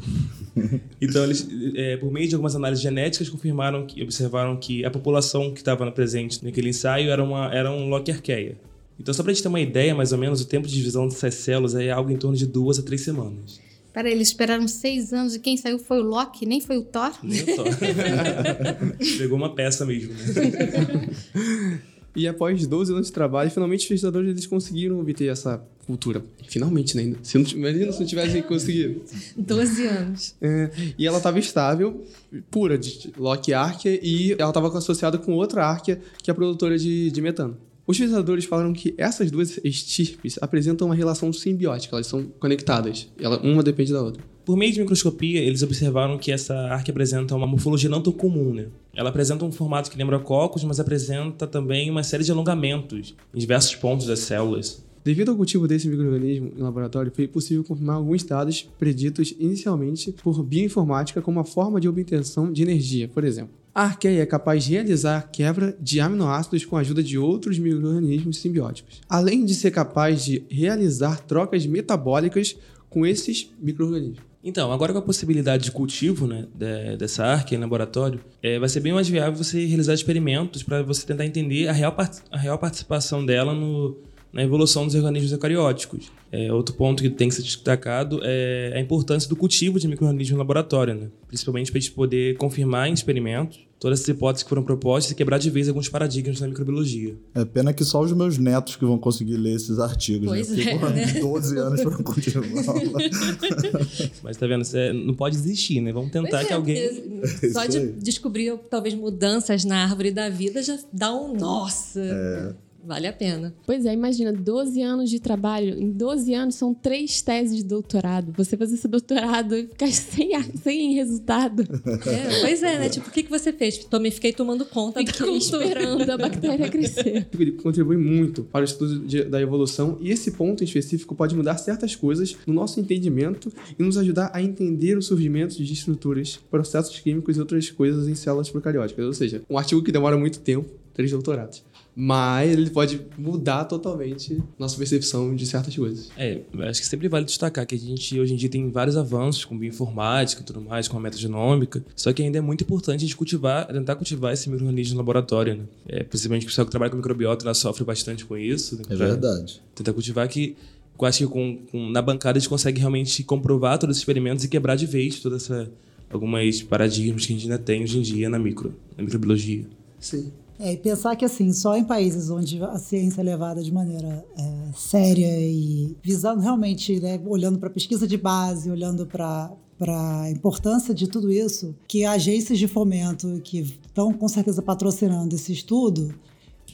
Então, 1.00 1.24
eles, 1.24 1.48
é, 1.74 1.96
por 1.96 2.12
meio 2.12 2.28
de 2.28 2.34
algumas 2.34 2.54
análises 2.54 2.82
genéticas, 2.82 3.28
confirmaram 3.28 3.86
que 3.86 4.02
observaram 4.02 4.56
que 4.56 4.84
a 4.84 4.90
população 4.90 5.50
que 5.52 5.60
estava 5.60 5.90
presente 5.90 6.44
naquele 6.44 6.68
ensaio 6.68 7.10
era 7.10 7.22
uma 7.24 7.52
era 7.52 7.70
um 7.72 7.88
Loki 7.88 8.10
arqueia. 8.10 8.58
Então, 9.00 9.14
só 9.14 9.22
para 9.22 9.32
a 9.32 9.34
gente 9.34 9.42
ter 9.42 9.48
uma 9.48 9.60
ideia, 9.60 9.94
mais 9.94 10.12
ou 10.12 10.18
menos, 10.18 10.40
o 10.40 10.44
tempo 10.44 10.68
de 10.68 10.74
divisão 10.74 11.08
dessas 11.08 11.34
células 11.34 11.74
é 11.74 11.90
algo 11.90 12.10
em 12.10 12.16
torno 12.16 12.36
de 12.36 12.46
duas 12.46 12.78
a 12.78 12.82
três 12.82 13.00
semanas. 13.00 13.60
Peraí, 13.92 14.12
eles 14.12 14.28
esperaram 14.28 14.66
seis 14.66 15.12
anos 15.12 15.34
e 15.34 15.38
quem 15.38 15.56
saiu 15.56 15.78
foi 15.78 16.00
o 16.00 16.02
Loki, 16.02 16.46
nem 16.46 16.60
foi 16.60 16.78
o 16.78 16.82
Thor? 16.82 17.12
Nem 17.22 17.42
o 17.42 17.56
Thor. 17.56 17.66
Pegou 19.18 19.36
uma 19.36 19.54
peça 19.54 19.84
mesmo. 19.84 20.14
Né? 20.14 21.82
E 22.14 22.28
após 22.28 22.66
12 22.66 22.92
anos 22.92 23.06
de 23.06 23.12
trabalho, 23.12 23.50
finalmente 23.50 23.80
os 23.80 23.88
pesquisadores 23.88 24.30
eles 24.30 24.46
conseguiram 24.46 25.00
obter 25.00 25.28
essa 25.28 25.62
cultura. 25.86 26.22
Finalmente, 26.46 26.94
né? 26.94 27.16
Se 27.22 27.38
não, 27.38 27.46
imagina 27.50 27.90
se 27.90 28.00
não 28.00 28.06
tivessem 28.06 28.42
conseguido. 28.42 29.00
12 29.36 29.86
anos. 29.86 30.34
É, 30.40 30.70
e 30.98 31.06
ela 31.06 31.16
estava 31.16 31.38
estável, 31.38 32.04
pura, 32.50 32.76
de 32.76 33.10
Loki 33.16 33.54
Arquia, 33.54 33.98
e 34.02 34.32
ela 34.38 34.50
estava 34.50 34.76
associada 34.76 35.16
com 35.16 35.32
outra 35.32 35.64
Arquia, 35.64 36.00
que 36.22 36.30
é 36.30 36.32
a 36.32 36.34
produtora 36.34 36.76
de, 36.76 37.10
de 37.10 37.22
metano. 37.22 37.56
Os 37.86 37.98
pesquisadores 37.98 38.44
falaram 38.44 38.72
que 38.72 38.94
essas 38.96 39.30
duas 39.30 39.58
estirpes 39.64 40.38
apresentam 40.40 40.86
uma 40.86 40.94
relação 40.94 41.32
simbiótica, 41.32 41.96
elas 41.96 42.06
são 42.06 42.24
conectadas, 42.38 43.08
ela, 43.20 43.40
uma 43.40 43.62
depende 43.62 43.92
da 43.92 44.00
outra. 44.00 44.22
Por 44.44 44.56
meio 44.56 44.72
de 44.72 44.80
microscopia, 44.80 45.40
eles 45.40 45.62
observaram 45.62 46.18
que 46.18 46.32
essa 46.32 46.54
arque 46.68 46.90
apresenta 46.90 47.34
uma 47.34 47.46
morfologia 47.46 47.88
não 47.88 48.00
tão 48.02 48.12
comum, 48.12 48.52
né? 48.52 48.66
Ela 48.94 49.08
apresenta 49.08 49.44
um 49.44 49.52
formato 49.52 49.90
que 49.90 49.96
lembra 49.96 50.18
cocos, 50.18 50.64
mas 50.64 50.80
apresenta 50.80 51.46
também 51.46 51.90
uma 51.90 52.02
série 52.02 52.24
de 52.24 52.32
alongamentos 52.32 53.14
em 53.32 53.38
diversos 53.38 53.76
pontos 53.76 54.06
das 54.06 54.20
células. 54.20 54.84
Devido 55.04 55.30
ao 55.30 55.36
cultivo 55.36 55.66
desse 55.66 55.88
microorganismo 55.88 56.52
em 56.56 56.60
laboratório, 56.62 57.10
foi 57.14 57.26
possível 57.26 57.64
confirmar 57.64 57.96
alguns 57.96 58.22
dados 58.22 58.68
preditos 58.78 59.34
inicialmente 59.38 60.12
por 60.22 60.42
bioinformática 60.44 61.20
como 61.20 61.40
a 61.40 61.44
forma 61.44 61.80
de 61.80 61.88
obtenção 61.88 62.52
de 62.52 62.62
energia, 62.62 63.08
por 63.08 63.24
exemplo. 63.24 63.50
A 63.74 63.84
arqueia 63.84 64.20
é 64.22 64.26
capaz 64.26 64.64
de 64.64 64.72
realizar 64.72 65.30
quebra 65.32 65.76
de 65.80 65.98
aminoácidos 65.98 66.64
com 66.64 66.76
a 66.76 66.80
ajuda 66.80 67.02
de 67.02 67.18
outros 67.18 67.58
microorganismos 67.58 68.38
simbióticos, 68.38 69.00
além 69.08 69.44
de 69.44 69.54
ser 69.54 69.70
capaz 69.70 70.24
de 70.24 70.44
realizar 70.50 71.20
trocas 71.20 71.64
metabólicas 71.66 72.54
com 72.90 73.06
esses 73.06 73.50
microorganismos. 73.60 74.18
Então, 74.44 74.72
agora 74.72 74.92
com 74.92 74.98
a 74.98 75.02
possibilidade 75.02 75.64
de 75.64 75.70
cultivo 75.72 76.26
né, 76.26 76.46
de- 76.54 76.96
dessa 76.96 77.24
arque 77.24 77.54
em 77.54 77.58
laboratório, 77.58 78.20
é, 78.42 78.58
vai 78.58 78.68
ser 78.68 78.80
bem 78.80 78.92
mais 78.92 79.08
viável 79.08 79.42
você 79.42 79.64
realizar 79.64 79.94
experimentos 79.94 80.62
para 80.62 80.82
você 80.82 81.06
tentar 81.06 81.24
entender 81.24 81.68
a 81.68 81.72
real, 81.72 81.96
a 82.30 82.36
real 82.36 82.58
participação 82.58 83.24
dela 83.24 83.54
no, 83.54 83.96
na 84.32 84.42
evolução 84.42 84.86
dos 84.86 84.94
organismos 84.94 85.32
eucarióticos. 85.32 86.10
É, 86.30 86.52
outro 86.52 86.74
ponto 86.74 87.02
que 87.02 87.10
tem 87.10 87.28
que 87.28 87.34
ser 87.34 87.42
destacado 87.42 88.20
é 88.22 88.72
a 88.74 88.80
importância 88.80 89.28
do 89.28 89.36
cultivo 89.36 89.78
de 89.78 89.86
micro-organismos 89.86 90.32
no 90.32 90.38
laboratório, 90.38 90.94
né? 90.94 91.08
principalmente 91.28 91.70
para 91.70 91.78
a 91.78 91.80
gente 91.80 91.92
poder 91.92 92.36
confirmar 92.36 92.88
em 92.88 92.94
experimentos 92.94 93.60
todas 93.82 94.00
as 94.00 94.06
hipóteses 94.06 94.44
que 94.44 94.48
foram 94.48 94.62
propostas 94.62 95.10
e 95.10 95.14
quebrar 95.16 95.38
de 95.38 95.50
vez 95.50 95.68
alguns 95.68 95.88
paradigmas 95.88 96.38
da 96.38 96.46
microbiologia. 96.46 97.16
É 97.34 97.44
pena 97.44 97.72
que 97.72 97.84
só 97.84 98.00
os 98.00 98.12
meus 98.12 98.38
netos 98.38 98.76
que 98.76 98.84
vão 98.84 98.96
conseguir 98.96 99.36
ler 99.36 99.56
esses 99.56 99.80
artigos. 99.80 100.28
Pois 100.28 100.50
né? 100.50 100.62
é, 100.62 100.64
Porque, 100.64 100.78
porra, 100.78 100.90
né? 100.90 101.12
12 101.20 101.58
anos 101.58 101.80
pra 101.82 101.96
continuar. 101.96 102.46
Mas 104.22 104.36
tá 104.36 104.46
vendo? 104.46 104.64
Cê 104.64 104.92
não 104.92 105.14
pode 105.14 105.36
desistir, 105.36 105.80
né? 105.80 105.92
Vamos 105.92 106.12
tentar 106.12 106.28
Pois 106.30 106.46
que 106.46 106.52
é, 106.52 106.56
alguém. 106.56 107.20
porque 107.20 107.50
Só 107.50 107.66
de 107.66 107.90
descobrir 107.94 108.56
talvez 108.70 108.94
mudanças 108.94 109.64
na 109.64 109.82
árvore 109.82 110.12
da 110.12 110.30
vida 110.30 110.62
já 110.62 110.78
dá 110.92 111.12
um 111.12 111.34
nossa. 111.34 112.00
É. 112.00 112.54
Vale 112.84 113.06
a 113.06 113.12
pena. 113.12 113.54
Pois 113.64 113.86
é, 113.86 113.92
imagina, 113.94 114.32
12 114.32 114.82
anos 114.82 115.08
de 115.08 115.20
trabalho. 115.20 115.78
Em 115.80 115.90
12 115.90 116.34
anos 116.34 116.54
são 116.56 116.74
três 116.74 117.22
teses 117.22 117.56
de 117.56 117.64
doutorado. 117.64 118.32
Você 118.36 118.56
fazer 118.56 118.74
esse 118.74 118.88
doutorado 118.88 119.54
e 119.56 119.68
ficar 119.68 119.86
sem, 119.92 120.30
sem 120.62 120.94
resultado. 120.94 121.62
É, 121.62 122.40
pois 122.40 122.62
é, 122.62 122.78
né? 122.80 122.88
Tipo, 122.88 123.08
o 123.08 123.12
que, 123.12 123.22
que 123.22 123.30
você 123.30 123.52
fez? 123.52 123.78
Também 123.84 124.10
fiquei 124.10 124.32
tomando 124.32 124.64
conta 124.64 124.98
Fiquei 125.00 125.14
cultura. 125.26 125.38
esperando 125.64 126.10
a 126.10 126.16
bactéria 126.18 126.68
crescer. 126.68 127.28
Contribui 127.62 127.96
muito 127.96 128.42
para 128.44 128.62
o 128.62 128.64
estudo 128.64 128.98
de- 129.06 129.24
da 129.24 129.40
evolução 129.40 129.96
e 130.00 130.10
esse 130.10 130.32
ponto 130.32 130.62
em 130.62 130.66
específico 130.66 131.14
pode 131.14 131.36
mudar 131.36 131.58
certas 131.58 131.94
coisas 131.94 132.36
no 132.46 132.52
nosso 132.52 132.80
entendimento 132.80 133.52
e 133.78 133.82
nos 133.82 133.96
ajudar 133.96 134.30
a 134.34 134.42
entender 134.42 134.98
o 134.98 135.02
surgimento 135.02 135.54
de 135.62 135.72
estruturas, 135.72 136.38
processos 136.50 136.98
químicos 136.98 137.36
e 137.36 137.40
outras 137.40 137.70
coisas 137.70 138.08
em 138.08 138.14
células 138.14 138.50
procarióticas. 138.50 139.04
Ou 139.06 139.12
seja, 139.12 139.42
um 139.48 139.56
artigo 139.56 139.82
que 139.82 139.92
demora 139.92 140.16
muito 140.18 140.40
tempo, 140.40 140.68
três 140.92 141.10
doutorados. 141.12 141.62
Mas 141.94 142.50
ele 142.52 142.70
pode 142.70 143.00
mudar 143.18 143.64
totalmente 143.66 144.42
nossa 144.58 144.76
percepção 144.78 145.34
de 145.36 145.44
certas 145.46 145.76
coisas. 145.76 146.10
É, 146.16 146.40
eu 146.52 146.62
acho 146.62 146.80
que 146.80 146.86
sempre 146.86 147.06
vale 147.06 147.26
destacar 147.26 147.66
que 147.66 147.74
a 147.74 147.78
gente 147.78 148.18
hoje 148.18 148.32
em 148.32 148.36
dia 148.36 148.48
tem 148.48 148.70
vários 148.70 148.96
avanços 148.96 149.44
com 149.44 149.58
bioinformática 149.58 150.40
e 150.40 150.44
tudo 150.44 150.60
mais, 150.62 150.88
com 150.88 150.96
a 150.96 151.00
metagenômica, 151.00 151.84
só 151.94 152.10
que 152.12 152.22
ainda 152.22 152.38
é 152.38 152.40
muito 152.40 152.64
importante 152.64 152.96
a 152.96 153.00
gente 153.00 153.14
cultivar, 153.16 153.66
tentar 153.66 153.94
cultivar 153.96 154.32
esse 154.32 154.48
microorganismo 154.48 154.94
no 154.94 155.00
laboratório, 155.00 155.56
né? 155.56 155.64
É, 155.86 156.02
principalmente 156.02 156.44
o 156.44 156.46
pessoal 156.46 156.64
que 156.64 156.70
trabalha 156.70 156.90
com 156.90 156.96
microbiota, 156.96 157.44
ela 157.44 157.52
sofre 157.54 157.84
bastante 157.84 158.24
com 158.24 158.38
isso. 158.38 158.76
né? 158.76 158.82
É 158.88 158.96
verdade. 158.96 159.60
Tentar 159.74 159.92
cultivar 159.92 160.26
que 160.28 160.56
eu 160.98 161.06
acho 161.06 161.18
que 161.18 161.26
com, 161.26 161.58
com- 161.70 161.90
na 161.90 162.00
bancada 162.00 162.38
a 162.38 162.40
gente 162.40 162.48
consegue 162.48 162.78
realmente 162.80 163.22
comprovar 163.24 163.76
todos 163.78 163.96
os 163.96 164.00
experimentos 164.00 164.44
e 164.44 164.48
quebrar 164.48 164.76
de 164.76 164.86
vez 164.86 165.20
toda 165.20 165.36
essa 165.36 165.70
algumas 166.08 166.62
paradigmas 166.62 167.26
que 167.26 167.32
a 167.32 167.36
gente 167.36 167.50
ainda 167.50 167.58
tem 167.58 167.82
hoje 167.82 167.98
em 167.98 168.02
dia 168.02 168.28
na 168.30 168.38
micro, 168.38 168.74
na 168.96 169.02
microbiologia. 169.04 169.64
Sim. 169.98 170.30
É, 170.62 170.74
e 170.74 170.76
pensar 170.76 171.16
que 171.16 171.24
assim, 171.24 171.52
só 171.52 171.76
em 171.76 171.82
países 171.82 172.30
onde 172.30 172.62
a 172.62 172.78
ciência 172.78 173.20
é 173.20 173.24
levada 173.24 173.60
de 173.60 173.72
maneira 173.72 174.24
é, 174.38 174.72
séria 174.76 175.26
e 175.36 175.96
visando 176.00 176.40
realmente, 176.40 177.00
né, 177.00 177.20
olhando 177.26 177.58
para 177.58 177.68
a 177.68 177.72
pesquisa 177.72 178.06
de 178.06 178.16
base, 178.16 178.70
olhando 178.70 179.04
para 179.04 179.50
para 179.76 180.20
a 180.20 180.30
importância 180.30 180.94
de 180.94 181.08
tudo 181.08 181.32
isso, 181.32 181.74
que 181.88 182.04
agências 182.04 182.56
de 182.56 182.68
fomento 182.68 183.40
que 183.42 183.58
estão 183.58 184.12
com 184.12 184.28
certeza 184.28 184.62
patrocinando 184.62 185.34
esse 185.34 185.52
estudo 185.52 186.14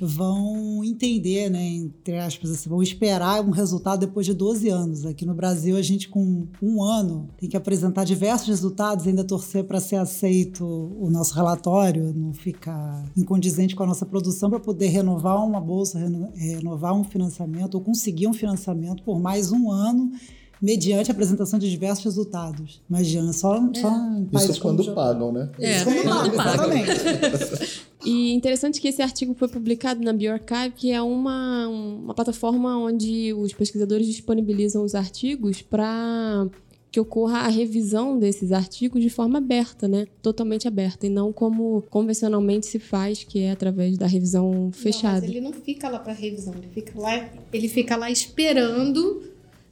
vão 0.00 0.82
entender, 0.84 1.50
né, 1.50 1.62
entre 1.62 2.16
aspas, 2.18 2.50
assim, 2.50 2.68
vão 2.68 2.82
esperar 2.82 3.40
um 3.44 3.50
resultado 3.50 4.00
depois 4.00 4.26
de 4.26 4.34
12 4.34 4.68
anos. 4.68 5.04
Aqui 5.06 5.24
no 5.26 5.34
Brasil, 5.34 5.76
a 5.76 5.82
gente 5.82 6.08
com 6.08 6.46
um 6.62 6.82
ano 6.82 7.28
tem 7.36 7.48
que 7.48 7.56
apresentar 7.56 8.04
diversos 8.04 8.48
resultados 8.48 9.06
ainda 9.06 9.24
torcer 9.24 9.64
para 9.64 9.80
ser 9.80 9.96
aceito 9.96 10.64
o 10.64 11.10
nosso 11.10 11.34
relatório, 11.34 12.12
não 12.14 12.32
ficar 12.32 13.04
incondizente 13.16 13.74
com 13.76 13.82
a 13.82 13.86
nossa 13.86 14.06
produção 14.06 14.50
para 14.50 14.60
poder 14.60 14.88
renovar 14.88 15.44
uma 15.44 15.60
bolsa, 15.60 15.98
reno- 15.98 16.32
renovar 16.34 16.94
um 16.94 17.04
financiamento 17.04 17.74
ou 17.74 17.80
conseguir 17.80 18.26
um 18.26 18.32
financiamento 18.34 19.02
por 19.02 19.18
mais 19.20 19.50
um 19.52 19.70
ano 19.70 20.12
mediante 20.60 21.10
a 21.10 21.14
apresentação 21.14 21.58
de 21.58 21.70
diversos 21.70 22.04
resultados. 22.04 22.80
Imagina, 22.88 23.32
só, 23.32 23.54
só 23.74 23.88
em 24.16 24.24
países 24.24 24.50
Isso 24.50 24.60
quando 24.60 24.94
pagam, 24.94 25.32
né? 25.32 25.50
É, 25.58 25.84
Quando 25.84 26.02
quando 26.02 26.32
paga, 26.32 26.58
paga. 26.68 26.76
exatamente. 26.76 27.88
E 28.04 28.32
interessante 28.32 28.80
que 28.80 28.88
esse 28.88 29.02
artigo 29.02 29.34
foi 29.34 29.48
publicado 29.48 30.02
na 30.02 30.12
BioArchive, 30.12 30.74
que 30.74 30.92
é 30.92 31.02
uma, 31.02 31.68
uma 31.68 32.14
plataforma 32.14 32.76
onde 32.78 33.32
os 33.34 33.52
pesquisadores 33.52 34.06
disponibilizam 34.06 34.84
os 34.84 34.94
artigos 34.94 35.62
para 35.62 36.46
que 36.90 36.98
ocorra 36.98 37.40
a 37.40 37.48
revisão 37.48 38.18
desses 38.18 38.50
artigos 38.50 39.02
de 39.02 39.10
forma 39.10 39.38
aberta, 39.38 39.86
né? 39.86 40.06
Totalmente 40.22 40.66
aberta, 40.66 41.06
e 41.06 41.10
não 41.10 41.32
como 41.32 41.82
convencionalmente 41.90 42.66
se 42.66 42.78
faz, 42.78 43.22
que 43.24 43.40
é 43.40 43.50
através 43.50 43.98
da 43.98 44.06
revisão 44.06 44.50
Não, 44.50 44.72
fechada. 44.72 45.20
mas 45.20 45.30
ele 45.30 45.40
não 45.40 45.52
fica 45.52 45.88
lá 45.88 45.98
para 45.98 46.14
revisão, 46.14 46.54
ele 46.54 46.68
fica 46.72 46.98
lá, 46.98 47.28
ele 47.52 47.68
fica 47.68 47.94
lá 47.94 48.10
esperando 48.10 49.22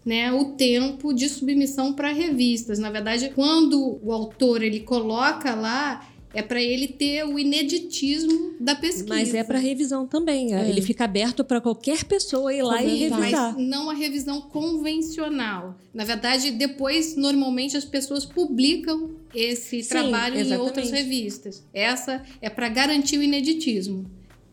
né, 0.07 0.33
o 0.33 0.53
tempo 0.53 1.13
de 1.13 1.29
submissão 1.29 1.93
para 1.93 2.13
revistas. 2.13 2.79
Na 2.79 2.91
verdade, 2.91 3.33
quando 3.35 3.99
o 4.01 4.13
autor 4.13 4.63
ele 4.63 4.81
coloca 4.81 5.53
lá, 5.53 6.09
é 6.33 6.43
para 6.43 6.63
ele 6.63 6.87
ter 6.87 7.25
o 7.25 7.39
ineditismo 7.39 8.55
da 8.61 8.77
pesquisa. 8.77 9.09
Mas 9.09 9.35
é 9.35 9.43
para 9.43 9.59
revisão 9.59 10.07
também. 10.07 10.55
É. 10.55 10.69
Ele 10.69 10.83
fica 10.83 11.05
aberto 11.05 11.43
para 11.43 11.61
qualquer 11.61 12.05
pessoa 12.05 12.55
ir 12.55 12.63
lá 12.63 12.83
e 12.83 13.09
revisar. 13.09 13.55
Mas 13.55 13.67
não 13.67 13.91
a 13.91 13.95
revisão 13.95 14.43
convencional. 14.43 15.77
Na 15.95 16.05
verdade, 16.05 16.51
depois, 16.51 17.17
normalmente, 17.17 17.77
as 17.77 17.87
pessoas 17.87 18.25
publicam 18.25 19.11
esse 19.35 19.83
Sim, 19.83 19.89
trabalho 19.89 20.37
em 20.37 20.41
exatamente. 20.41 20.67
outras 20.67 20.91
revistas. 20.91 21.65
Essa 21.73 22.23
é 22.41 22.51
para 22.51 22.69
garantir 22.69 23.19
o 23.19 23.23
ineditismo, 23.23 24.05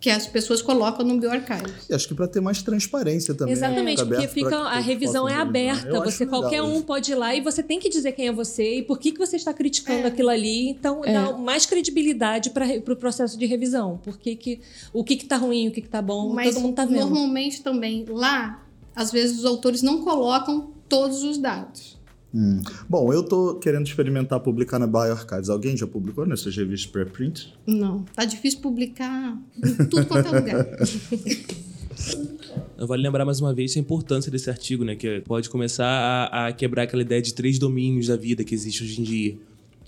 que 0.03 0.09
as 0.09 0.27
pessoas 0.27 0.61
colocam 0.61 1.05
no 1.05 1.17
bioarchives. 1.17 1.87
E 1.89 1.93
acho 1.95 2.09
que 2.09 2.13
para 2.13 2.27
ter 2.27 2.41
mais 2.41 2.61
transparência 2.61 3.33
também. 3.33 3.53
Exatamente, 3.53 4.03
porque 4.05 4.27
fica, 4.27 4.53
a 4.57 4.79
revisão 4.79 5.29
é 5.29 5.35
aberta. 5.35 5.97
Você 6.01 6.25
legal 6.25 6.41
qualquer 6.41 6.61
um 6.61 6.73
isso. 6.73 6.83
pode 6.83 7.13
ir 7.13 7.15
lá 7.15 7.33
e 7.33 7.39
você 7.39 7.63
tem 7.63 7.79
que 7.79 7.87
dizer 7.87 8.11
quem 8.11 8.27
é 8.27 8.31
você 8.33 8.79
e 8.79 8.83
por 8.83 8.99
que, 8.99 9.13
que 9.13 9.17
você 9.17 9.37
está 9.37 9.53
criticando 9.53 10.01
É. 10.01 10.07
aquilo 10.07 10.27
ali. 10.27 10.67
Então 10.71 11.05
É. 11.05 11.13
dá 11.13 11.37
mais 11.37 11.65
credibilidade 11.65 12.49
para 12.49 12.65
o 12.67 12.81
pro 12.81 12.97
processo 12.97 13.37
de 13.39 13.45
revisão. 13.45 13.97
Por 14.03 14.17
que 14.17 14.35
que, 14.35 14.59
o 14.91 15.05
que, 15.05 15.15
que 15.15 15.25
tá 15.25 15.37
ruim, 15.37 15.69
o 15.69 15.71
que, 15.71 15.79
que 15.79 15.87
tá 15.87 16.01
bom, 16.01 16.33
Mas 16.33 16.53
todo 16.53 16.63
mundo 16.63 16.75
tá 16.75 16.83
vendo. 16.83 16.99
normalmente 16.99 17.61
também 17.63 18.03
lá, 18.09 18.61
às 18.93 19.09
vezes 19.09 19.39
os 19.39 19.45
autores 19.45 19.81
não 19.81 20.01
colocam 20.03 20.71
todos 20.89 21.23
os 21.23 21.37
dados. 21.37 21.97
Hum. 22.33 22.61
Bom, 22.89 23.13
eu 23.13 23.21
tô 23.21 23.55
querendo 23.55 23.85
experimentar 23.85 24.39
publicar 24.39 24.79
na 24.79 24.87
BioArchives. 24.87 25.49
Alguém 25.49 25.77
já 25.77 25.85
publicou 25.85 26.25
nessas 26.25 26.55
revistas 26.55 26.91
preprint? 26.91 27.53
Não, 27.65 28.03
tá 28.15 28.25
difícil 28.25 28.59
publicar 28.59 29.37
em 29.63 29.85
tudo 29.85 30.05
quanto 30.07 30.29
é 30.29 30.39
lugar. 30.39 30.65
Vale 32.77 33.03
lembrar 33.03 33.23
mais 33.23 33.39
uma 33.39 33.53
vez 33.53 33.77
a 33.77 33.79
importância 33.79 34.31
desse 34.31 34.49
artigo, 34.49 34.83
né? 34.83 34.95
Que 34.95 35.21
pode 35.21 35.49
começar 35.49 35.85
a, 35.85 36.47
a 36.47 36.51
quebrar 36.51 36.83
aquela 36.83 37.03
ideia 37.03 37.21
de 37.21 37.33
três 37.33 37.59
domínios 37.59 38.07
da 38.07 38.15
vida 38.15 38.43
que 38.43 38.53
existe 38.53 38.83
hoje 38.83 38.99
em 38.99 39.03
dia. 39.03 39.37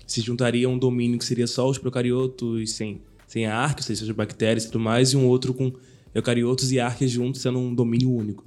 Se 0.06 0.20
juntaria 0.20 0.68
um 0.68 0.78
domínio 0.78 1.18
que 1.18 1.24
seria 1.24 1.48
só 1.48 1.68
os 1.68 1.78
procariotos 1.78 2.70
sem, 2.72 3.00
sem 3.26 3.44
a 3.44 3.56
arque, 3.56 3.80
ou 3.80 3.86
seja, 3.86 4.04
as 4.04 4.10
bactérias 4.10 4.64
e 4.64 4.66
tudo 4.68 4.78
mais, 4.78 5.12
e 5.12 5.16
um 5.16 5.26
outro 5.26 5.52
com 5.52 5.72
eucariotos 6.14 6.70
e 6.70 6.78
arques 6.78 7.10
juntos, 7.10 7.42
sendo 7.42 7.58
um 7.58 7.74
domínio 7.74 8.10
único. 8.10 8.44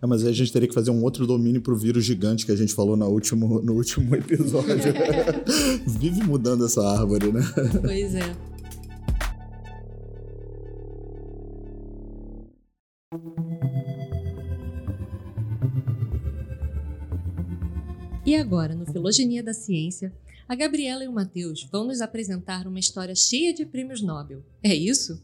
É, 0.00 0.06
mas 0.06 0.22
aí 0.22 0.30
a 0.30 0.32
gente 0.32 0.52
teria 0.52 0.68
que 0.68 0.74
fazer 0.74 0.90
um 0.90 1.02
outro 1.02 1.26
domínio 1.26 1.60
pro 1.60 1.76
vírus 1.76 2.04
gigante 2.04 2.46
que 2.46 2.52
a 2.52 2.56
gente 2.56 2.72
falou 2.72 2.96
no 2.96 3.06
último, 3.08 3.60
no 3.60 3.74
último 3.74 4.14
episódio. 4.14 4.76
Vive 5.86 6.22
mudando 6.22 6.64
essa 6.64 6.80
árvore, 6.86 7.32
né? 7.32 7.40
Pois 7.82 8.14
é. 8.14 8.58
E 18.24 18.36
agora, 18.36 18.74
no 18.74 18.84
Filogenia 18.84 19.42
da 19.42 19.54
Ciência, 19.54 20.12
a 20.46 20.54
Gabriela 20.54 21.02
e 21.02 21.08
o 21.08 21.12
Matheus 21.12 21.66
vão 21.72 21.86
nos 21.86 22.02
apresentar 22.02 22.66
uma 22.66 22.78
história 22.78 23.14
cheia 23.14 23.54
de 23.54 23.64
prêmios 23.64 24.02
Nobel. 24.02 24.44
É 24.62 24.74
isso? 24.74 25.20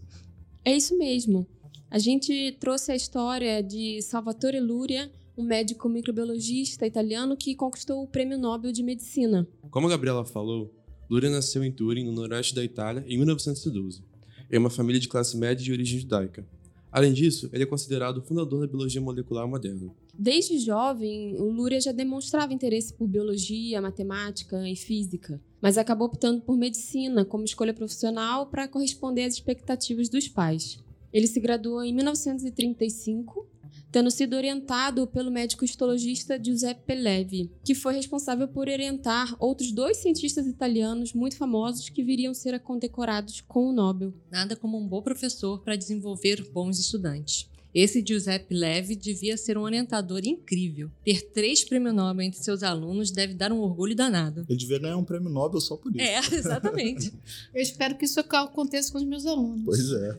É 0.65 0.75
isso 0.75 0.97
mesmo. 0.97 1.47
A 1.95 1.99
gente 2.01 2.57
trouxe 2.59 2.91
a 2.91 2.97
história 2.97 3.63
de 3.63 4.03
Salvatore 4.03 4.59
Luria, 4.59 5.09
um 5.39 5.45
médico 5.45 5.89
microbiologista 5.89 6.85
italiano 6.85 7.37
que 7.37 7.55
conquistou 7.55 8.03
o 8.03 8.09
Prêmio 8.09 8.37
Nobel 8.37 8.73
de 8.73 8.83
Medicina. 8.83 9.47
Como 9.71 9.87
a 9.87 9.91
Gabriela 9.91 10.25
falou, 10.25 10.75
Luria 11.09 11.31
nasceu 11.31 11.63
em 11.63 11.71
Turim, 11.71 12.03
no 12.05 12.11
noroeste 12.11 12.53
da 12.53 12.65
Itália, 12.65 13.05
em 13.07 13.17
1912, 13.17 14.03
em 14.51 14.59
uma 14.59 14.71
família 14.71 15.01
de 15.01 15.07
classe 15.07 15.37
média 15.37 15.65
de 15.65 15.71
origem 15.71 16.01
judaica. 16.01 16.45
Além 16.91 17.13
disso, 17.13 17.49
ele 17.53 17.63
é 17.63 17.67
considerado 17.67 18.19
o 18.19 18.23
fundador 18.23 18.63
da 18.63 18.67
biologia 18.67 19.01
molecular 19.01 19.47
moderna. 19.47 19.93
Desde 20.13 20.59
jovem, 20.59 21.37
o 21.41 21.49
Luria 21.49 21.81
já 21.81 21.93
demonstrava 21.93 22.53
interesse 22.53 22.93
por 22.93 23.07
biologia, 23.07 23.81
matemática 23.81 24.69
e 24.69 24.75
física, 24.75 25.41
mas 25.63 25.79
acabou 25.79 26.09
optando 26.09 26.41
por 26.41 26.57
medicina 26.57 27.25
como 27.25 27.45
escolha 27.45 27.73
profissional 27.73 28.47
para 28.47 28.67
corresponder 28.67 29.23
às 29.23 29.35
expectativas 29.35 30.09
dos 30.09 30.27
pais. 30.27 30.83
Ele 31.15 31.29
se 31.29 31.39
graduou 31.39 31.81
em 31.85 31.95
1935, 31.95 33.49
tendo 33.93 34.11
sido 34.11 34.35
orientado 34.35 35.07
pelo 35.07 35.31
médico 35.31 35.65
histologista 35.65 36.43
Giuseppe 36.43 36.93
Levi, 36.93 37.53
que 37.65 37.73
foi 37.73 37.95
responsável 37.95 38.49
por 38.49 38.69
orientar 38.69 39.37
outros 39.39 39.71
dois 39.71 39.99
cientistas 39.99 40.45
italianos 40.45 41.13
muito 41.13 41.37
famosos 41.37 41.89
que 41.89 42.03
viriam 42.03 42.35
ser 42.35 42.59
condecorados 42.59 43.41
com 43.41 43.69
o 43.69 43.73
Nobel. 43.73 44.13
Nada 44.29 44.57
como 44.57 44.77
um 44.77 44.89
bom 44.89 45.01
professor 45.01 45.63
para 45.63 45.77
desenvolver 45.77 46.51
bons 46.51 46.81
estudantes. 46.81 47.49
Esse 47.75 48.05
Giuseppe 48.07 48.55
Levi 48.55 48.95
devia 48.95 49.37
ser 49.37 49.59
um 49.59 49.63
orientador 49.63 50.21
incrível. 50.25 50.89
Ter 51.05 51.23
três 51.33 51.65
prêmios 51.65 51.93
Nobel 51.93 52.27
entre 52.27 52.41
seus 52.41 52.63
alunos 52.63 53.11
deve 53.11 53.35
dar 53.35 53.51
um 53.51 53.59
orgulho 53.59 53.97
danado. 53.97 54.47
Ele 54.49 54.59
devia 54.59 54.79
ganhar 54.79 54.97
um 54.97 55.03
prêmio 55.03 55.29
Nobel 55.29 55.61
só 55.61 55.77
por 55.77 55.91
isso. 55.91 56.01
É, 56.01 56.19
exatamente. 56.37 57.13
Eu 57.53 57.61
espero 57.61 57.97
que 57.97 58.05
isso 58.05 58.21
aconteça 58.21 58.93
com 58.93 58.99
os 58.99 59.05
meus 59.05 59.27
alunos. 59.27 59.65
Pois 59.65 59.91
é. 59.91 60.19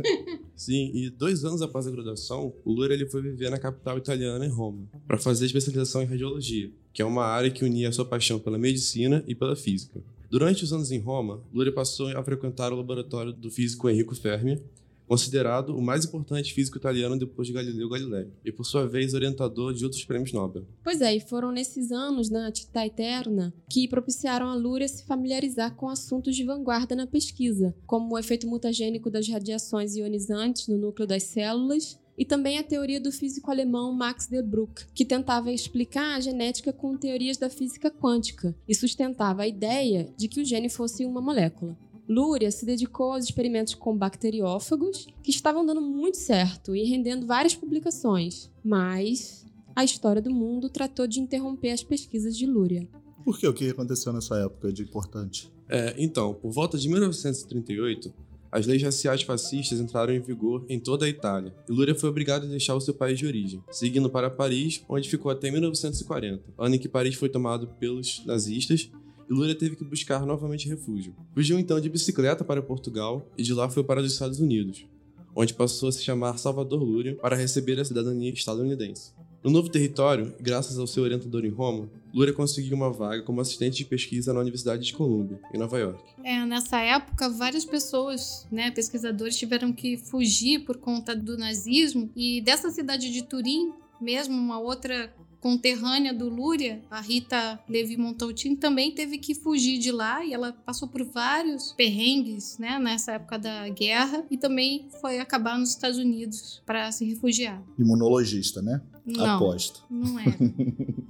Sim, 0.56 0.92
e 0.94 1.10
dois 1.10 1.44
anos 1.44 1.60
após 1.60 1.86
a 1.86 1.90
graduação, 1.90 2.54
o 2.64 2.72
Luria 2.72 2.94
ele 2.94 3.06
foi 3.06 3.20
viver 3.20 3.50
na 3.50 3.58
capital 3.58 3.98
italiana, 3.98 4.46
em 4.46 4.50
Roma, 4.50 4.88
para 5.06 5.18
fazer 5.18 5.44
especialização 5.44 6.02
em 6.02 6.06
radiologia, 6.06 6.70
que 6.92 7.02
é 7.02 7.04
uma 7.04 7.24
área 7.26 7.50
que 7.50 7.64
unia 7.64 7.90
a 7.90 7.92
sua 7.92 8.06
paixão 8.06 8.38
pela 8.38 8.56
medicina 8.56 9.22
e 9.26 9.34
pela 9.34 9.54
física. 9.54 10.00
Durante 10.30 10.64
os 10.64 10.72
anos 10.72 10.90
em 10.90 10.98
Roma, 10.98 11.40
Luria 11.52 11.72
passou 11.72 12.08
a 12.08 12.24
frequentar 12.24 12.72
o 12.72 12.76
laboratório 12.76 13.32
do 13.32 13.50
físico 13.50 13.90
Enrico 13.90 14.14
Fermi, 14.14 14.60
considerado 15.06 15.76
o 15.76 15.82
mais 15.82 16.04
importante 16.04 16.52
físico 16.52 16.78
italiano 16.78 17.18
depois 17.18 17.46
de 17.46 17.54
Galileu 17.54 17.88
Galilei, 17.88 18.28
e 18.44 18.52
por 18.52 18.64
sua 18.64 18.86
vez 18.86 19.14
orientador 19.14 19.74
de 19.74 19.84
outros 19.84 20.04
prêmios 20.04 20.32
Nobel. 20.32 20.66
Pois 20.82 21.00
é, 21.00 21.14
e 21.14 21.20
foram 21.20 21.52
nesses 21.52 21.92
anos 21.92 22.30
na 22.30 22.50
Tita 22.50 22.86
Eterna 22.86 23.52
que 23.68 23.88
propiciaram 23.88 24.48
a 24.48 24.54
Lúria 24.54 24.88
se 24.88 25.06
familiarizar 25.06 25.74
com 25.74 25.88
assuntos 25.88 26.34
de 26.34 26.44
vanguarda 26.44 26.96
na 26.96 27.06
pesquisa, 27.06 27.74
como 27.86 28.14
o 28.14 28.18
efeito 28.18 28.46
mutagênico 28.46 29.10
das 29.10 29.28
radiações 29.28 29.96
ionizantes 29.96 30.68
no 30.68 30.76
núcleo 30.76 31.06
das 31.06 31.24
células 31.24 31.98
e 32.16 32.24
também 32.24 32.58
a 32.58 32.62
teoria 32.62 33.00
do 33.00 33.10
físico 33.10 33.50
alemão 33.50 33.92
Max 33.92 34.26
Delbrück, 34.26 34.86
que 34.94 35.04
tentava 35.04 35.52
explicar 35.52 36.14
a 36.16 36.20
genética 36.20 36.72
com 36.72 36.96
teorias 36.96 37.36
da 37.36 37.50
física 37.50 37.90
quântica 37.90 38.54
e 38.68 38.74
sustentava 38.74 39.42
a 39.42 39.48
ideia 39.48 40.12
de 40.16 40.28
que 40.28 40.40
o 40.40 40.44
gene 40.44 40.68
fosse 40.68 41.04
uma 41.04 41.20
molécula. 41.20 41.76
Lúria 42.08 42.50
se 42.50 42.66
dedicou 42.66 43.12
aos 43.12 43.24
experimentos 43.24 43.74
com 43.74 43.96
bacteriófagos, 43.96 45.06
que 45.22 45.30
estavam 45.30 45.64
dando 45.64 45.80
muito 45.80 46.18
certo 46.18 46.76
e 46.76 46.84
rendendo 46.84 47.26
várias 47.26 47.54
publicações, 47.54 48.50
mas 48.62 49.46
a 49.74 49.84
história 49.84 50.20
do 50.20 50.30
mundo 50.30 50.68
tratou 50.68 51.06
de 51.06 51.20
interromper 51.20 51.70
as 51.70 51.82
pesquisas 51.82 52.36
de 52.36 52.46
Lúria. 52.46 52.86
Por 53.24 53.38
quê? 53.38 53.48
O 53.48 53.54
que 53.54 53.70
aconteceu 53.70 54.12
nessa 54.12 54.36
época 54.36 54.72
de 54.72 54.82
importante? 54.82 55.50
É, 55.68 55.94
então, 55.96 56.34
por 56.34 56.52
volta 56.52 56.76
de 56.76 56.88
1938, 56.90 58.12
as 58.52 58.66
leis 58.66 58.82
raciais 58.82 59.22
fascistas 59.22 59.80
entraram 59.80 60.12
em 60.12 60.20
vigor 60.20 60.64
em 60.68 60.78
toda 60.78 61.06
a 61.06 61.08
Itália, 61.08 61.52
e 61.68 61.72
Lúria 61.72 61.94
foi 61.94 62.08
obrigado 62.08 62.44
a 62.44 62.48
deixar 62.48 62.76
o 62.76 62.80
seu 62.80 62.94
país 62.94 63.18
de 63.18 63.26
origem, 63.26 63.64
seguindo 63.70 64.08
para 64.10 64.30
Paris, 64.30 64.84
onde 64.88 65.08
ficou 65.08 65.32
até 65.32 65.50
1940, 65.50 66.52
ano 66.56 66.74
em 66.74 66.78
que 66.78 66.88
Paris 66.88 67.14
foi 67.16 67.28
tomado 67.28 67.66
pelos 67.80 68.22
nazistas 68.26 68.90
e 69.28 69.32
Lúria 69.32 69.54
teve 69.54 69.76
que 69.76 69.84
buscar 69.84 70.24
novamente 70.24 70.68
refúgio. 70.68 71.14
Fugiu 71.34 71.58
então 71.58 71.80
de 71.80 71.88
bicicleta 71.88 72.44
para 72.44 72.62
Portugal 72.62 73.26
e 73.36 73.42
de 73.42 73.52
lá 73.52 73.68
foi 73.68 73.84
para 73.84 74.00
os 74.00 74.12
Estados 74.12 74.40
Unidos, 74.40 74.86
onde 75.34 75.54
passou 75.54 75.88
a 75.88 75.92
se 75.92 76.02
chamar 76.02 76.38
Salvador 76.38 76.82
Lúria 76.82 77.16
para 77.16 77.36
receber 77.36 77.78
a 77.80 77.84
cidadania 77.84 78.32
estadunidense. 78.32 79.12
No 79.44 79.50
novo 79.50 79.68
território, 79.68 80.34
graças 80.40 80.78
ao 80.78 80.86
seu 80.86 81.02
orientador 81.02 81.44
em 81.44 81.50
Roma, 81.50 81.90
Luria 82.14 82.32
conseguiu 82.32 82.74
uma 82.74 82.90
vaga 82.90 83.22
como 83.22 83.42
assistente 83.42 83.76
de 83.76 83.84
pesquisa 83.84 84.32
na 84.32 84.40
Universidade 84.40 84.86
de 84.86 84.94
Columbia, 84.94 85.38
em 85.52 85.58
Nova 85.58 85.78
York. 85.78 86.02
É, 86.24 86.46
nessa 86.46 86.80
época, 86.80 87.28
várias 87.28 87.62
pessoas, 87.62 88.46
né, 88.50 88.70
pesquisadores, 88.70 89.36
tiveram 89.36 89.70
que 89.70 89.98
fugir 89.98 90.60
por 90.60 90.78
conta 90.78 91.14
do 91.14 91.36
nazismo. 91.36 92.10
E 92.16 92.40
dessa 92.40 92.70
cidade 92.70 93.12
de 93.12 93.22
Turim, 93.22 93.74
mesmo 94.00 94.34
uma 94.34 94.58
outra 94.58 95.12
conterrânea 95.44 96.14
do 96.14 96.26
Lúria, 96.26 96.80
a 96.90 97.02
Rita 97.02 97.60
Levi 97.68 97.98
Montaltin, 97.98 98.56
também 98.56 98.90
teve 98.90 99.18
que 99.18 99.34
fugir 99.34 99.78
de 99.78 99.92
lá 99.92 100.24
e 100.24 100.32
ela 100.32 100.54
passou 100.64 100.88
por 100.88 101.04
vários 101.04 101.70
perrengues, 101.72 102.56
né, 102.56 102.78
nessa 102.78 103.12
época 103.12 103.38
da 103.38 103.68
guerra 103.68 104.24
e 104.30 104.38
também 104.38 104.88
foi 105.02 105.18
acabar 105.18 105.58
nos 105.58 105.68
Estados 105.68 105.98
Unidos 105.98 106.62
para 106.64 106.90
se 106.90 107.04
refugiar. 107.04 107.62
Imunologista, 107.78 108.62
né? 108.62 108.80
Não, 109.04 109.36
Aposto. 109.36 109.84
não 109.90 110.18
é. 110.18 110.24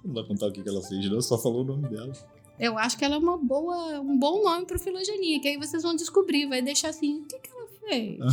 Não 0.04 0.12
vai 0.18 0.24
contar 0.24 0.48
o 0.48 0.52
que 0.52 0.64
que 0.64 0.68
ela 0.68 0.82
fez, 0.82 1.08
não, 1.08 1.22
só 1.22 1.38
falou 1.38 1.62
o 1.62 1.64
nome 1.64 1.88
dela. 1.88 2.12
Eu 2.58 2.76
acho 2.76 2.98
que 2.98 3.04
ela 3.04 3.14
é 3.14 3.18
uma 3.18 3.38
boa, 3.38 4.00
um 4.00 4.18
bom 4.18 4.42
nome 4.42 4.66
para 4.66 4.80
filogenia, 4.80 5.40
que 5.40 5.46
aí 5.46 5.56
vocês 5.56 5.84
vão 5.84 5.94
descobrir, 5.94 6.48
vai 6.48 6.60
deixar 6.60 6.88
assim, 6.88 7.20
o 7.20 7.24
que, 7.24 7.38
que 7.38 7.50
ela 7.50 7.68
fez? 7.86 8.18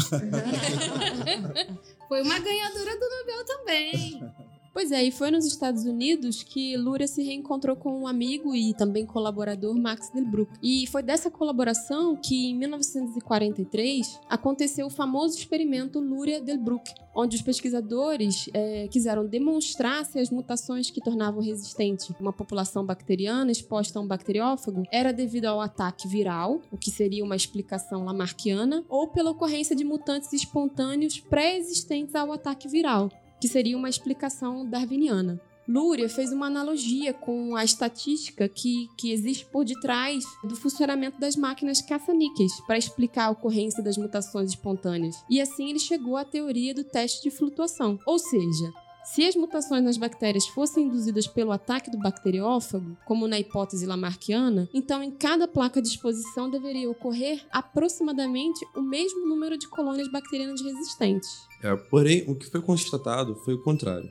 Foi 2.09 2.23
uma 2.23 2.39
ganhadora 2.39 2.99
do 2.99 3.07
Nobel 3.07 3.45
também. 3.45 4.19
Pois 4.73 4.89
é, 4.91 5.03
e 5.03 5.11
foi 5.11 5.29
nos 5.31 5.45
Estados 5.45 5.83
Unidos 5.83 6.43
que 6.43 6.77
Luria 6.77 7.05
se 7.05 7.21
reencontrou 7.21 7.75
com 7.75 8.01
um 8.01 8.07
amigo 8.07 8.55
e 8.55 8.73
também 8.73 9.05
colaborador 9.05 9.75
Max 9.75 10.09
Delbruck. 10.09 10.49
E 10.63 10.87
foi 10.87 11.03
dessa 11.03 11.29
colaboração 11.29 12.15
que, 12.15 12.51
em 12.51 12.55
1943, 12.55 14.19
aconteceu 14.29 14.87
o 14.87 14.89
famoso 14.89 15.37
experimento 15.37 15.99
Luria-Delbruck, 15.99 16.89
onde 17.13 17.35
os 17.35 17.41
pesquisadores 17.41 18.49
eh, 18.53 18.87
quiseram 18.89 19.25
demonstrar 19.25 20.05
se 20.05 20.17
as 20.17 20.29
mutações 20.29 20.89
que 20.89 21.01
tornavam 21.01 21.41
resistente 21.41 22.15
uma 22.17 22.31
população 22.31 22.85
bacteriana 22.85 23.51
exposta 23.51 23.99
a 23.99 24.01
um 24.01 24.07
bacteriófago 24.07 24.83
era 24.89 25.11
devido 25.11 25.45
ao 25.45 25.59
ataque 25.59 26.07
viral, 26.07 26.61
o 26.71 26.77
que 26.77 26.89
seria 26.89 27.25
uma 27.25 27.35
explicação 27.35 28.05
lamarckiana, 28.05 28.85
ou 28.87 29.09
pela 29.09 29.31
ocorrência 29.31 29.75
de 29.75 29.83
mutantes 29.83 30.31
espontâneos 30.31 31.19
pré-existentes 31.19 32.15
ao 32.15 32.31
ataque 32.31 32.69
viral, 32.69 33.09
que 33.41 33.47
seria 33.47 33.75
uma 33.75 33.89
explicação 33.89 34.65
darwiniana. 34.65 35.41
Luria 35.67 36.09
fez 36.09 36.31
uma 36.31 36.47
analogia 36.47 37.13
com 37.13 37.55
a 37.55 37.63
estatística 37.63 38.47
que, 38.47 38.87
que 38.97 39.11
existe 39.11 39.45
por 39.45 39.63
detrás 39.63 40.23
do 40.43 40.55
funcionamento 40.55 41.19
das 41.19 41.35
máquinas 41.35 41.81
caça-níqueis 41.81 42.51
para 42.67 42.77
explicar 42.77 43.25
a 43.25 43.29
ocorrência 43.31 43.83
das 43.83 43.97
mutações 43.97 44.49
espontâneas. 44.49 45.15
E 45.29 45.39
assim 45.39 45.69
ele 45.69 45.79
chegou 45.79 46.17
à 46.17 46.25
teoria 46.25 46.73
do 46.73 46.83
teste 46.83 47.23
de 47.23 47.31
flutuação. 47.31 47.97
Ou 48.05 48.19
seja, 48.19 48.71
se 49.13 49.25
as 49.25 49.35
mutações 49.35 49.83
nas 49.83 49.97
bactérias 49.97 50.47
fossem 50.47 50.85
induzidas 50.85 51.27
pelo 51.27 51.51
ataque 51.51 51.91
do 51.91 51.97
bacteriófago, 51.97 52.97
como 53.05 53.27
na 53.27 53.37
hipótese 53.37 53.85
lamarckiana, 53.85 54.69
então 54.73 55.03
em 55.03 55.11
cada 55.11 55.49
placa 55.49 55.81
de 55.81 55.89
exposição 55.89 56.49
deveria 56.49 56.89
ocorrer 56.89 57.45
aproximadamente 57.51 58.65
o 58.73 58.81
mesmo 58.81 59.27
número 59.27 59.57
de 59.57 59.67
colônias 59.67 60.09
bacterianas 60.09 60.61
resistentes. 60.61 61.29
É, 61.61 61.75
porém, 61.75 62.23
o 62.25 62.35
que 62.35 62.49
foi 62.49 62.61
constatado 62.61 63.35
foi 63.35 63.53
o 63.53 63.61
contrário. 63.61 64.09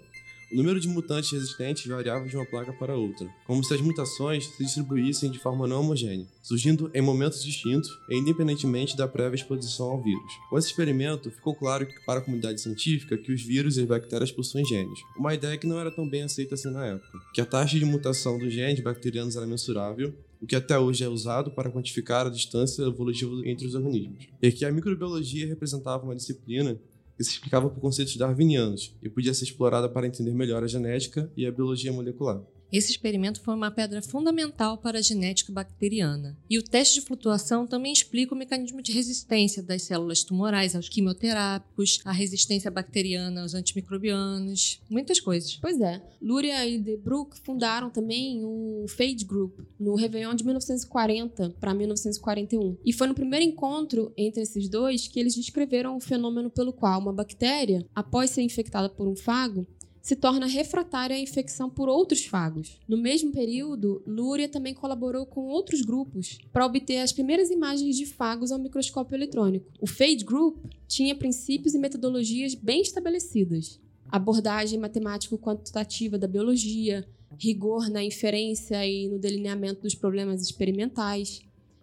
O 0.52 0.56
número 0.56 0.80
de 0.80 0.88
mutantes 0.88 1.30
resistentes 1.30 1.86
variava 1.86 2.26
de 2.26 2.34
uma 2.34 2.44
placa 2.44 2.72
para 2.72 2.96
outra, 2.96 3.32
como 3.46 3.62
se 3.62 3.72
as 3.72 3.80
mutações 3.80 4.46
se 4.46 4.64
distribuíssem 4.64 5.30
de 5.30 5.38
forma 5.38 5.64
não 5.64 5.80
homogênea, 5.80 6.26
surgindo 6.42 6.90
em 6.92 7.00
momentos 7.00 7.44
distintos 7.44 7.88
e 8.08 8.16
independentemente 8.18 8.96
da 8.96 9.06
prévia 9.06 9.36
exposição 9.36 9.90
ao 9.90 10.02
vírus. 10.02 10.32
Com 10.48 10.58
esse 10.58 10.66
experimento, 10.66 11.30
ficou 11.30 11.54
claro 11.54 11.86
para 12.04 12.18
a 12.18 12.22
comunidade 12.22 12.60
científica 12.60 13.16
que 13.16 13.30
os 13.30 13.40
vírus 13.40 13.76
e 13.76 13.82
as 13.82 13.86
bactérias 13.86 14.32
possuem 14.32 14.64
genes, 14.64 14.98
uma 15.16 15.32
ideia 15.32 15.56
que 15.56 15.68
não 15.68 15.78
era 15.78 15.90
tão 15.90 16.08
bem 16.08 16.24
aceita 16.24 16.56
assim 16.56 16.70
na 16.70 16.84
época, 16.84 17.20
que 17.32 17.40
a 17.40 17.46
taxa 17.46 17.78
de 17.78 17.84
mutação 17.84 18.36
dos 18.36 18.52
genes 18.52 18.80
bacterianos 18.80 19.36
era 19.36 19.46
mensurável 19.46 20.12
o 20.40 20.46
que 20.46 20.56
até 20.56 20.78
hoje 20.78 21.04
é 21.04 21.08
usado 21.08 21.50
para 21.50 21.70
quantificar 21.70 22.26
a 22.26 22.30
distância 22.30 22.82
evolutiva 22.82 23.46
entre 23.46 23.66
os 23.66 23.74
organismos, 23.74 24.26
e 24.40 24.50
que 24.50 24.64
a 24.64 24.72
microbiologia 24.72 25.46
representava 25.46 26.02
uma 26.02 26.16
disciplina 26.16 26.80
que 27.20 27.24
se 27.24 27.32
explicava 27.32 27.68
por 27.68 27.78
conceitos 27.80 28.16
darwinianos 28.16 28.96
e 29.02 29.10
podia 29.10 29.34
ser 29.34 29.44
explorada 29.44 29.90
para 29.90 30.06
entender 30.06 30.32
melhor 30.32 30.64
a 30.64 30.66
genética 30.66 31.30
e 31.36 31.44
a 31.44 31.52
biologia 31.52 31.92
molecular. 31.92 32.40
Esse 32.72 32.90
experimento 32.92 33.40
foi 33.40 33.54
uma 33.54 33.70
pedra 33.70 34.00
fundamental 34.00 34.78
para 34.78 34.98
a 34.98 35.02
genética 35.02 35.52
bacteriana. 35.52 36.36
E 36.48 36.56
o 36.56 36.62
teste 36.62 37.00
de 37.00 37.06
flutuação 37.06 37.66
também 37.66 37.92
explica 37.92 38.34
o 38.34 38.38
mecanismo 38.38 38.80
de 38.80 38.92
resistência 38.92 39.62
das 39.62 39.82
células 39.82 40.22
tumorais 40.22 40.76
aos 40.76 40.88
quimioterápicos, 40.88 42.00
a 42.04 42.12
resistência 42.12 42.70
bacteriana 42.70 43.42
aos 43.42 43.54
antimicrobianos, 43.54 44.80
muitas 44.88 45.18
coisas. 45.18 45.56
Pois 45.56 45.80
é, 45.80 46.00
Luria 46.22 46.64
e 46.66 46.78
De 46.78 46.96
Broek 46.96 47.38
fundaram 47.40 47.90
também 47.90 48.44
o 48.44 48.84
Phage 48.88 49.24
Group 49.24 49.58
no 49.78 49.94
Réveillon 49.94 50.34
de 50.34 50.44
1940 50.44 51.56
para 51.58 51.74
1941. 51.74 52.76
E 52.84 52.92
foi 52.92 53.08
no 53.08 53.14
primeiro 53.14 53.44
encontro 53.44 54.12
entre 54.16 54.42
esses 54.42 54.68
dois 54.68 55.08
que 55.08 55.18
eles 55.18 55.34
descreveram 55.34 55.96
o 55.96 56.00
fenômeno 56.00 56.50
pelo 56.50 56.72
qual 56.72 57.00
uma 57.00 57.12
bactéria, 57.12 57.84
após 57.94 58.30
ser 58.30 58.42
infectada 58.42 58.88
por 58.88 59.08
um 59.08 59.16
fago, 59.16 59.66
se 60.02 60.16
torna 60.16 60.46
refratária 60.46 61.16
à 61.16 61.20
infecção 61.20 61.68
por 61.68 61.88
outros 61.88 62.24
fagos. 62.24 62.78
No 62.88 62.96
mesmo 62.96 63.32
período, 63.32 64.02
Luria 64.06 64.48
também 64.48 64.74
colaborou 64.74 65.26
com 65.26 65.46
outros 65.46 65.82
grupos 65.82 66.38
para 66.52 66.64
obter 66.64 66.98
as 66.98 67.12
primeiras 67.12 67.50
imagens 67.50 67.96
de 67.96 68.06
fagos 68.06 68.50
ao 68.50 68.58
microscópio 68.58 69.16
eletrônico. 69.16 69.70
O 69.80 69.86
Phage 69.86 70.24
Group 70.24 70.56
tinha 70.88 71.14
princípios 71.14 71.74
e 71.74 71.78
metodologias 71.78 72.54
bem 72.54 72.80
estabelecidas. 72.80 73.78
Abordagem 74.08 74.78
matemático-quantitativa 74.78 76.18
da 76.18 76.26
biologia, 76.26 77.06
rigor 77.38 77.88
na 77.88 78.02
inferência 78.02 78.84
e 78.86 79.08
no 79.08 79.18
delineamento 79.18 79.82
dos 79.82 79.94
problemas 79.94 80.42
experimentais, 80.42 81.42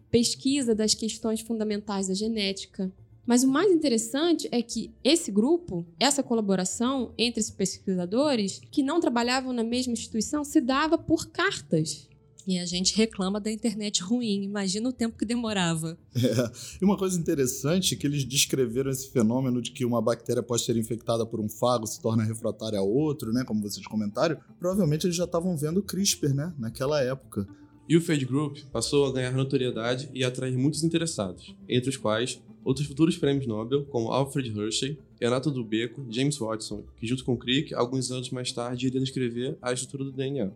pesquisa 0.09 0.74
das 0.76 0.93
questões 0.93 1.41
fundamentais 1.41 2.07
da 2.07 2.13
genética, 2.13 2.91
mas 3.28 3.44
o 3.44 3.48
mais 3.48 3.70
interessante 3.72 4.48
é 4.54 4.62
que 4.62 4.94
esse 5.04 5.30
grupo, 5.30 5.86
essa 6.00 6.24
colaboração 6.24 7.14
entre 7.18 7.42
esses 7.42 7.52
pesquisadores, 7.52 8.62
que 8.72 8.82
não 8.82 9.02
trabalhavam 9.02 9.52
na 9.52 9.66
mesma 9.66 9.92
instituição, 9.92 10.46
se 10.46 10.62
dava 10.62 10.98
por 10.98 11.28
cartas. 11.28 12.08
E 12.48 12.58
a 12.58 12.66
gente 12.66 12.96
reclama 12.96 13.42
da 13.42 13.52
internet 13.52 14.02
ruim. 14.02 14.44
Imagina 14.44 14.88
o 14.88 14.94
tempo 14.94 15.18
que 15.18 15.26
demorava. 15.26 15.98
É. 16.16 16.52
E 16.82 16.86
uma 16.86 16.96
coisa 16.96 17.20
interessante 17.20 17.94
é 17.94 17.98
que 17.98 18.08
eles 18.08 18.24
descreveram 18.24 18.90
esse 18.90 19.10
fenômeno 19.10 19.62
de 19.62 19.72
que 19.72 19.84
uma 19.84 20.02
bactéria 20.02 20.42
pode 20.42 20.64
ser 20.64 20.78
infectada 20.78 21.26
por 21.26 21.42
um 21.42 21.50
fago, 21.50 21.86
se 21.86 22.00
torna 22.02 22.24
refratária 22.24 22.80
a 22.80 22.82
outro, 22.82 23.34
né? 23.34 23.44
Como 23.44 23.62
vocês 23.62 23.86
comentaram. 23.86 24.38
Provavelmente 24.58 25.06
eles 25.06 25.18
já 25.18 25.26
estavam 25.26 25.58
vendo 25.58 25.80
o 25.80 25.84
CRISPR, 25.84 26.34
né? 26.34 26.54
Naquela 26.58 27.02
época. 27.02 27.46
E 27.90 27.98
o 27.98 28.02
Phage 28.02 28.26
Group 28.26 28.60
passou 28.72 29.06
a 29.06 29.12
ganhar 29.12 29.32
notoriedade 29.32 30.10
e 30.14 30.24
atrair 30.24 30.58
muitos 30.58 30.84
interessados, 30.84 31.56
entre 31.68 31.90
os 31.90 31.98
quais 31.98 32.42
outros 32.68 32.86
futuros 32.86 33.18
prêmios 33.18 33.47
Nobel, 33.47 33.86
como 33.86 34.11
Alfred 34.11 34.53
Hershey, 34.59 34.99
Renato 35.22 35.49
Dubeco, 35.49 36.05
James 36.09 36.38
Watson, 36.38 36.84
que 36.97 37.07
junto 37.07 37.24
com 37.24 37.38
Crick, 37.38 37.74
alguns 37.74 38.11
anos 38.11 38.30
mais 38.30 38.51
tarde 38.51 38.88
iria 38.88 38.99
descrever 38.99 39.57
a 39.61 39.72
estrutura 39.72 40.03
do 40.03 40.11
DNA. 40.11 40.51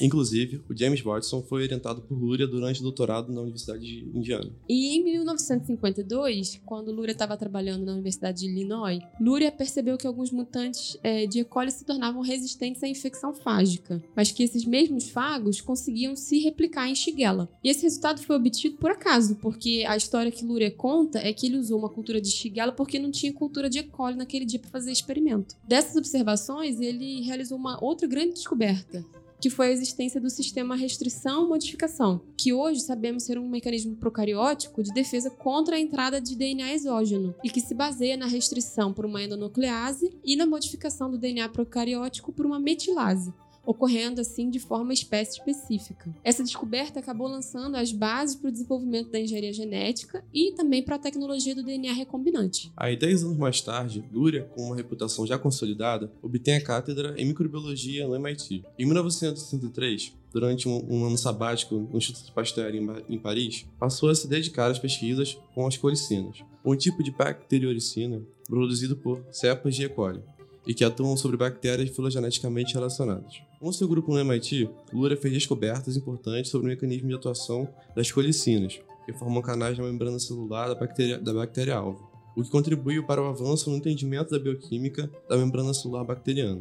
Inclusive, 0.00 0.62
o 0.68 0.76
James 0.76 1.00
Watson 1.02 1.42
foi 1.42 1.62
orientado 1.62 2.02
por 2.02 2.16
Luria 2.16 2.46
durante 2.46 2.80
o 2.80 2.82
doutorado 2.82 3.32
na 3.32 3.40
Universidade 3.40 3.80
de 3.80 4.16
Indiana. 4.16 4.50
E 4.68 4.96
em 4.96 5.04
1952, 5.04 6.60
quando 6.64 6.92
Luria 6.92 7.12
estava 7.12 7.36
trabalhando 7.36 7.84
na 7.84 7.92
Universidade 7.92 8.40
de 8.40 8.46
Illinois, 8.46 9.00
Luria 9.20 9.50
percebeu 9.50 9.96
que 9.96 10.06
alguns 10.06 10.30
mutantes 10.30 10.96
é, 11.02 11.26
de 11.26 11.40
E. 11.40 11.44
coli 11.44 11.70
se 11.70 11.84
tornavam 11.84 12.22
resistentes 12.22 12.82
à 12.82 12.88
infecção 12.88 13.34
fágica, 13.34 14.02
mas 14.14 14.30
que 14.30 14.42
esses 14.42 14.64
mesmos 14.64 15.08
fagos 15.08 15.60
conseguiam 15.60 16.14
se 16.14 16.38
replicar 16.38 16.88
em 16.88 16.94
Shigella. 16.94 17.48
E 17.62 17.68
esse 17.68 17.82
resultado 17.82 18.20
foi 18.20 18.36
obtido 18.36 18.76
por 18.76 18.90
acaso, 18.90 19.36
porque 19.36 19.84
a 19.86 19.96
história 19.96 20.30
que 20.30 20.44
Luria 20.44 20.70
conta 20.70 21.18
é 21.18 21.32
que 21.32 21.46
ele 21.46 21.58
usou 21.58 21.78
uma 21.78 21.88
cultura 21.88 22.20
de 22.20 22.30
Shigella 22.30 22.72
porque 22.72 22.98
não 22.98 23.10
tinha 23.10 23.32
cultura 23.32 23.68
de 23.68 23.80
E. 23.80 23.82
coli 23.82 24.16
naquele 24.16 24.44
dia 24.44 24.58
para 24.58 24.70
fazer 24.70 24.92
experimento. 24.92 25.56
Dessas 25.66 25.96
observações, 25.96 26.80
ele 26.80 27.22
realizou 27.22 27.58
uma 27.58 27.82
outra 27.82 28.06
grande 28.06 28.34
descoberta, 28.34 29.04
que 29.40 29.50
foi 29.50 29.68
a 29.68 29.72
existência 29.72 30.20
do 30.20 30.30
sistema 30.30 30.74
restrição-modificação, 30.74 32.20
que 32.36 32.52
hoje 32.52 32.80
sabemos 32.80 33.22
ser 33.22 33.38
um 33.38 33.48
mecanismo 33.48 33.96
procariótico 33.96 34.82
de 34.82 34.92
defesa 34.92 35.30
contra 35.30 35.76
a 35.76 35.80
entrada 35.80 36.20
de 36.20 36.36
DNA 36.36 36.72
exógeno 36.74 37.34
e 37.44 37.50
que 37.50 37.60
se 37.60 37.74
baseia 37.74 38.16
na 38.16 38.26
restrição 38.26 38.92
por 38.92 39.06
uma 39.06 39.22
endonuclease 39.22 40.18
e 40.24 40.36
na 40.36 40.46
modificação 40.46 41.10
do 41.10 41.18
DNA 41.18 41.48
procariótico 41.48 42.32
por 42.32 42.46
uma 42.46 42.58
metilase, 42.58 43.32
ocorrendo 43.64 44.20
assim 44.20 44.48
de 44.50 44.58
forma 44.58 44.92
espécie 44.92 45.38
específica. 45.38 46.14
Essa 46.24 46.42
descoberta 46.42 47.00
acabou 47.00 47.28
lançando 47.28 47.76
as 47.76 47.92
bases 47.92 48.36
para 48.36 48.48
o 48.48 48.52
desenvolvimento 48.52 49.10
da 49.10 49.20
engenharia 49.20 49.52
genética 49.52 50.24
e 50.32 50.52
também 50.52 50.82
para 50.82 50.96
a 50.96 50.98
tecnologia 50.98 51.54
do 51.54 51.62
DNA 51.62 51.92
recombinante. 51.92 52.72
Aí, 52.76 52.96
10 52.96 53.24
anos 53.24 53.36
mais 53.36 53.60
tarde, 53.60 54.04
Luria, 54.12 54.44
com 54.54 54.62
uma 54.62 54.76
reputação 54.76 55.26
já 55.26 55.38
consolidada, 55.38 56.10
obtém 56.22 56.54
a 56.54 56.62
cátedra 56.62 57.14
em 57.16 57.26
microbiologia 57.26 58.06
no 58.06 58.14
MIT. 58.14 58.64
Em 58.78 58.86
1963, 58.86 60.12
durante 60.32 60.68
um, 60.68 60.84
um 60.88 61.04
ano 61.04 61.18
sabático 61.18 61.74
no 61.74 61.98
Instituto 61.98 62.32
Pasteur 62.32 62.74
em, 62.74 62.86
em 63.08 63.18
Paris, 63.18 63.66
passou 63.78 64.08
a 64.10 64.14
se 64.14 64.28
dedicar 64.28 64.70
às 64.70 64.78
pesquisas 64.78 65.38
com 65.54 65.66
as 65.66 65.76
colicinas, 65.76 66.42
um 66.64 66.76
tipo 66.76 67.02
de 67.02 67.10
bacterioricina 67.10 68.22
produzido 68.46 68.96
por 68.96 69.22
cepas 69.30 69.74
de 69.74 69.84
E. 69.84 69.88
coli. 69.88 70.22
E 70.68 70.74
que 70.74 70.84
atuam 70.84 71.16
sobre 71.16 71.38
bactérias 71.38 71.88
filogeneticamente 71.88 72.74
relacionadas. 72.74 73.40
Com 73.58 73.72
seu 73.72 73.88
grupo 73.88 74.12
no 74.12 74.20
MIT, 74.20 74.68
Luria 74.92 75.16
fez 75.16 75.32
descobertas 75.32 75.96
importantes 75.96 76.50
sobre 76.50 76.66
o 76.66 76.70
mecanismo 76.70 77.08
de 77.08 77.14
atuação 77.14 77.66
das 77.96 78.12
colicinas, 78.12 78.78
que 79.06 79.12
formam 79.14 79.40
canais 79.40 79.78
na 79.78 79.84
membrana 79.84 80.18
celular 80.18 80.68
da 80.68 80.74
bactéria, 80.74 81.18
da 81.18 81.32
bactéria 81.32 81.80
o 81.80 82.42
que 82.42 82.50
contribuiu 82.50 83.04
para 83.04 83.22
o 83.22 83.26
avanço 83.26 83.70
no 83.70 83.76
entendimento 83.76 84.30
da 84.30 84.38
bioquímica 84.38 85.10
da 85.28 85.38
membrana 85.38 85.72
celular 85.72 86.04
bacteriana. 86.04 86.60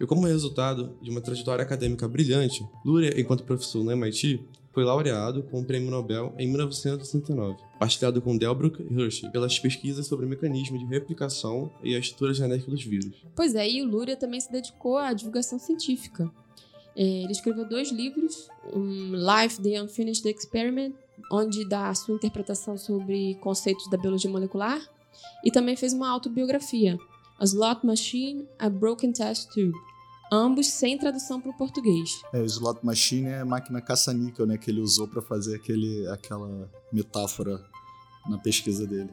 E 0.00 0.06
como 0.06 0.26
resultado 0.26 0.96
de 1.02 1.10
uma 1.10 1.20
trajetória 1.20 1.62
acadêmica 1.62 2.08
brilhante, 2.08 2.66
Luria, 2.84 3.20
enquanto 3.20 3.44
professor 3.44 3.84
no 3.84 3.92
MIT, 3.92 4.40
foi 4.78 4.84
laureado 4.84 5.42
com 5.42 5.58
o 5.58 5.64
Prêmio 5.64 5.90
Nobel 5.90 6.32
em 6.38 6.46
1969, 6.46 7.56
partilhado 7.80 8.22
com 8.22 8.38
Delbruck 8.38 8.80
e 8.80 9.02
Hershey 9.02 9.28
pelas 9.32 9.58
pesquisas 9.58 10.06
sobre 10.06 10.24
o 10.24 10.28
mecanismo 10.28 10.78
de 10.78 10.84
replicação 10.84 11.68
e 11.82 11.96
a 11.96 11.98
estrutura 11.98 12.32
genética 12.32 12.70
dos 12.70 12.84
vírus. 12.84 13.10
Pois 13.34 13.56
é, 13.56 13.68
e 13.68 13.82
o 13.82 13.84
Luria 13.84 14.16
também 14.16 14.40
se 14.40 14.52
dedicou 14.52 14.96
à 14.96 15.12
divulgação 15.12 15.58
científica. 15.58 16.30
É, 16.94 17.02
ele 17.02 17.32
escreveu 17.32 17.68
dois 17.68 17.90
livros, 17.90 18.48
um 18.72 19.14
Life, 19.16 19.60
The 19.60 19.82
Unfinished 19.82 20.24
Experiment, 20.28 20.94
onde 21.32 21.68
dá 21.68 21.88
a 21.88 21.94
sua 21.96 22.14
interpretação 22.14 22.78
sobre 22.78 23.34
conceitos 23.40 23.90
da 23.90 23.98
biologia 23.98 24.30
molecular, 24.30 24.80
e 25.44 25.50
também 25.50 25.74
fez 25.74 25.92
uma 25.92 26.08
autobiografia, 26.08 26.96
A 27.36 27.44
Slot 27.44 27.84
Machine, 27.84 28.46
A 28.56 28.70
Broken 28.70 29.10
Test 29.10 29.48
Tube, 29.48 29.74
ambos 30.30 30.68
sem 30.68 30.98
tradução 30.98 31.40
para 31.40 31.50
o 31.50 31.56
português. 31.56 32.20
É, 32.32 32.40
o 32.40 32.44
slot 32.44 32.84
machine 32.84 33.28
é 33.28 33.40
a 33.40 33.44
máquina 33.44 33.80
caça-níquel, 33.80 34.46
né? 34.46 34.58
Que 34.58 34.70
ele 34.70 34.80
usou 34.80 35.08
para 35.08 35.22
fazer 35.22 35.56
aquele, 35.56 36.06
aquela 36.08 36.70
metáfora 36.92 37.64
na 38.28 38.38
pesquisa 38.38 38.86
dele. 38.86 39.10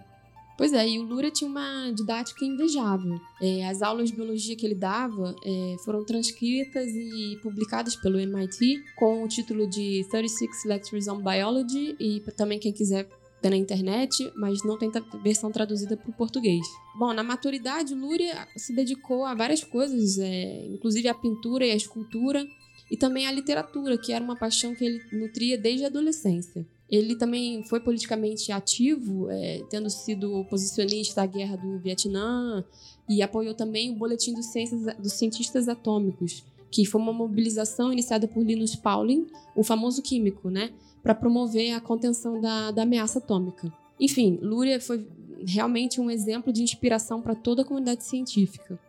Pois 0.57 0.71
é, 0.71 0.87
e 0.87 0.99
o 0.99 1.03
Lura 1.03 1.29
tinha 1.29 1.49
uma 1.49 1.91
didática 1.91 2.45
invejável. 2.45 3.19
É, 3.41 3.67
as 3.67 3.81
aulas 3.81 4.09
de 4.09 4.15
biologia 4.15 4.55
que 4.55 4.65
ele 4.65 4.75
dava 4.75 5.35
é, 5.43 5.75
foram 5.83 6.05
transcritas 6.05 6.87
e 6.87 7.37
publicadas 7.43 7.95
pelo 7.95 8.17
MIT 8.17 8.81
com 8.95 9.23
o 9.23 9.27
título 9.27 9.67
de 9.67 10.05
36 10.09 10.63
Lectures 10.65 11.07
on 11.09 11.21
Biology 11.21 11.97
e 11.99 12.21
também 12.37 12.57
quem 12.57 12.71
quiser 12.71 13.09
na 13.49 13.57
internet, 13.57 14.31
mas 14.35 14.63
não 14.63 14.77
tem 14.77 14.91
versão 15.23 15.51
traduzida 15.51 15.95
para 15.97 16.09
o 16.09 16.13
português. 16.13 16.65
Bom, 16.97 17.13
na 17.13 17.23
maturidade, 17.23 17.93
Lúria 17.93 18.47
se 18.55 18.73
dedicou 18.73 19.25
a 19.25 19.33
várias 19.33 19.63
coisas, 19.63 20.17
é, 20.17 20.65
inclusive 20.67 21.07
a 21.07 21.13
pintura 21.13 21.65
e 21.65 21.71
a 21.71 21.75
escultura, 21.75 22.45
e 22.89 22.95
também 22.95 23.27
a 23.27 23.31
literatura, 23.31 23.97
que 23.97 24.13
era 24.13 24.23
uma 24.23 24.35
paixão 24.35 24.75
que 24.75 24.85
ele 24.85 25.01
nutria 25.11 25.57
desde 25.57 25.85
a 25.85 25.87
adolescência. 25.87 26.65
Ele 26.89 27.15
também 27.15 27.63
foi 27.63 27.79
politicamente 27.79 28.51
ativo, 28.51 29.29
é, 29.29 29.63
tendo 29.69 29.89
sido 29.89 30.35
oposicionista 30.35 31.23
à 31.23 31.25
guerra 31.25 31.55
do 31.55 31.79
Vietnã, 31.79 32.63
e 33.09 33.21
apoiou 33.21 33.55
também 33.55 33.91
o 33.91 33.95
Boletim 33.95 34.33
dos, 34.33 34.47
Ciências, 34.47 34.95
dos 34.97 35.13
Cientistas 35.13 35.67
Atômicos, 35.67 36.43
que 36.69 36.85
foi 36.85 37.01
uma 37.01 37.13
mobilização 37.13 37.91
iniciada 37.91 38.27
por 38.27 38.43
Linus 38.43 38.75
Pauling, 38.75 39.27
o 39.55 39.63
famoso 39.63 40.01
químico, 40.01 40.49
né, 40.49 40.71
para 41.05 41.13
promover 41.13 41.71
a 41.71 41.79
contenção 41.79 42.41
da, 42.41 42.71
da 42.71 42.81
ameaça 42.81 43.19
atômica. 43.19 43.71
Enfim, 43.99 44.39
Luria 44.41 44.81
foi 44.81 45.07
realmente 45.45 46.01
um 46.01 46.09
exemplo 46.09 46.51
de 46.51 46.63
inspiração 46.63 47.21
para 47.21 47.35
toda 47.35 47.61
a 47.61 47.65
comunidade 47.65 48.03
científica. 48.03 48.79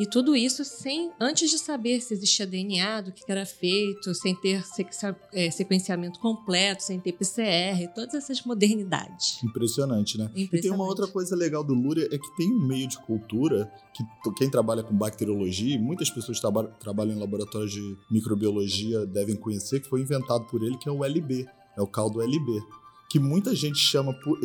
E 0.00 0.06
tudo 0.06 0.36
isso 0.36 0.64
sem 0.64 1.10
antes 1.20 1.50
de 1.50 1.58
saber 1.58 2.00
se 2.00 2.14
existia 2.14 2.46
DNA, 2.46 3.00
do 3.00 3.12
que 3.12 3.24
era 3.28 3.44
feito, 3.44 4.14
sem 4.14 4.32
ter 4.34 4.62
é, 5.32 5.50
sequenciamento 5.50 6.20
completo, 6.20 6.84
sem 6.84 7.00
ter 7.00 7.12
PCR, 7.12 7.92
todas 7.92 8.14
essas 8.14 8.42
modernidades. 8.44 9.42
Impressionante, 9.42 10.16
né? 10.16 10.26
Impressionante. 10.26 10.56
E 10.56 10.60
tem 10.60 10.70
uma 10.70 10.84
outra 10.84 11.08
coisa 11.08 11.34
legal 11.34 11.64
do 11.64 11.74
Lúria 11.74 12.08
é 12.12 12.16
que 12.16 12.36
tem 12.36 12.48
um 12.48 12.64
meio 12.64 12.86
de 12.86 12.96
cultura 12.98 13.70
que 13.92 14.04
quem 14.36 14.48
trabalha 14.48 14.84
com 14.84 14.94
bacteriologia, 14.94 15.74
e 15.74 15.78
muitas 15.78 16.08
pessoas 16.08 16.38
traba 16.38 16.64
trabalham 16.78 17.16
em 17.16 17.18
laboratórios 17.18 17.72
de 17.72 17.96
microbiologia 18.08 19.04
devem 19.04 19.34
conhecer, 19.34 19.80
que 19.80 19.88
foi 19.88 20.00
inventado 20.00 20.46
por 20.46 20.62
ele, 20.62 20.78
que 20.78 20.88
é 20.88 20.92
o 20.92 21.04
LB, 21.04 21.44
é 21.78 21.82
o 21.82 21.86
caldo 21.86 22.20
LB 22.20 22.62
que 23.08 23.18
muita 23.18 23.54
gente 23.54 23.78
chama 23.78 24.12
por, 24.12 24.38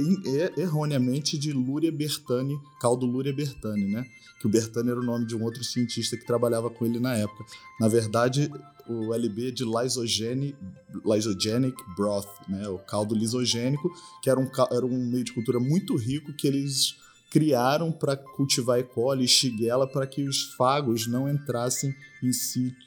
erroneamente 0.57 1.37
de 1.37 1.51
Luria 1.51 1.91
Bertani, 1.91 2.57
caldo 2.79 3.05
Luria 3.05 3.33
Bertani, 3.33 3.85
né? 3.85 4.05
Que 4.39 4.47
o 4.47 4.49
Bertani 4.49 4.89
era 4.89 4.99
o 4.99 5.03
nome 5.03 5.25
de 5.25 5.35
um 5.35 5.43
outro 5.43 5.63
cientista 5.63 6.15
que 6.15 6.25
trabalhava 6.25 6.69
com 6.69 6.85
ele 6.85 6.99
na 6.99 7.13
época. 7.13 7.43
Na 7.79 7.89
verdade, 7.89 8.49
o 8.87 9.13
LB 9.13 9.49
é 9.49 9.51
de 9.51 9.65
lysogenic, 9.65 10.57
lysogenic 11.05 11.75
broth, 11.95 12.29
né? 12.47 12.67
O 12.69 12.77
caldo 12.77 13.13
lisogênico, 13.13 13.91
que 14.21 14.29
era 14.29 14.39
um, 14.39 14.49
era 14.71 14.85
um 14.85 15.09
meio 15.09 15.25
de 15.25 15.33
cultura 15.33 15.59
muito 15.59 15.97
rico 15.97 16.33
que 16.33 16.47
eles 16.47 16.95
criaram 17.29 17.91
para 17.91 18.15
cultivar 18.15 18.79
E. 18.79 18.83
coli 18.83 19.25
e 19.25 19.27
Shigella 19.27 19.87
para 19.87 20.07
que 20.07 20.23
os 20.23 20.53
fagos 20.53 21.07
não 21.07 21.27
entrassem 21.27 21.93
em, 22.21 22.31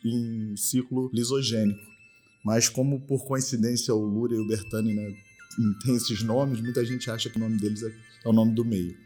em 0.05 0.57
ciclo 0.57 1.11
lisogênico. 1.13 1.96
Mas 2.47 2.69
como 2.69 3.01
por 3.01 3.27
coincidência 3.27 3.93
o 3.93 4.05
Luria 4.05 4.39
e 4.39 4.41
o 4.41 4.47
Bertani 4.47 4.95
né, 4.95 5.13
tem 5.85 5.97
esses 5.97 6.23
nomes, 6.23 6.61
muita 6.61 6.85
gente 6.85 7.11
acha 7.11 7.29
que 7.29 7.37
o 7.37 7.41
nome 7.41 7.59
deles 7.59 7.83
é, 7.83 7.89
é 8.25 8.29
o 8.29 8.33
nome 8.33 8.55
do 8.55 8.65
meio. 8.65 8.97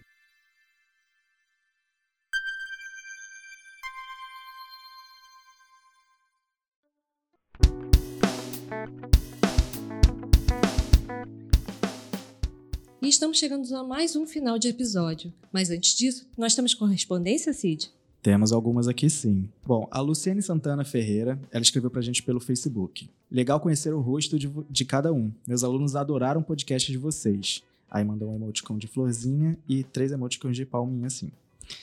E 13.00 13.08
estamos 13.08 13.38
chegando 13.38 13.74
a 13.74 13.82
mais 13.82 14.14
um 14.14 14.26
final 14.26 14.58
de 14.58 14.68
episódio. 14.68 15.32
Mas 15.50 15.70
antes 15.70 15.94
disso, 15.94 16.28
nós 16.36 16.54
temos 16.54 16.74
correspondência, 16.74 17.54
Cid? 17.54 17.90
Temos 18.22 18.52
algumas 18.52 18.86
aqui 18.86 19.08
sim. 19.08 19.48
Bom, 19.66 19.88
a 19.90 20.00
Luciane 20.00 20.42
Santana 20.42 20.84
Ferreira, 20.84 21.40
ela 21.50 21.62
escreveu 21.62 21.90
pra 21.90 22.02
gente 22.02 22.22
pelo 22.22 22.38
Facebook. 22.38 23.08
Legal 23.30 23.58
conhecer 23.60 23.94
o 23.94 24.00
rosto 24.00 24.38
de, 24.38 24.50
de 24.68 24.84
cada 24.84 25.12
um. 25.12 25.32
Meus 25.46 25.64
alunos 25.64 25.96
adoraram 25.96 26.40
o 26.40 26.44
podcast 26.44 26.90
de 26.90 26.98
vocês. 26.98 27.62
Aí 27.90 28.04
mandou 28.04 28.30
um 28.30 28.34
emoticon 28.34 28.76
de 28.76 28.86
florzinha 28.86 29.58
e 29.68 29.82
três 29.82 30.12
emoticons 30.12 30.56
de 30.56 30.66
palminha 30.66 31.06
assim. 31.06 31.30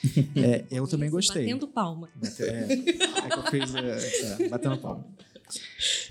É, 0.36 0.66
eu 0.70 0.86
também 0.86 1.10
gostei. 1.10 1.46
Batendo 1.46 1.68
palma. 1.68 2.10
É, 2.40 2.74
é 2.74 3.30
que 3.30 3.40
eu 3.40 3.44
fiz 3.44 3.74
é, 3.74 4.44
é, 4.44 4.50
batendo 4.50 4.78
palma. 4.78 5.06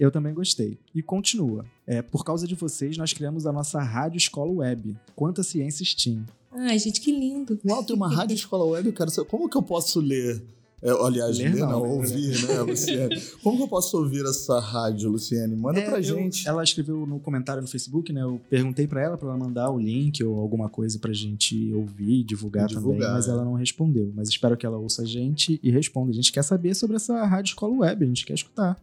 Eu 0.00 0.10
também 0.10 0.32
gostei. 0.32 0.78
E 0.94 1.02
continua. 1.02 1.66
É, 1.86 2.00
por 2.00 2.24
causa 2.24 2.46
de 2.46 2.54
vocês, 2.54 2.96
nós 2.96 3.12
criamos 3.12 3.46
a 3.46 3.52
nossa 3.52 3.80
Rádio 3.82 4.16
Escola 4.16 4.50
Web. 4.50 4.96
Quanta 5.14 5.42
ciência 5.42 5.84
STEAM. 5.84 6.24
Ai, 6.58 6.78
gente, 6.78 7.00
que 7.00 7.12
lindo. 7.12 7.58
Uau, 7.64 7.84
tem 7.84 7.94
uma 7.94 8.08
rádio 8.12 8.34
escola 8.34 8.64
web, 8.64 8.88
eu 8.88 8.92
quero 8.92 9.10
saber. 9.10 9.28
Como 9.28 9.48
que 9.48 9.56
eu 9.56 9.62
posso 9.62 10.00
ler? 10.00 10.42
É, 10.82 10.90
aliás, 10.90 11.38
ler, 11.38 11.54
ler 11.54 11.60
não, 11.60 11.70
não, 11.70 11.82
né? 11.82 11.88
ouvir, 11.88 12.46
né, 12.46 12.60
Luciane? 12.62 13.20
Como 13.42 13.56
que 13.56 13.62
eu 13.62 13.68
posso 13.68 13.96
ouvir 13.96 14.24
essa 14.24 14.60
rádio, 14.60 15.10
Luciane? 15.10 15.56
Manda 15.56 15.80
é, 15.80 15.88
pra 15.88 16.00
gente. 16.00 16.46
ela 16.46 16.62
escreveu 16.62 17.06
no 17.06 17.18
comentário 17.18 17.62
no 17.62 17.68
Facebook, 17.68 18.12
né? 18.12 18.22
Eu 18.22 18.40
perguntei 18.48 18.86
para 18.86 19.02
ela 19.02 19.16
para 19.16 19.28
ela 19.28 19.38
mandar 19.38 19.70
o 19.70 19.78
link 19.78 20.22
ou 20.22 20.38
alguma 20.38 20.68
coisa 20.68 20.98
pra 20.98 21.12
gente 21.12 21.72
ouvir, 21.72 22.24
divulgar, 22.24 22.66
divulgar 22.66 22.98
também, 22.98 23.14
mas 23.14 23.28
ela 23.28 23.44
não 23.44 23.54
respondeu. 23.54 24.12
Mas 24.14 24.28
espero 24.28 24.56
que 24.56 24.66
ela 24.66 24.76
ouça 24.76 25.02
a 25.02 25.06
gente 25.06 25.58
e 25.62 25.70
responda. 25.70 26.10
A 26.10 26.14
gente 26.14 26.30
quer 26.30 26.42
saber 26.42 26.74
sobre 26.74 26.96
essa 26.96 27.24
rádio 27.24 27.50
escola 27.50 27.74
web, 27.78 28.04
a 28.04 28.08
gente 28.08 28.26
quer 28.26 28.34
escutar. 28.34 28.78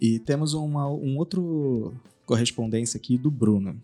E 0.00 0.18
temos 0.20 0.54
uma, 0.54 0.88
um 0.88 1.18
outro 1.18 1.94
correspondência 2.24 2.96
aqui 2.96 3.18
do 3.18 3.30
Bruno. 3.30 3.76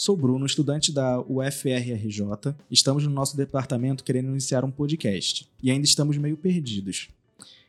Sou 0.00 0.16
Bruno, 0.16 0.46
estudante 0.46 0.92
da 0.92 1.20
UFRRJ. 1.22 2.54
Estamos 2.70 3.02
no 3.02 3.10
nosso 3.10 3.36
departamento 3.36 4.04
querendo 4.04 4.28
iniciar 4.28 4.64
um 4.64 4.70
podcast 4.70 5.50
e 5.60 5.72
ainda 5.72 5.84
estamos 5.84 6.16
meio 6.16 6.36
perdidos. 6.36 7.08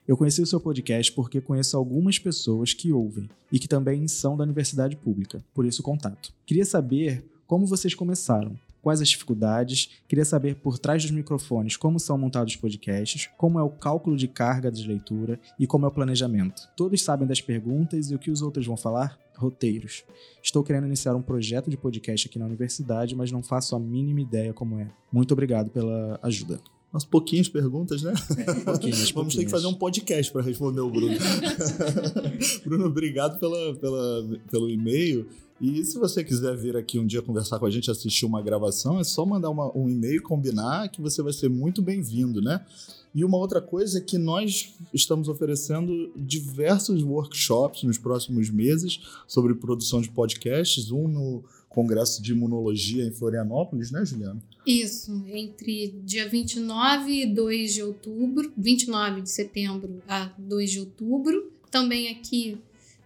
Eu 0.08 0.16
conheci 0.16 0.40
o 0.40 0.46
seu 0.46 0.60
podcast 0.60 1.12
porque 1.12 1.42
conheço 1.42 1.76
algumas 1.76 2.20
pessoas 2.20 2.72
que 2.72 2.94
ouvem 2.94 3.28
e 3.52 3.58
que 3.58 3.68
também 3.68 4.08
são 4.08 4.38
da 4.38 4.44
universidade 4.44 4.96
pública, 4.96 5.44
por 5.56 5.66
isso 5.66 5.82
contato. 5.82 6.32
Queria 6.46 6.66
saber 6.66 7.26
como 7.48 7.66
vocês 7.66 7.96
começaram, 7.96 8.56
quais 8.90 9.02
as 9.02 9.10
dificuldades, 9.10 9.92
queria 10.08 10.26
saber 10.26 10.56
por 10.56 10.80
trás 10.80 11.04
dos 11.04 11.12
microfones 11.12 11.78
como 11.78 12.00
são 12.00 12.18
montados 12.18 12.56
os 12.56 12.60
podcasts, 12.60 13.30
como 13.38 13.60
é 13.60 13.62
o 13.62 13.70
cálculo 13.70 14.18
de 14.18 14.28
carga 14.28 14.72
de 14.72 14.88
leitura 14.88 15.40
e 15.60 15.68
como 15.68 15.86
é 15.86 15.90
o 15.90 15.92
planejamento. 15.92 16.68
Todos 16.76 17.04
sabem 17.04 17.28
das 17.28 17.40
perguntas 17.40 18.10
e 18.10 18.16
o 18.16 18.20
que 18.20 18.32
os 18.32 18.42
outros 18.42 18.66
vão 18.66 18.76
falar? 18.76 19.18
roteiros. 19.36 20.04
Estou 20.44 20.62
querendo 20.62 20.86
iniciar 20.86 21.16
um 21.16 21.22
projeto 21.22 21.70
de 21.70 21.78
podcast 21.78 22.28
aqui 22.28 22.38
na 22.38 22.46
universidade, 22.46 23.16
mas 23.16 23.32
não 23.32 23.42
faço 23.42 23.74
a 23.74 23.80
mínima 23.80 24.20
ideia 24.20 24.54
como 24.54 24.78
é. 24.78 24.92
Muito 25.14 25.32
obrigado 25.32 25.72
pela 25.72 26.20
ajuda. 26.22 26.60
Umas 26.92 27.06
pouquinhas 27.06 27.48
perguntas, 27.48 28.02
né? 28.04 28.14
É, 28.38 28.54
pouquinhas, 28.66 29.12
Vamos 29.16 29.36
ter 29.36 29.46
que 29.46 29.52
fazer 29.52 29.68
um 29.68 29.76
podcast 29.76 30.30
para 30.34 30.42
responder 30.42 30.82
o 30.82 30.90
Bruno. 30.90 31.16
Bruno, 32.66 32.88
obrigado 32.88 33.40
pela, 33.40 33.76
pela, 33.76 34.40
pelo 34.52 34.70
e-mail. 34.70 35.30
E 35.62 35.84
se 35.84 35.98
você 35.98 36.24
quiser 36.24 36.56
vir 36.56 36.78
aqui 36.78 36.98
um 36.98 37.06
dia 37.06 37.22
conversar 37.22 37.60
com 37.60 37.66
a 37.66 37.70
gente, 37.70 37.92
assistir 37.92 38.26
uma 38.26 38.42
gravação, 38.42 39.00
é 39.00 39.04
só 39.04 39.26
mandar 39.26 39.50
uma- 39.50 39.76
um 39.78 39.90
e-mail, 39.90 40.22
combinar, 40.24 40.88
que 40.90 41.02
você 41.02 41.22
vai 41.22 41.34
ser 41.34 41.50
muito 41.50 41.82
bem-vindo, 41.82 42.42
né? 42.42 42.66
E 43.14 43.26
uma 43.26 43.38
outra 43.38 43.60
coisa 43.60 43.98
é 43.98 44.02
que 44.02 44.18
nós 44.18 44.74
estamos 44.94 45.28
oferecendo 45.28 46.12
diversos 46.16 47.04
workshops 47.04 47.84
nos 47.84 47.98
próximos 47.98 48.50
meses 48.50 49.02
sobre 49.28 49.56
produção 49.56 50.00
de 50.00 50.10
podcasts, 50.10 50.92
um 50.92 51.08
no 51.08 51.44
Congresso 51.68 52.22
de 52.22 52.32
Imunologia 52.32 53.04
em 53.04 53.12
Florianópolis, 53.12 53.92
né, 53.92 54.06
Juliana? 54.06 54.42
Isso, 54.66 55.24
entre 55.28 55.96
dia 56.06 56.28
29 56.30 57.24
e 57.24 57.26
2 57.26 57.74
de 57.74 57.84
outubro, 57.84 58.52
29 58.56 59.22
de 59.22 59.30
setembro 59.30 60.02
a 60.08 60.32
2 60.38 60.72
de 60.72 60.80
outubro. 60.80 61.52
Também 61.70 62.10
aqui 62.10 62.58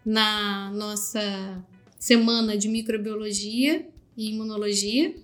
na 0.05 0.71
nossa 0.71 1.63
semana 2.07 2.57
de 2.57 2.67
microbiologia 2.67 3.87
e 4.17 4.29
imunologia. 4.31 5.15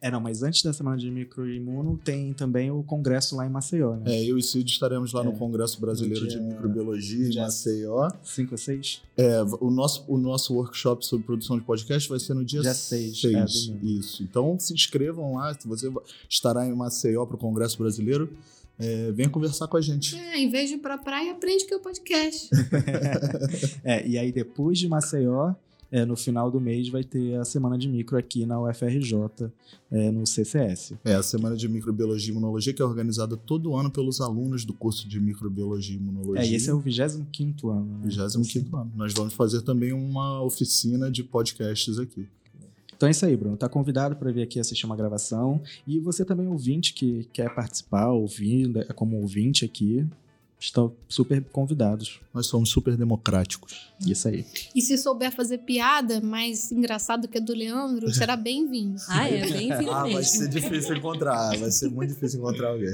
É, 0.00 0.10
não, 0.10 0.20
mas 0.20 0.42
antes 0.42 0.62
da 0.62 0.72
semana 0.72 0.96
de 0.96 1.10
microimuno 1.10 1.98
tem 2.04 2.32
também 2.32 2.70
o 2.70 2.82
congresso 2.84 3.34
lá 3.34 3.46
em 3.46 3.50
Maceió, 3.50 3.96
né? 3.96 4.02
É, 4.16 4.24
eu 4.24 4.38
e 4.38 4.42
Cid 4.42 4.70
estaremos 4.70 5.12
lá 5.12 5.24
no 5.24 5.32
É. 5.32 5.36
Congresso 5.36 5.80
Brasileiro 5.80 6.20
No 6.20 6.28
de 6.28 6.36
dia- 6.36 6.42
Microbiologia 6.46 7.26
em 7.26 7.30
dia- 7.30 7.42
Maceió. 7.42 8.08
5 8.22 8.52
ou 8.52 8.58
6? 8.58 9.02
É, 9.16 9.42
o 9.60 9.70
nosso, 9.70 10.04
o 10.06 10.16
nosso 10.16 10.54
workshop 10.54 11.04
sobre 11.04 11.26
produção 11.26 11.58
de 11.58 11.64
podcast 11.64 12.08
vai 12.08 12.20
ser 12.20 12.34
no 12.34 12.44
dia 12.44 12.60
Dia 12.60 12.74
seis, 12.74 13.20
6. 13.20 13.72
é. 13.82 13.84
Isso. 13.84 14.22
Então 14.22 14.56
se 14.58 14.72
inscrevam 14.72 15.34
lá. 15.34 15.52
Se 15.58 15.66
você 15.66 15.90
estará 16.28 16.64
em 16.66 16.74
Maceió 16.74 17.26
para 17.26 17.34
o 17.36 17.38
Congresso 17.38 17.76
Brasileiro, 17.76 18.32
é, 18.78 19.10
venha 19.12 19.28
conversar 19.28 19.66
com 19.66 19.76
a 19.76 19.80
gente. 19.80 20.16
É, 20.16 20.38
em 20.38 20.48
vez 20.50 20.68
de 20.68 20.76
ir 20.76 20.78
pra 20.78 20.96
praia, 20.96 21.32
aprende 21.32 21.64
que 21.66 21.74
é 21.74 21.76
o 21.76 21.80
podcast. 21.80 22.48
É, 23.82 24.06
e 24.06 24.16
aí 24.18 24.30
depois 24.30 24.78
de 24.78 24.86
Maceió, 24.88 25.52
é, 25.90 26.04
no 26.04 26.16
final 26.16 26.50
do 26.50 26.60
mês 26.60 26.88
vai 26.88 27.02
ter 27.02 27.34
a 27.36 27.44
semana 27.44 27.76
de 27.76 27.88
micro 27.88 28.16
aqui 28.16 28.46
na 28.46 28.60
UFRJ, 28.60 29.50
é, 29.90 30.10
no 30.10 30.26
CCS. 30.26 30.94
É 31.04 31.14
a 31.14 31.22
Semana 31.22 31.56
de 31.56 31.68
Microbiologia 31.68 32.28
e 32.28 32.30
Imunologia 32.32 32.72
que 32.72 32.80
é 32.80 32.84
organizada 32.84 33.36
todo 33.36 33.74
ano 33.74 33.90
pelos 33.90 34.20
alunos 34.20 34.64
do 34.64 34.72
curso 34.72 35.08
de 35.08 35.20
Microbiologia 35.20 35.96
e 35.96 35.98
Imunologia. 35.98 36.42
É, 36.42 36.46
e 36.46 36.54
esse 36.54 36.70
é 36.70 36.72
o 36.72 36.78
25 36.78 37.70
ano. 37.70 37.98
Né? 37.98 38.08
25 38.08 38.76
ano. 38.76 38.92
Nós 38.94 39.12
vamos 39.12 39.34
fazer 39.34 39.62
também 39.62 39.92
uma 39.92 40.42
oficina 40.42 41.10
de 41.10 41.24
podcasts 41.24 41.98
aqui. 41.98 42.28
Então 42.96 43.08
é 43.08 43.12
isso 43.12 43.24
aí, 43.24 43.34
Bruno. 43.34 43.56
Tá 43.56 43.66
convidado 43.66 44.14
para 44.14 44.30
vir 44.30 44.42
aqui 44.42 44.60
assistir 44.60 44.84
uma 44.84 44.94
gravação. 44.94 45.60
E 45.86 45.98
você 45.98 46.22
também, 46.22 46.46
ouvinte, 46.46 46.92
que 46.92 47.26
quer 47.32 47.54
participar, 47.54 48.08
ouvir 48.08 48.70
é 48.76 48.92
como 48.92 49.16
ouvinte 49.16 49.64
aqui, 49.64 50.06
estão 50.60 50.94
super 51.08 51.42
convidados. 51.44 52.20
Nós 52.34 52.46
somos 52.46 52.68
super 52.68 52.94
democráticos. 52.96 53.90
Isso 54.06 54.28
aí. 54.28 54.44
E 54.74 54.82
se 54.82 54.98
souber 54.98 55.32
fazer 55.32 55.58
piada 55.58 56.20
mais 56.20 56.70
engraçado 56.70 57.26
que 57.26 57.38
a 57.38 57.40
do 57.40 57.54
Leandro, 57.54 58.08
será 58.14 58.36
bem-vindo. 58.36 59.00
Ah, 59.08 59.26
é, 59.26 59.40
bem-vindo 59.50 59.90
Ah, 59.90 60.02
vai 60.02 60.14
mesmo. 60.14 60.24
ser 60.24 60.48
difícil 60.48 60.96
encontrar. 60.96 61.56
Vai 61.56 61.70
ser 61.70 61.88
muito 61.88 62.12
difícil 62.12 62.40
encontrar 62.40 62.68
alguém. 62.68 62.92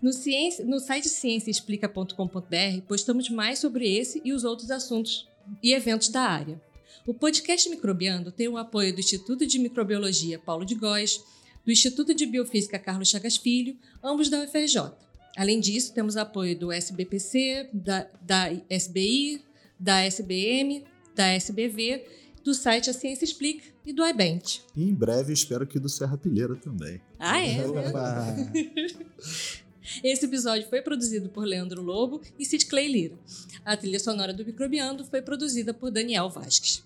No, 0.00 0.12
ciência, 0.12 0.64
no 0.64 0.78
site 0.78 1.08
cienciaexplica.com.br 1.08 2.80
postamos 2.86 3.28
mais 3.28 3.58
sobre 3.58 3.92
esse 3.92 4.22
e 4.24 4.32
os 4.32 4.44
outros 4.44 4.70
assuntos 4.70 5.28
e 5.62 5.72
eventos 5.72 6.08
da 6.08 6.22
área. 6.22 6.60
O 7.06 7.12
podcast 7.12 7.68
Microbiando 7.68 8.32
tem 8.32 8.48
o 8.48 8.56
apoio 8.56 8.90
do 8.90 8.98
Instituto 8.98 9.46
de 9.46 9.58
Microbiologia 9.58 10.38
Paulo 10.38 10.64
de 10.64 10.74
Góes, 10.74 11.22
do 11.62 11.70
Instituto 11.70 12.14
de 12.14 12.24
Biofísica 12.24 12.78
Carlos 12.78 13.10
Chagas 13.10 13.36
Filho, 13.36 13.76
ambos 14.02 14.30
da 14.30 14.42
UFRJ. 14.42 14.90
Além 15.36 15.60
disso, 15.60 15.92
temos 15.92 16.16
apoio 16.16 16.58
do 16.58 16.72
SBPC, 16.72 17.68
da, 17.74 18.08
da 18.22 18.50
SBI, 18.70 19.42
da 19.78 20.00
SBM, 20.00 20.82
da 21.14 21.26
SBV, 21.34 22.06
do 22.42 22.54
site 22.54 22.88
A 22.88 22.94
Ciência 22.94 23.26
Explica 23.26 23.66
e 23.84 23.92
do 23.92 24.02
iBent. 24.06 24.60
E 24.74 24.84
em 24.84 24.94
breve 24.94 25.30
espero 25.30 25.66
que 25.66 25.78
do 25.78 25.90
Serra 25.90 26.16
Pilheira 26.16 26.56
também. 26.56 27.02
Ah, 27.18 27.38
é? 27.38 27.66
né? 27.68 28.52
Esse 30.02 30.24
episódio 30.24 30.66
foi 30.70 30.80
produzido 30.80 31.28
por 31.28 31.44
Leandro 31.44 31.82
Lobo 31.82 32.22
e 32.38 32.46
Sid 32.46 32.64
Clay 32.64 32.88
Lira. 32.88 33.18
A 33.62 33.76
trilha 33.76 34.00
sonora 34.00 34.32
do 34.32 34.42
Microbiando 34.42 35.04
foi 35.04 35.20
produzida 35.20 35.74
por 35.74 35.90
Daniel 35.90 36.30
Vasques. 36.30 36.82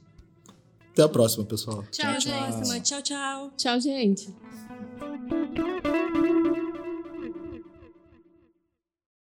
Até 0.98 1.04
a 1.04 1.08
próxima, 1.08 1.44
pessoal. 1.44 1.84
Tchau, 1.92 2.18
tchau 2.18 2.20
gente. 2.20 2.80
Tchau, 2.82 3.02
tchau. 3.02 3.52
Tchau, 3.56 3.80
gente. 3.80 4.34